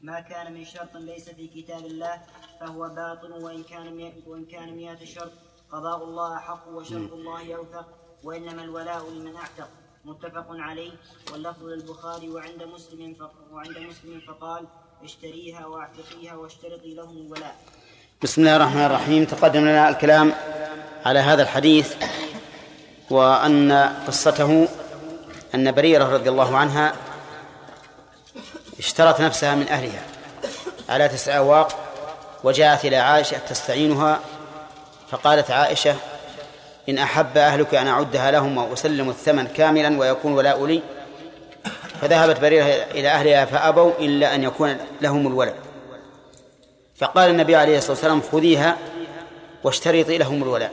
[0.05, 2.21] ما كان من شرط ليس في كتاب الله
[2.61, 5.33] فهو باطل وإن كان وإن كان مئة شرط.
[5.73, 7.87] قضاء الله حق وشرط الله أوثق
[8.25, 9.69] وإنما الولاء لمن أعتق.
[10.05, 10.91] متفق عليه.
[11.33, 13.17] واللفظ للبخاري وعند مسلم
[13.53, 14.67] وعند مسلم فقال
[15.05, 17.57] اشتريها واعتقيها واشترطي لهم الولاء.
[18.23, 19.25] بسم الله الرحمن الرحيم.
[19.25, 20.33] تقدم لنا الكلام
[21.05, 21.97] على هذا الحديث
[23.11, 23.73] وأن
[24.07, 24.69] قصته
[25.55, 27.14] أن بريرة رضي الله عنها
[28.79, 30.03] اشترت نفسها من أهلها.
[30.89, 31.79] على تسع أواق
[32.45, 34.21] وجاءت إلى عائشة تستعينها
[35.11, 35.97] فقالت عائشة
[36.89, 40.83] إن أحب أهلك أن أعدها لهم وأسلم الثمن كاملا ويكون ولاء لي
[42.01, 45.55] فذهبت بريرة إلى أهلها فأبوا إلا أن يكون لهم الولد.
[46.97, 48.77] فقال النبي عليه الصلاة والسلام خذيها
[49.65, 50.73] واشترطي لهم الولاء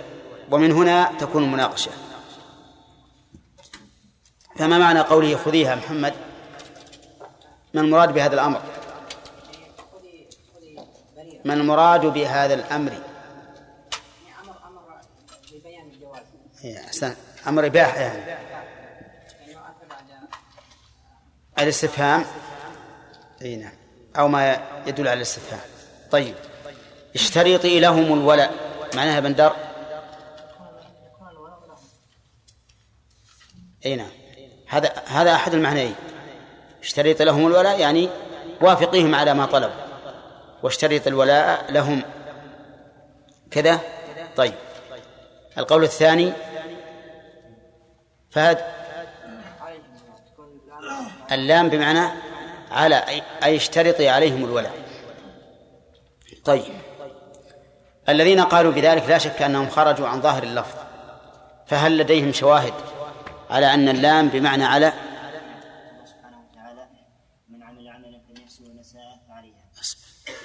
[0.52, 1.92] ومن هنا تكون المناقشة
[4.56, 6.14] فما معنى قوله خذيها محمد؟
[7.74, 8.62] ما المراد بهذا الأمر؟
[11.46, 12.92] ما المراد بهذا الأمر؟
[16.64, 16.82] إيه،
[17.48, 18.38] أمر إباحة يعني.
[21.60, 22.26] الاستفهام.
[23.42, 23.72] اي نعم.
[24.18, 25.62] أو ما يدل على الاستفهام.
[26.12, 26.36] طيب.
[27.16, 28.54] اشترطي لهم الولاء.
[28.96, 29.56] معناها بندر؟
[33.86, 34.12] اي نعم.
[34.68, 35.96] هذا هذا أحد المعنيين.
[36.82, 38.10] اشترط لهم الولاء يعني
[38.62, 39.76] وافقيهم على ما طلبوا.
[40.64, 42.04] واشترط الولاء لهم.
[43.52, 43.80] كذا؟
[44.36, 44.54] طيب.
[45.58, 46.34] القول الثاني.
[48.30, 48.58] فهد.
[51.32, 52.12] اللام بمعنى
[52.72, 53.04] على
[53.44, 54.74] أي اشترطي عليهم الولاء.
[56.46, 56.74] طيب.
[58.10, 60.78] الذين قالوا بذلك لا شك أنهم خرجوا عن ظاهر اللفظ.
[61.68, 62.74] فهل لديهم شواهد
[63.50, 66.88] على أن اللام بمعنى على الله سبحانه وتعالى
[67.50, 70.36] من عمل عملا فلنفسه ومن اساء فعليها من أساف عليها إيه يعني الاسم واسم لا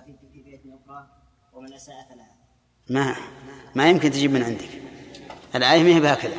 [0.00, 1.08] في في بيت أخرى
[1.52, 1.72] ومن
[2.08, 2.36] فلها
[2.90, 3.16] ما
[3.74, 4.82] ما يمكن تجيب من عندك.
[5.54, 6.36] الآية ما هي بهكذا.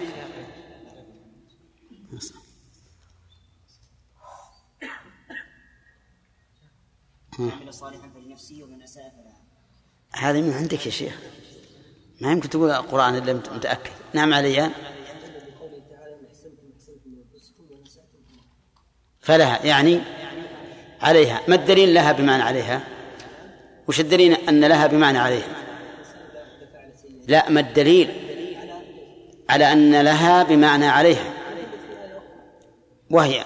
[7.40, 8.08] عمل صالحا
[8.64, 9.14] ومن اساء
[10.16, 11.20] هذه من عندك يا شيخ.
[12.22, 13.92] ما يمكن تقول القرآن إلا أنت متأكد.
[14.14, 14.72] نعم عليان
[19.24, 20.02] فلها يعني
[21.02, 21.42] عليها.
[21.48, 22.84] ما الدليل لها بمعنى عليها؟
[23.88, 25.56] وش الدليل أن لها بمعنى عليها؟
[27.28, 28.12] لا ما الدليل
[29.50, 31.34] على أن لها بمعنى عليها؟
[33.10, 33.46] وهي.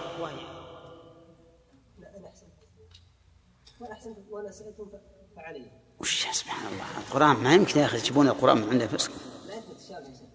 [5.99, 9.13] وش سبحان الله القرآن ما يمكن يا أخي تجيبون القرآن من عند أنفسكم
[9.47, 10.29] لا يثبت الشابه يا شيخ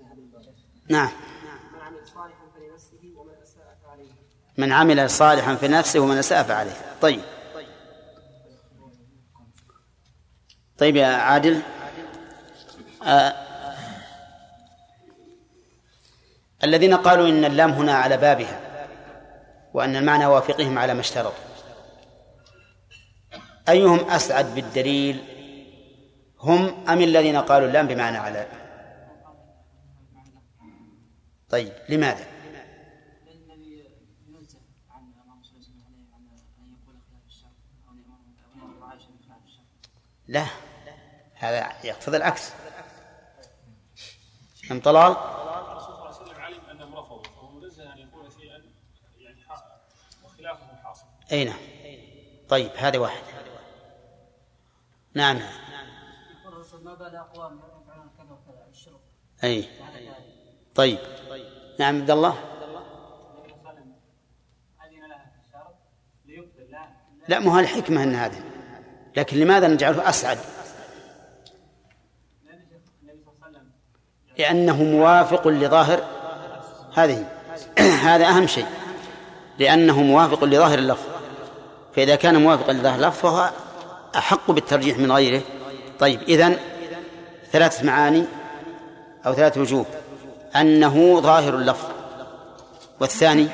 [0.87, 1.11] في نعم
[1.75, 4.13] من عمل صالحا فلنفسه ومن اساء فعليه
[4.57, 6.77] من عمل صالحا في نفسه ومن أساء فعليه.
[7.01, 7.21] طيب.
[10.79, 11.61] طيب يا عادل.
[13.07, 13.35] آه.
[16.65, 18.61] الذين قالوا إن اللام هنا على بابها
[19.75, 21.45] وأن المعنى وافقهم على ما اشترطوا
[23.69, 25.25] أيهم أسعد بالدليل؟
[26.41, 28.47] هم أم الذين قالوا اللام بمعنى على؟
[31.51, 32.25] طيب لماذا
[33.27, 33.85] الذي
[34.29, 34.59] ينزه
[34.91, 36.25] عن الامام صلى الله عليه وسلم عن
[36.65, 37.51] ان يقول خلاف الشرع
[37.89, 39.65] أو ان يامر أو ان يامر عائشه بخلاف الشرع
[40.29, 40.47] لا.
[41.35, 42.53] هذا يقتضي العكس.
[44.71, 48.63] ام طلال؟ الرسول صلى الله عليه وسلم علم انهم رفضوا فهو منزه ان يقول شيئا
[49.19, 49.45] يعني
[50.25, 51.59] وخلافه حاصل أي نعم.
[52.49, 53.23] طيب هذا واحد.
[55.15, 55.37] نعم.
[55.37, 57.61] يقول الرسول ما بال اقوام
[58.19, 59.01] كذا وكذا
[59.45, 59.69] أي.
[60.75, 60.99] طيب.
[61.81, 62.53] نعم عبد الله.
[67.29, 68.52] لا مو هالحكمة إن هذا
[69.17, 70.39] لكن لماذا نجعله وسلم
[74.39, 76.01] لأنه موافق لظاهر
[76.95, 77.27] هذه.
[78.09, 78.67] هذا أهم شيء.
[79.59, 81.07] لأنه موافق لظاهر اللفظ.
[81.97, 83.51] فإذا كان موافقا لظاهر اللفظ فهو
[84.17, 85.43] أحق بالترجيح من غيره.
[85.99, 86.57] طيب إذن
[87.53, 88.25] ثلاث معاني
[89.27, 89.87] أو ثلاث وجوه.
[90.57, 91.89] أنه ظاهر اللفظ.
[93.01, 93.49] والثاني؟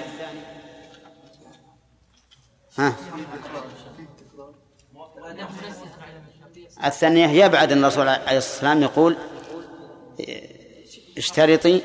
[2.78, 2.92] ها؟
[6.84, 9.16] الثانية يبعد أن الرسول عليه الصلاة والسلام يقول
[11.18, 11.80] اشترطي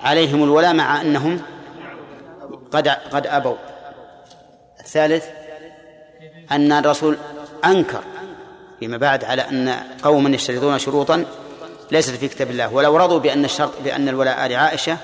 [0.00, 1.42] عليهم الولاء مع أنهم
[2.70, 3.56] قد قد أبوا.
[4.80, 5.24] الثالث
[6.50, 7.16] أن الرسول
[7.64, 8.02] أنكر
[8.80, 9.68] فيما بعد على أن
[10.02, 11.24] قوما يشترطون شروطا
[11.90, 12.74] ليست في كتاب الله.
[12.74, 14.96] ولو رضوا بأن الشرط بأن الولاء لعائشة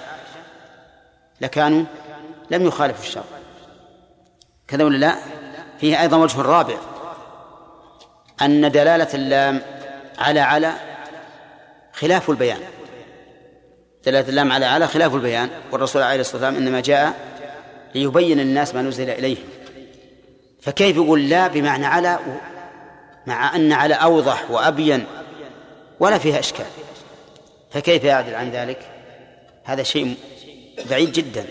[1.40, 1.85] لكانوا
[2.51, 3.24] لم يخالفوا الشرط.
[4.68, 5.16] كذا ولا لا؟
[5.81, 6.77] فيه أيضا وجه رابع.
[8.42, 9.62] أن دلالة اللام
[10.18, 10.72] على على
[11.92, 12.60] خلاف البيان.
[14.06, 17.14] دلالة اللام على على خلاف البيان والرسول عليه الصلاة والسلام إنما جاء
[17.94, 19.44] ليبين للناس ما نزل إليهم
[20.62, 22.18] فكيف يقول لا بمعنى على
[23.26, 25.06] مع أن على أوضح وأبين
[26.00, 26.66] ولا فيها إشكال؟
[27.70, 28.78] فكيف يعدل عن ذلك؟
[29.64, 30.16] هذا شيء
[30.90, 31.44] بعيد جدا.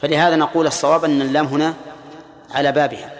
[0.00, 1.74] فلهذا نقول الصواب أن اللام هنا
[2.50, 3.12] على بابها.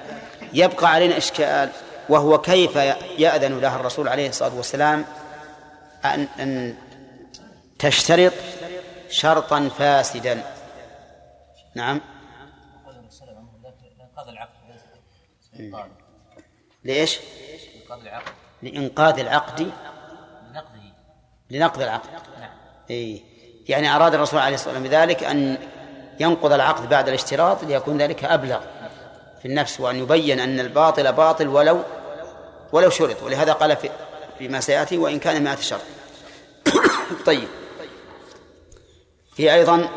[0.52, 1.68] يبقى علينا إشكال
[2.08, 2.76] وهو كيف
[3.18, 5.04] يأذن لها الرسول عليه الصلاة والسلام
[6.04, 6.76] أن, أن
[7.78, 8.32] تشترط
[9.10, 10.42] شرطا فاسدا.
[11.74, 12.00] نعم.
[16.84, 17.18] ليش؟
[18.62, 19.72] لإنقاذ العقد.
[20.50, 20.92] لنقضه.
[21.50, 22.08] لنقض العقد.
[22.40, 22.50] نعم.
[22.90, 23.20] إيه
[23.68, 25.58] يعني أراد الرسول عليه الصلاة والسلام بذلك أن
[26.20, 28.60] ينقض العقد بعد الاشتراط ليكون ذلك أبلغ
[29.42, 31.82] في النفس وأن يبين أن الباطل باطل ولو
[32.72, 33.90] ولو شرط ولهذا قال في
[34.38, 35.82] فيما سيأتي وإن كان مئة شرط.
[37.26, 37.48] طيب.
[39.36, 39.88] في أيضا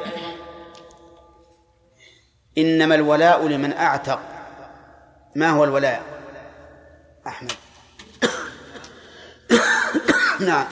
[2.58, 4.20] إنما الولاء لمن أعتق.
[5.36, 6.04] ما هو الولاء؟
[7.28, 7.52] أحمد.
[10.48, 10.66] نعم.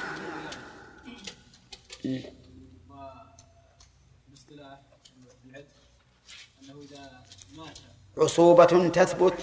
[8.17, 9.33] عصوبة تثبت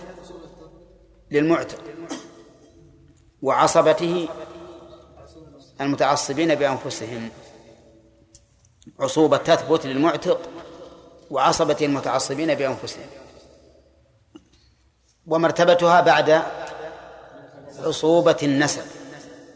[1.31, 1.94] للمعتق.
[3.44, 4.28] وعصبته
[5.80, 7.30] المتعصبين بأنفسهم.
[9.00, 10.40] عصوبة تثبت للمعتق
[11.30, 13.06] وعصبة المتعصبين بأنفسهم.
[15.26, 16.42] ومرتبتها بعد
[17.78, 18.82] عصوبة النسب.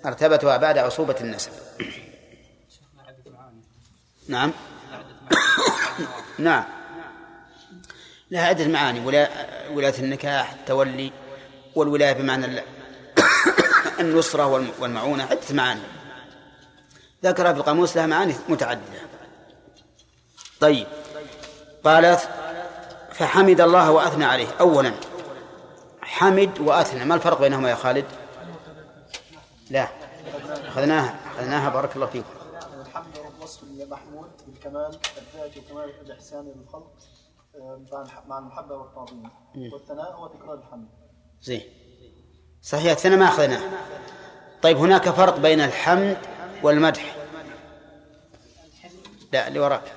[0.04, 1.52] مرتبتها بعد عصوبة النسب.
[4.28, 4.52] نعم.
[6.38, 6.64] نعم.
[8.30, 9.06] لها عدة معاني.
[9.06, 9.28] ولا
[9.72, 11.12] ولاية النكاح التولي
[11.74, 12.77] والولاية بمعنى
[14.00, 15.80] النصرة والم- والمعونة عدة معاني.
[17.24, 19.00] ذكرها في القاموس لها معاني متعددة.
[20.60, 20.86] طيب.
[21.84, 22.28] قالت
[23.12, 24.46] فحمد الله وأثنى عليه.
[24.60, 24.92] أولا
[26.02, 27.04] حمد وأثنى.
[27.04, 28.04] ما الفرق بينهما يا خالد؟
[29.70, 29.88] لا.
[30.68, 31.68] أخذناها أخذناها.
[31.68, 32.28] بارك الله فيكم.
[32.86, 34.98] الحمد وصف المحمود بالكمال
[35.34, 36.92] الذاتي وكمال الإحسان للخلق
[37.54, 37.80] آه،
[38.28, 39.30] مع المحبة والتعظيم.
[39.72, 40.88] والثناء هو تكرار الحمد.
[41.42, 41.62] زين.
[42.62, 43.60] صحيح الثناء ما أخذناه
[44.62, 46.16] طيب هناك فرق بين الحمد
[46.62, 47.16] والمدح.
[49.32, 49.92] لا اللي وراك.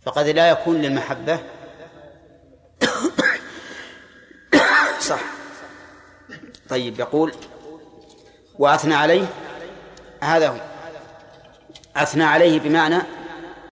[0.00, 1.40] فقد لا يكون للمحبة.
[5.08, 5.20] صح.
[6.68, 7.34] طيب يقول
[8.58, 9.24] وأثنى عليه
[10.22, 10.56] هذا هو.
[11.96, 12.98] أثنى عليه بمعنى